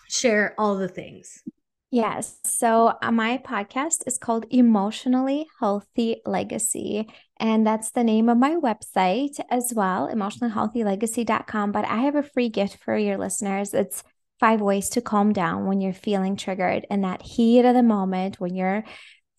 share 0.08 0.54
all 0.58 0.76
the 0.76 0.88
things. 0.88 1.42
Yes. 1.90 2.38
So 2.44 2.92
uh, 3.00 3.10
my 3.10 3.38
podcast 3.38 4.06
is 4.06 4.18
called 4.18 4.44
Emotionally 4.50 5.46
Healthy 5.58 6.20
Legacy. 6.26 7.08
And 7.40 7.66
that's 7.66 7.90
the 7.90 8.04
name 8.04 8.28
of 8.28 8.38
my 8.38 8.56
website 8.56 9.38
as 9.50 9.72
well, 9.74 10.08
emotionallyhealthylegacy.com. 10.12 11.72
But 11.72 11.84
I 11.84 11.98
have 11.98 12.16
a 12.16 12.22
free 12.22 12.48
gift 12.48 12.78
for 12.82 12.96
your 12.96 13.16
listeners. 13.16 13.74
It's 13.74 14.02
five 14.40 14.60
ways 14.60 14.88
to 14.90 15.00
calm 15.00 15.32
down 15.32 15.66
when 15.66 15.80
you're 15.80 15.92
feeling 15.92 16.36
triggered 16.36 16.86
in 16.90 17.02
that 17.02 17.22
heat 17.22 17.64
of 17.64 17.74
the 17.74 17.82
moment, 17.82 18.40
when 18.40 18.54
you're 18.54 18.84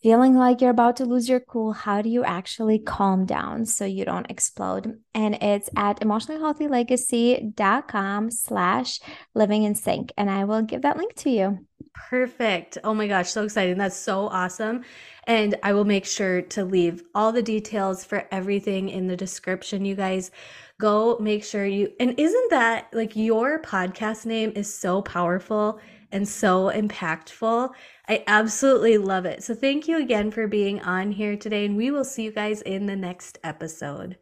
feeling 0.02 0.36
like 0.36 0.62
you're 0.62 0.72
about 0.72 0.96
to 0.98 1.06
lose 1.06 1.28
your 1.28 1.42
cool. 1.42 1.74
How 1.74 2.02
do 2.02 2.10
you 2.10 2.24
actually 2.24 2.80
calm 2.80 3.26
down 3.26 3.66
so 3.66 3.84
you 3.86 4.06
don't 4.06 4.32
explode? 4.32 4.98
And 5.14 5.36
it's 5.36 5.70
at 5.76 6.00
emotionallyhealthylegacy.com 6.00 8.32
slash 8.32 9.02
living 9.36 9.64
in 9.64 9.76
sync. 9.76 10.14
And 10.18 10.30
I 10.30 10.46
will 10.46 10.62
give 10.62 10.84
that 10.84 10.96
link 10.98 11.16
to 11.16 11.30
you. 11.30 11.66
Perfect. 11.94 12.78
Oh 12.84 12.94
my 12.94 13.08
gosh, 13.08 13.30
so 13.30 13.44
exciting. 13.44 13.78
That's 13.78 13.98
so 13.98 14.28
awesome. 14.28 14.84
And 15.30 15.56
I 15.62 15.74
will 15.74 15.86
make 15.86 16.08
sure 16.08 16.42
to 16.42 16.66
leave 16.66 17.04
all 17.14 17.32
the 17.32 17.44
details 17.44 18.04
for 18.04 18.28
everything 18.32 18.90
in 18.90 19.06
the 19.06 19.16
description, 19.16 19.86
you 19.86 19.94
guys. 19.94 20.32
Go 20.80 21.20
make 21.20 21.44
sure 21.44 21.68
you, 21.68 21.94
and 22.00 22.20
isn't 22.20 22.50
that 22.50 22.88
like 22.94 23.16
your 23.16 23.62
podcast 23.62 24.26
name 24.26 24.52
is 24.56 24.74
so 24.74 25.04
powerful 25.04 25.80
and 26.12 26.28
so 26.28 26.72
impactful? 26.72 27.70
I 28.08 28.24
absolutely 28.26 28.98
love 28.98 29.26
it. 29.26 29.44
So 29.44 29.54
thank 29.54 29.88
you 29.88 30.02
again 30.02 30.32
for 30.32 30.48
being 30.48 30.82
on 30.82 31.12
here 31.12 31.38
today, 31.38 31.64
and 31.64 31.78
we 31.78 31.92
will 31.92 32.06
see 32.06 32.24
you 32.24 32.32
guys 32.32 32.64
in 32.64 32.88
the 32.88 32.96
next 32.96 33.38
episode. 33.44 34.18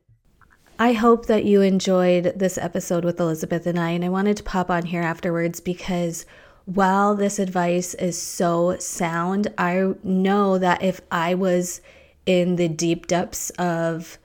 I 0.77 0.91
hope 0.91 1.27
that 1.27 1.45
you 1.45 1.61
enjoyed 1.61 2.33
this 2.35 2.57
episode 2.57 3.05
with 3.05 3.19
Elizabeth 3.21 3.65
and 3.65 3.79
I, 3.79 3.91
and 3.91 4.03
I 4.03 4.09
wanted 4.09 4.35
to 4.37 4.43
pop 4.43 4.69
on 4.69 4.85
here 4.85 5.03
afterwards 5.03 5.61
because 5.61 6.25
while 6.67 7.15
this 7.15 7.39
advice 7.39 7.93
is 7.93 8.21
so 8.21 8.77
sound, 8.77 9.47
I 9.57 9.93
know 10.03 10.57
that 10.57 10.83
if 10.83 10.99
I 11.09 11.33
was 11.33 11.79
in 12.25 12.57
the 12.57 12.67
deep 12.67 13.07
depths 13.07 13.51
of 13.51 14.17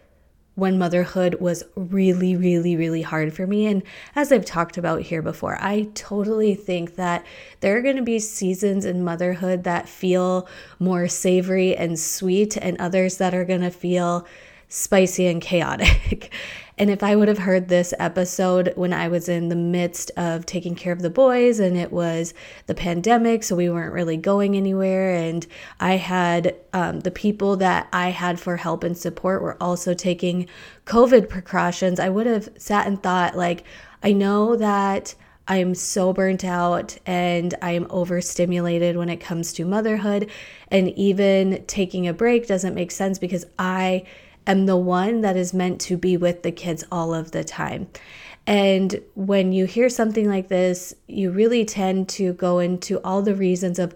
when 0.56 0.76
motherhood 0.76 1.36
was 1.36 1.62
really, 1.76 2.34
really, 2.34 2.74
really 2.74 3.02
hard 3.02 3.32
for 3.32 3.46
me. 3.46 3.66
And 3.66 3.84
as 4.16 4.32
I've 4.32 4.44
talked 4.44 4.76
about 4.76 5.02
here 5.02 5.22
before, 5.22 5.56
I 5.60 5.88
totally 5.94 6.56
think 6.56 6.96
that 6.96 7.24
there 7.60 7.76
are 7.76 7.80
going 7.80 7.96
to 7.96 8.02
be 8.02 8.18
seasons 8.18 8.84
in 8.84 9.04
motherhood 9.04 9.62
that 9.62 9.88
feel 9.88 10.48
more 10.80 11.06
savory 11.06 11.76
and 11.76 11.96
sweet, 11.96 12.56
and 12.56 12.76
others 12.80 13.18
that 13.18 13.34
are 13.34 13.44
going 13.44 13.60
to 13.60 13.70
feel 13.70 14.26
spicy 14.68 15.28
and 15.28 15.40
chaotic. 15.40 16.32
and 16.82 16.90
if 16.90 17.04
I 17.04 17.14
would 17.14 17.28
have 17.28 17.38
heard 17.38 17.68
this 17.68 17.94
episode 18.00 18.72
when 18.74 18.92
I 18.92 19.06
was 19.06 19.28
in 19.28 19.50
the 19.50 19.54
midst 19.54 20.10
of 20.16 20.44
taking 20.46 20.74
care 20.74 20.92
of 20.92 21.00
the 21.00 21.10
boys 21.10 21.60
and 21.60 21.76
it 21.76 21.92
was 21.92 22.34
the 22.66 22.74
pandemic, 22.74 23.44
so 23.44 23.54
we 23.54 23.70
weren't 23.70 23.94
really 23.94 24.16
going 24.16 24.56
anywhere, 24.56 25.14
and 25.14 25.46
I 25.78 25.98
had 25.98 26.56
um, 26.72 26.98
the 26.98 27.12
people 27.12 27.54
that 27.58 27.86
I 27.92 28.08
had 28.08 28.40
for 28.40 28.56
help 28.56 28.82
and 28.82 28.98
support 28.98 29.42
were 29.42 29.56
also 29.62 29.94
taking 29.94 30.48
COVID 30.84 31.28
precautions, 31.28 32.00
I 32.00 32.08
would 32.08 32.26
have 32.26 32.48
sat 32.58 32.88
and 32.88 33.00
thought, 33.00 33.36
like, 33.36 33.62
I 34.02 34.10
know 34.12 34.56
that. 34.56 35.14
I'm 35.46 35.76
so 35.76 36.12
burnt 36.12 36.44
out 36.44 36.98
and 37.04 37.54
I'm 37.62 37.86
overstimulated 37.90 38.96
when 38.96 39.08
it 39.08 39.18
comes 39.18 39.52
to 39.54 39.64
motherhood. 39.64 40.30
And 40.68 40.88
even 40.90 41.64
taking 41.66 42.08
a 42.08 42.12
break 42.12 42.46
doesn't 42.46 42.74
make 42.74 42.90
sense 42.90 43.18
because 43.18 43.44
I 43.58 44.04
am 44.46 44.66
the 44.66 44.76
one 44.76 45.20
that 45.22 45.36
is 45.36 45.54
meant 45.54 45.80
to 45.82 45.96
be 45.96 46.16
with 46.16 46.42
the 46.42 46.52
kids 46.52 46.84
all 46.90 47.14
of 47.14 47.32
the 47.32 47.44
time. 47.44 47.88
And 48.46 49.00
when 49.14 49.52
you 49.52 49.66
hear 49.66 49.88
something 49.88 50.28
like 50.28 50.48
this, 50.48 50.94
you 51.06 51.30
really 51.30 51.64
tend 51.64 52.08
to 52.10 52.32
go 52.32 52.58
into 52.58 52.98
all 53.04 53.22
the 53.22 53.34
reasons 53.34 53.78
of 53.78 53.94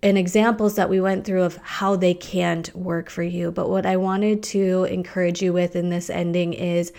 and 0.00 0.16
examples 0.16 0.76
that 0.76 0.88
we 0.88 1.00
went 1.00 1.24
through 1.24 1.42
of 1.42 1.56
how 1.56 1.96
they 1.96 2.14
can't 2.14 2.74
work 2.74 3.10
for 3.10 3.24
you. 3.24 3.50
But 3.50 3.68
what 3.68 3.84
I 3.84 3.96
wanted 3.96 4.44
to 4.44 4.84
encourage 4.84 5.42
you 5.42 5.52
with 5.52 5.74
in 5.74 5.90
this 5.90 6.08
ending 6.08 6.52
is 6.52 6.92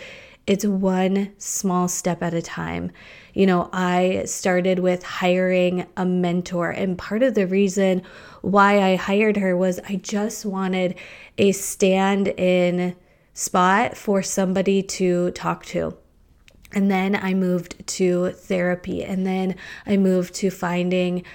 it's 0.50 0.66
one 0.66 1.32
small 1.38 1.88
step 1.88 2.24
at 2.24 2.34
a 2.34 2.42
time. 2.42 2.92
You 3.36 3.46
know, 3.46 3.70
I 3.72 4.24
started 4.26 4.80
with 4.80 5.04
hiring 5.04 5.86
a 5.96 6.08
mentor, 6.08 6.72
and 6.72 6.98
part 6.98 7.22
of 7.22 7.36
the 7.36 7.46
reason 7.46 8.02
why 8.42 8.82
I 8.82 8.96
hired 8.96 9.38
her 9.38 9.56
was 9.56 9.80
I 9.88 9.98
just 9.98 10.48
wanted 10.48 10.96
a 11.38 11.52
stand 11.52 12.30
in 12.30 12.96
spot 13.36 13.96
for 13.96 14.24
somebody 14.24 14.82
to 14.82 15.30
talk 15.32 15.68
to. 15.68 15.96
And 16.74 16.90
then 16.90 17.16
I 17.16 17.36
moved 17.36 17.86
to 18.00 18.32
therapy, 18.32 19.04
and 19.04 19.28
then 19.28 19.56
I 19.86 19.98
moved 19.98 20.34
to 20.36 20.50
finding 20.50 21.26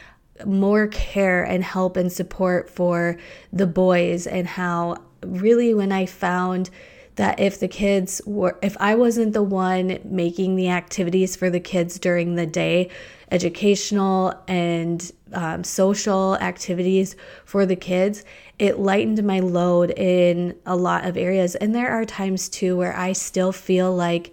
more 0.45 0.89
care 0.89 1.45
and 1.45 1.63
help 1.63 1.97
and 1.97 2.11
support 2.11 2.69
for 2.69 3.17
the 3.53 3.69
boys, 3.69 4.27
and 4.27 4.49
how 4.49 4.97
really 5.25 5.73
when 5.73 5.93
I 5.93 6.07
found 6.07 6.69
that 7.17 7.39
if 7.39 7.61
the 7.61 7.69
kids 7.69 8.21
were, 8.27 8.59
if 8.63 8.77
I 8.81 8.95
wasn't 8.95 9.33
the 9.33 9.43
one 9.43 10.01
making 10.05 10.57
the 10.57 10.69
activities 10.69 11.37
for 11.37 11.51
the 11.51 11.61
kids 11.61 11.99
during 11.99 12.35
the 12.35 12.47
day, 12.47 12.91
educational 13.31 14.35
and 14.49 15.13
um, 15.33 15.65
social 15.65 16.37
activities 16.37 17.17
for 17.45 17.67
the 17.67 17.77
kids, 17.77 18.25
it 18.59 18.79
lightened 18.79 19.23
my 19.25 19.41
load 19.41 19.91
in 19.91 20.57
a 20.67 20.77
lot 20.77 21.05
of 21.05 21.17
areas. 21.17 21.55
And 21.57 21.75
there 21.75 21.91
are 21.91 22.05
times 22.05 22.49
too 22.49 22.77
where 22.77 22.97
I 22.97 23.13
still 23.13 23.53
feel 23.53 23.95
like 23.95 24.33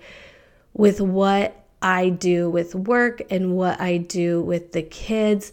with 0.74 1.02
what 1.02 1.66
I 1.82 2.10
do 2.10 2.50
with 2.50 2.76
work 2.76 3.22
and 3.30 3.56
what 3.56 3.82
I 3.82 3.98
do 3.98 4.42
with 4.42 4.72
the 4.72 4.84
kids, 4.84 5.52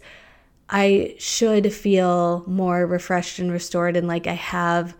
I 0.69 1.15
should 1.17 1.73
feel 1.73 2.43
more 2.45 2.85
refreshed 2.85 3.39
and 3.39 3.51
restored 3.51 3.97
and 3.97 4.07
like 4.07 4.27
I 4.27 4.33
have 4.33 4.95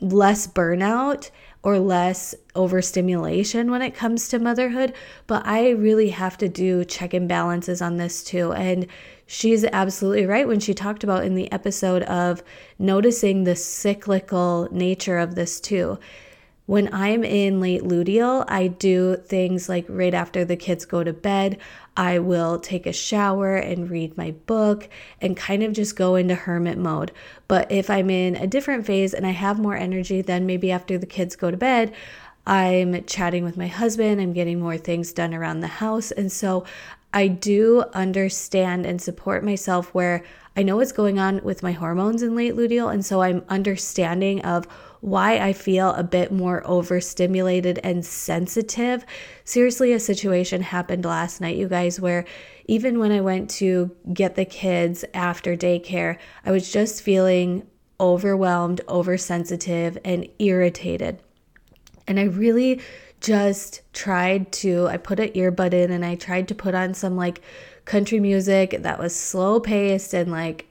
less 0.00 0.46
burnout 0.46 1.30
or 1.62 1.78
less 1.78 2.34
overstimulation 2.54 3.70
when 3.70 3.82
it 3.82 3.94
comes 3.94 4.28
to 4.28 4.38
motherhood, 4.38 4.94
but 5.26 5.46
I 5.46 5.70
really 5.70 6.08
have 6.10 6.38
to 6.38 6.48
do 6.48 6.84
check 6.84 7.12
and 7.12 7.28
balances 7.28 7.82
on 7.82 7.96
this 7.96 8.24
too. 8.24 8.52
And 8.52 8.86
she's 9.26 9.64
absolutely 9.64 10.26
right 10.26 10.48
when 10.48 10.60
she 10.60 10.72
talked 10.72 11.04
about 11.04 11.24
in 11.24 11.34
the 11.34 11.52
episode 11.52 12.02
of 12.04 12.42
noticing 12.78 13.44
the 13.44 13.56
cyclical 13.56 14.68
nature 14.70 15.18
of 15.18 15.34
this 15.34 15.60
too. 15.60 15.98
When 16.66 16.92
I'm 16.94 17.24
in 17.24 17.60
late 17.60 17.82
luteal, 17.82 18.44
I 18.46 18.68
do 18.68 19.16
things 19.16 19.68
like 19.68 19.86
right 19.88 20.14
after 20.14 20.44
the 20.44 20.56
kids 20.56 20.84
go 20.84 21.02
to 21.02 21.12
bed, 21.12 21.58
I 21.96 22.20
will 22.20 22.60
take 22.60 22.86
a 22.86 22.92
shower 22.92 23.56
and 23.56 23.90
read 23.90 24.16
my 24.16 24.30
book 24.46 24.88
and 25.20 25.36
kind 25.36 25.62
of 25.62 25.72
just 25.72 25.96
go 25.96 26.14
into 26.14 26.34
hermit 26.34 26.78
mode. 26.78 27.10
But 27.48 27.70
if 27.72 27.90
I'm 27.90 28.08
in 28.08 28.36
a 28.36 28.46
different 28.46 28.86
phase 28.86 29.12
and 29.12 29.26
I 29.26 29.30
have 29.30 29.58
more 29.58 29.76
energy, 29.76 30.22
then 30.22 30.46
maybe 30.46 30.70
after 30.70 30.96
the 30.96 31.06
kids 31.06 31.34
go 31.34 31.50
to 31.50 31.56
bed, 31.56 31.92
I'm 32.46 33.04
chatting 33.04 33.44
with 33.44 33.56
my 33.56 33.66
husband, 33.66 34.20
I'm 34.20 34.32
getting 34.32 34.60
more 34.60 34.78
things 34.78 35.12
done 35.12 35.34
around 35.34 35.60
the 35.60 35.66
house. 35.66 36.10
And 36.10 36.30
so 36.30 36.64
I 37.12 37.28
do 37.28 37.84
understand 37.92 38.86
and 38.86 39.02
support 39.02 39.44
myself 39.44 39.92
where 39.92 40.22
I 40.60 40.62
know 40.62 40.76
what's 40.76 40.92
going 40.92 41.18
on 41.18 41.40
with 41.42 41.62
my 41.62 41.72
hormones 41.72 42.22
in 42.22 42.36
late 42.36 42.54
luteal. 42.54 42.92
And 42.92 43.02
so 43.02 43.22
I'm 43.22 43.42
understanding 43.48 44.42
of 44.42 44.66
why 45.00 45.38
I 45.38 45.54
feel 45.54 45.94
a 45.94 46.02
bit 46.02 46.30
more 46.30 46.62
overstimulated 46.66 47.80
and 47.82 48.04
sensitive. 48.04 49.06
Seriously, 49.46 49.94
a 49.94 49.98
situation 49.98 50.60
happened 50.60 51.06
last 51.06 51.40
night, 51.40 51.56
you 51.56 51.66
guys, 51.66 51.98
where 51.98 52.26
even 52.66 52.98
when 52.98 53.10
I 53.10 53.22
went 53.22 53.48
to 53.52 53.96
get 54.12 54.34
the 54.34 54.44
kids 54.44 55.02
after 55.14 55.56
daycare, 55.56 56.18
I 56.44 56.50
was 56.50 56.70
just 56.70 57.00
feeling 57.00 57.66
overwhelmed, 57.98 58.82
oversensitive, 58.86 59.96
and 60.04 60.28
irritated. 60.38 61.20
And 62.06 62.20
I 62.20 62.24
really 62.24 62.82
just 63.22 63.80
tried 63.94 64.52
to, 64.52 64.88
I 64.88 64.98
put 64.98 65.20
an 65.20 65.30
earbud 65.30 65.72
in 65.72 65.90
and 65.90 66.04
I 66.04 66.16
tried 66.16 66.48
to 66.48 66.54
put 66.54 66.74
on 66.74 66.92
some 66.92 67.16
like 67.16 67.40
country 67.90 68.20
music 68.20 68.76
that 68.82 69.00
was 69.00 69.12
slow 69.12 69.58
paced 69.58 70.14
and 70.14 70.30
like 70.30 70.64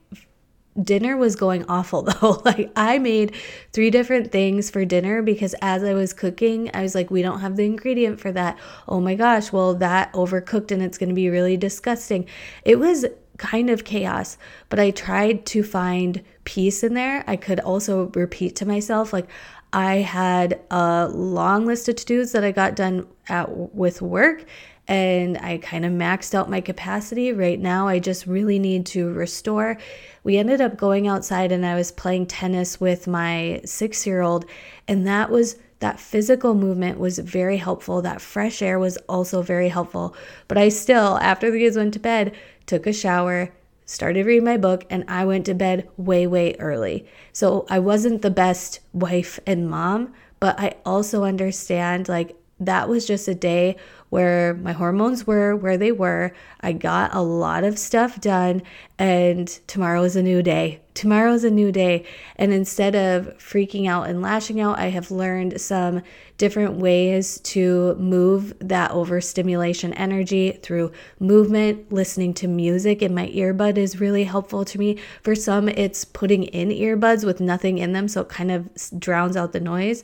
dinner 0.82 1.17
was 1.17 1.36
going 1.36 1.65
awful 1.65 2.01
though. 2.09 2.41
like 2.45 2.72
I 2.78 2.97
made 2.97 3.36
three 3.74 3.89
different 3.89 4.32
things 4.32 4.70
for 4.70 4.86
dinner 4.86 5.22
because 5.22 5.53
as 5.61 5.84
I 5.84 5.93
was 5.95 6.13
cooking, 6.13 6.72
I 6.74 6.82
was 6.82 6.95
like, 6.95 7.11
we 7.11 7.22
don't 7.22 7.41
have 7.41 7.57
the 7.57 7.65
ingredient 7.65 8.22
for 8.22 8.32
that. 8.32 8.57
Oh 8.88 9.01
my 9.01 9.15
gosh, 9.15 9.51
well 9.51 9.74
that 9.76 10.13
overcooked 10.13 10.72
and 10.72 10.82
it's 10.82 10.97
going 10.97 11.09
to 11.09 11.15
be 11.15 11.30
really 11.30 11.57
disgusting. 11.57 12.26
It 12.63 12.80
was 12.80 13.05
kind 13.38 13.70
of 13.70 13.84
chaos, 13.84 14.38
but 14.70 14.80
I 14.80 14.91
tried 14.91 15.45
to 15.47 15.61
find 15.61 16.24
peace 16.45 16.86
in 16.86 16.93
there. 16.93 17.26
I 17.28 17.36
could 17.36 17.59
also 17.59 18.11
repeat 18.15 18.55
to 18.57 18.65
myself 18.65 19.11
like 19.11 19.28
I 19.74 19.95
had 19.95 20.61
a 20.72 21.09
long 21.09 21.65
list 21.65 21.89
of 21.89 21.97
to-dos 21.97 22.32
that 22.32 22.45
I 22.45 22.53
got 22.53 22.78
done 22.78 23.07
at 23.28 23.76
with 23.76 24.01
work 24.01 24.45
and 24.90 25.38
I 25.38 25.60
kind 25.60 25.86
of 25.86 25.94
maxed 25.94 26.34
out 26.34 26.50
my 26.50 26.62
capacity. 26.62 27.32
Right 27.32 27.60
now, 27.60 27.88
I 27.88 28.00
just 28.00 28.26
really 28.26 28.58
need 28.58 28.88
to 28.88 29.14
restore. 29.14 29.78
We 30.24 30.38
ended 30.38 30.62
up 30.62 30.78
going 30.78 31.08
outside 31.08 31.52
and 31.52 31.64
I 31.64 31.76
was 31.76 31.92
playing 31.92 32.26
tennis 32.26 32.82
with 32.82 33.08
my 33.08 33.62
six 33.64 34.08
year 34.08 34.22
old, 34.22 34.46
and 34.88 35.06
that 35.06 35.30
was 35.30 35.58
that 35.78 36.00
physical 36.00 36.56
movement 36.56 37.00
was 37.00 37.20
very 37.20 37.58
helpful. 37.58 38.02
That 38.02 38.20
fresh 38.20 38.62
air 38.62 38.80
was 38.80 38.98
also 39.08 39.42
very 39.44 39.70
helpful. 39.70 40.16
But 40.50 40.58
I 40.58 40.70
still, 40.70 41.18
after 41.20 41.52
the 41.52 41.60
kids 41.60 41.78
went 41.78 41.94
to 41.94 42.00
bed, 42.00 42.36
took 42.66 42.86
a 42.86 42.92
shower, 42.92 43.54
started 43.86 44.26
reading 44.26 44.44
my 44.44 44.58
book, 44.58 44.86
and 44.90 45.06
I 45.08 45.24
went 45.24 45.46
to 45.46 45.54
bed 45.54 45.88
way, 45.96 46.28
way 46.28 46.56
early. 46.60 47.06
So 47.32 47.66
I 47.70 47.80
wasn't 47.80 48.24
the 48.24 48.32
best 48.32 48.82
wife 48.92 49.40
and 49.46 49.70
mom, 49.70 50.14
but 50.42 50.60
I 50.60 50.76
also 50.86 51.24
understand 51.24 52.10
like 52.10 52.36
that 52.60 52.89
was 52.89 53.05
just 53.05 53.28
a 53.28 53.36
day 53.36 53.78
where 54.10 54.55
my 54.55 54.74
hormones 54.74 55.26
were 55.26 55.55
where 55.55 55.78
they 55.78 55.91
were. 55.91 56.34
I 56.62 56.74
got 56.74 57.14
a 57.14 57.22
lot 57.22 57.64
of 57.64 57.78
stuff 57.78 58.20
done, 58.20 58.64
and 58.97 59.47
tomorrow 59.68 60.03
is 60.03 60.16
a 60.16 60.24
new 60.24 60.41
day. 60.41 60.82
Tomorrow 60.93 61.34
is 61.34 61.43
a 61.43 61.51
new 61.51 61.72
day. 61.72 62.05
And 62.36 62.51
instead 62.51 62.95
of 62.95 63.38
freaking 63.38 63.88
out 63.88 64.10
and 64.10 64.22
lashing 64.22 64.60
out, 64.60 64.80
I 64.80 64.88
have 64.88 65.12
learned 65.12 65.62
some 65.62 66.01
different 66.38 66.78
ways 66.78 67.39
to 67.41 67.95
move 67.95 68.53
that 68.60 68.91
overstimulation 68.91 69.93
energy 69.93 70.51
through 70.51 70.91
movement. 71.20 71.93
Listening 71.93 72.34
to 72.36 72.47
music 72.47 73.01
in 73.01 73.14
my 73.14 73.28
earbud 73.28 73.78
is 73.78 74.01
really 74.01 74.26
helpful 74.26 74.66
to 74.66 74.78
me. 74.78 74.97
For 75.22 75.36
some, 75.36 75.70
it's 75.70 76.03
putting 76.03 76.43
in 76.43 76.70
earbuds 76.70 77.24
with 77.24 77.39
nothing 77.39 77.78
in 77.78 77.93
them, 77.93 78.07
so 78.07 78.22
it 78.22 78.30
kind 78.30 78.51
of 78.51 78.70
drowns 78.99 79.38
out 79.38 79.53
the 79.53 79.60
noise. 79.60 80.03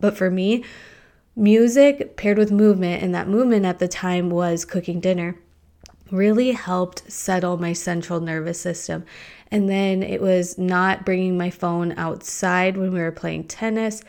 But 0.00 0.16
for 0.16 0.30
me, 0.30 0.64
music 1.36 2.16
paired 2.16 2.38
with 2.38 2.52
movement, 2.52 3.02
and 3.02 3.14
that 3.14 3.28
movement 3.28 3.66
at 3.66 3.78
the 3.78 3.88
time 3.88 4.30
was 4.30 4.64
cooking 4.64 5.00
dinner, 5.00 5.36
really 6.10 6.52
helped 6.52 7.10
settle 7.10 7.56
my 7.56 7.72
central 7.72 8.20
nervous 8.20 8.60
system. 8.60 9.04
And 9.50 9.68
then 9.68 10.02
it 10.02 10.20
was 10.20 10.58
not 10.58 11.04
bringing 11.04 11.36
my 11.36 11.50
phone 11.50 11.92
outside 11.98 12.76
when 12.76 12.92
we 12.92 13.00
were 13.00 13.12
playing 13.12 13.44
tennis, 13.44 14.02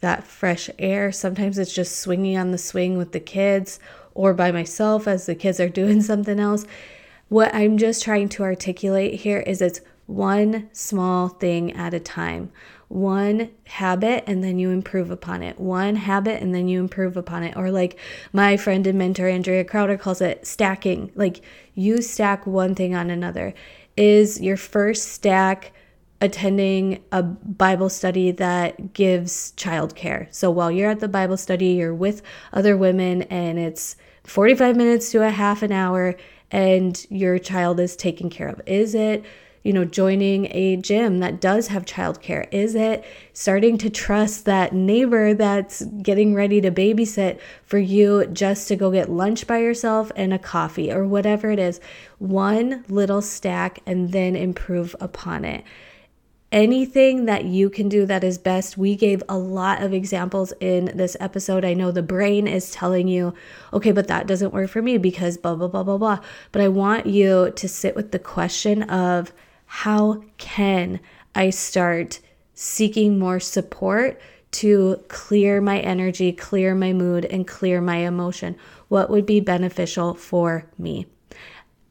that 0.00 0.24
fresh 0.24 0.70
air. 0.78 1.10
Sometimes 1.10 1.58
it's 1.58 1.74
just 1.74 1.98
swinging 1.98 2.36
on 2.36 2.50
the 2.50 2.58
swing 2.58 2.96
with 2.96 3.12
the 3.12 3.20
kids 3.20 3.80
or 4.14 4.34
by 4.34 4.52
myself 4.52 5.06
as 5.06 5.26
the 5.26 5.34
kids 5.34 5.60
are 5.60 5.68
doing 5.80 6.00
something 6.00 6.38
else. 6.38 6.64
What 7.28 7.54
I'm 7.54 7.76
just 7.76 8.02
trying 8.02 8.28
to 8.30 8.42
articulate 8.42 9.20
here 9.20 9.40
is 9.40 9.60
it's 9.60 9.80
one 10.06 10.70
small 10.72 11.28
thing 11.28 11.72
at 11.74 11.92
a 11.92 12.00
time 12.00 12.50
one 12.88 13.50
habit 13.64 14.24
and 14.26 14.42
then 14.42 14.58
you 14.58 14.70
improve 14.70 15.10
upon 15.10 15.42
it. 15.42 15.60
One 15.60 15.96
habit 15.96 16.42
and 16.42 16.54
then 16.54 16.68
you 16.68 16.80
improve 16.80 17.16
upon 17.16 17.42
it. 17.42 17.56
Or 17.56 17.70
like 17.70 17.98
my 18.32 18.56
friend 18.56 18.86
and 18.86 18.98
mentor 18.98 19.28
Andrea 19.28 19.64
Crowder 19.64 19.98
calls 19.98 20.20
it 20.20 20.46
stacking. 20.46 21.12
Like 21.14 21.42
you 21.74 22.00
stack 22.00 22.46
one 22.46 22.74
thing 22.74 22.94
on 22.94 23.10
another. 23.10 23.52
Is 23.96 24.40
your 24.40 24.56
first 24.56 25.12
stack 25.12 25.72
attending 26.20 27.04
a 27.12 27.22
Bible 27.22 27.90
study 27.90 28.30
that 28.32 28.94
gives 28.94 29.52
childcare? 29.52 30.32
So 30.34 30.50
while 30.50 30.70
you're 30.70 30.90
at 30.90 31.00
the 31.00 31.08
Bible 31.08 31.36
study, 31.36 31.68
you're 31.68 31.94
with 31.94 32.22
other 32.52 32.76
women 32.76 33.22
and 33.22 33.58
it's 33.58 33.96
45 34.24 34.76
minutes 34.76 35.10
to 35.12 35.22
a 35.26 35.30
half 35.30 35.62
an 35.62 35.72
hour 35.72 36.16
and 36.50 37.06
your 37.10 37.38
child 37.38 37.80
is 37.80 37.96
taken 37.96 38.30
care 38.30 38.48
of. 38.48 38.62
Is 38.66 38.94
it 38.94 39.24
you 39.62 39.72
know, 39.72 39.84
joining 39.84 40.46
a 40.50 40.76
gym 40.76 41.18
that 41.18 41.40
does 41.40 41.68
have 41.68 41.84
childcare? 41.84 42.46
Is 42.52 42.74
it 42.74 43.04
starting 43.32 43.78
to 43.78 43.90
trust 43.90 44.44
that 44.44 44.72
neighbor 44.72 45.34
that's 45.34 45.82
getting 46.02 46.34
ready 46.34 46.60
to 46.60 46.70
babysit 46.70 47.38
for 47.64 47.78
you 47.78 48.26
just 48.26 48.68
to 48.68 48.76
go 48.76 48.90
get 48.90 49.10
lunch 49.10 49.46
by 49.46 49.58
yourself 49.58 50.10
and 50.16 50.32
a 50.32 50.38
coffee 50.38 50.92
or 50.92 51.06
whatever 51.06 51.50
it 51.50 51.58
is? 51.58 51.80
One 52.18 52.84
little 52.88 53.22
stack 53.22 53.80
and 53.86 54.12
then 54.12 54.36
improve 54.36 54.94
upon 55.00 55.44
it 55.44 55.64
anything 56.50 57.26
that 57.26 57.44
you 57.44 57.68
can 57.68 57.88
do 57.88 58.06
that 58.06 58.24
is 58.24 58.38
best. 58.38 58.78
We 58.78 58.96
gave 58.96 59.22
a 59.28 59.36
lot 59.36 59.82
of 59.82 59.92
examples 59.92 60.52
in 60.60 60.86
this 60.96 61.16
episode. 61.20 61.64
I 61.64 61.74
know 61.74 61.90
the 61.90 62.02
brain 62.02 62.46
is 62.46 62.70
telling 62.70 63.08
you, 63.08 63.34
okay, 63.72 63.92
but 63.92 64.08
that 64.08 64.26
doesn't 64.26 64.52
work 64.54 64.70
for 64.70 64.80
me 64.80 64.98
because 64.98 65.36
blah, 65.36 65.54
blah, 65.54 65.68
blah, 65.68 65.82
blah, 65.82 65.98
blah. 65.98 66.20
But 66.52 66.62
I 66.62 66.68
want 66.68 67.06
you 67.06 67.52
to 67.54 67.68
sit 67.68 67.94
with 67.94 68.12
the 68.12 68.18
question 68.18 68.84
of 68.84 69.32
how 69.68 70.22
can 70.38 70.98
I 71.34 71.50
start 71.50 72.20
seeking 72.54 73.18
more 73.18 73.38
support 73.38 74.20
to 74.50 75.04
clear 75.08 75.60
my 75.60 75.78
energy, 75.78 76.32
clear 76.32 76.74
my 76.74 76.94
mood, 76.94 77.26
and 77.26 77.46
clear 77.46 77.80
my 77.80 77.98
emotion? 77.98 78.56
What 78.88 79.10
would 79.10 79.26
be 79.26 79.40
beneficial 79.40 80.14
for 80.14 80.66
me? 80.78 81.06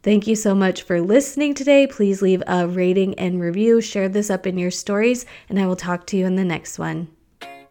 Thank 0.01 0.25
you 0.25 0.36
so 0.36 0.55
much 0.55 0.82
for 0.82 1.01
listening 1.01 1.53
today. 1.53 1.86
Please 1.86 2.21
leave 2.21 2.41
a 2.47 2.67
rating 2.67 3.13
and 3.19 3.39
review, 3.39 3.80
share 3.80 4.09
this 4.09 4.30
up 4.30 4.47
in 4.47 4.57
your 4.57 4.71
stories, 4.71 5.25
and 5.47 5.59
I 5.59 5.67
will 5.67 5.75
talk 5.75 6.07
to 6.07 6.17
you 6.17 6.25
in 6.25 6.36
the 6.36 6.43
next 6.43 6.80
one. 6.80 7.09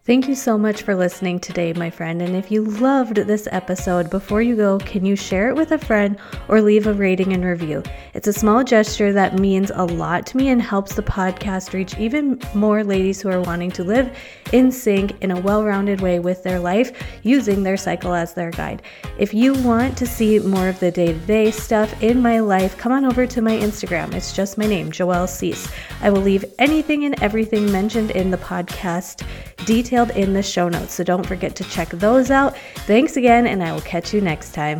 Thank 0.07 0.29
you 0.29 0.35
so 0.35 0.57
much 0.57 0.83
for 0.83 0.95
listening 0.95 1.37
today, 1.37 1.73
my 1.73 1.89
friend. 1.89 2.21
And 2.21 2.33
if 2.33 2.49
you 2.49 2.63
loved 2.63 3.17
this 3.17 3.45
episode, 3.51 4.09
before 4.09 4.41
you 4.41 4.55
go, 4.55 4.77
can 4.77 5.03
you 5.03 5.17
share 5.17 5.49
it 5.49 5.55
with 5.57 5.73
a 5.73 5.77
friend 5.77 6.17
or 6.47 6.61
leave 6.61 6.87
a 6.87 6.93
rating 6.93 7.33
and 7.33 7.43
review? 7.43 7.83
It's 8.13 8.29
a 8.29 8.31
small 8.31 8.63
gesture 8.63 9.11
that 9.11 9.37
means 9.37 9.69
a 9.75 9.83
lot 9.83 10.25
to 10.27 10.37
me 10.37 10.47
and 10.47 10.61
helps 10.61 10.95
the 10.95 11.01
podcast 11.01 11.73
reach 11.73 11.97
even 11.97 12.39
more 12.55 12.85
ladies 12.85 13.19
who 13.19 13.27
are 13.27 13.41
wanting 13.41 13.69
to 13.71 13.83
live 13.83 14.17
in 14.53 14.71
sync 14.71 15.21
in 15.21 15.31
a 15.31 15.41
well 15.41 15.65
rounded 15.65 15.99
way 15.99 16.19
with 16.19 16.41
their 16.41 16.61
life 16.61 17.19
using 17.23 17.63
their 17.63 17.75
cycle 17.75 18.13
as 18.13 18.33
their 18.33 18.51
guide. 18.51 18.83
If 19.17 19.33
you 19.33 19.55
want 19.55 19.97
to 19.97 20.05
see 20.05 20.39
more 20.39 20.69
of 20.69 20.79
the 20.79 20.89
day 20.89 21.07
to 21.07 21.19
day 21.19 21.51
stuff 21.51 22.01
in 22.01 22.21
my 22.21 22.39
life, 22.39 22.77
come 22.77 22.93
on 22.93 23.03
over 23.03 23.27
to 23.27 23.41
my 23.41 23.57
Instagram. 23.57 24.13
It's 24.13 24.31
just 24.31 24.57
my 24.57 24.67
name, 24.67 24.89
Joelle 24.89 25.27
Cease. 25.27 25.69
I 26.01 26.11
will 26.11 26.21
leave 26.21 26.45
anything 26.59 27.03
and 27.03 27.21
everything 27.21 27.69
mentioned 27.73 28.11
in 28.11 28.31
the 28.31 28.37
podcast 28.37 29.27
detailed 29.97 30.23
in 30.23 30.33
the 30.33 30.43
show 30.43 30.69
notes, 30.69 30.93
so 30.93 31.03
don't 31.03 31.25
forget 31.25 31.55
to 31.55 31.63
check 31.65 31.89
those 31.89 32.29
out. 32.29 32.55
Thanks 32.85 33.17
again, 33.17 33.47
and 33.47 33.63
I 33.63 33.71
will 33.71 33.81
catch 33.81 34.13
you 34.13 34.21
next 34.21 34.53
time. 34.53 34.79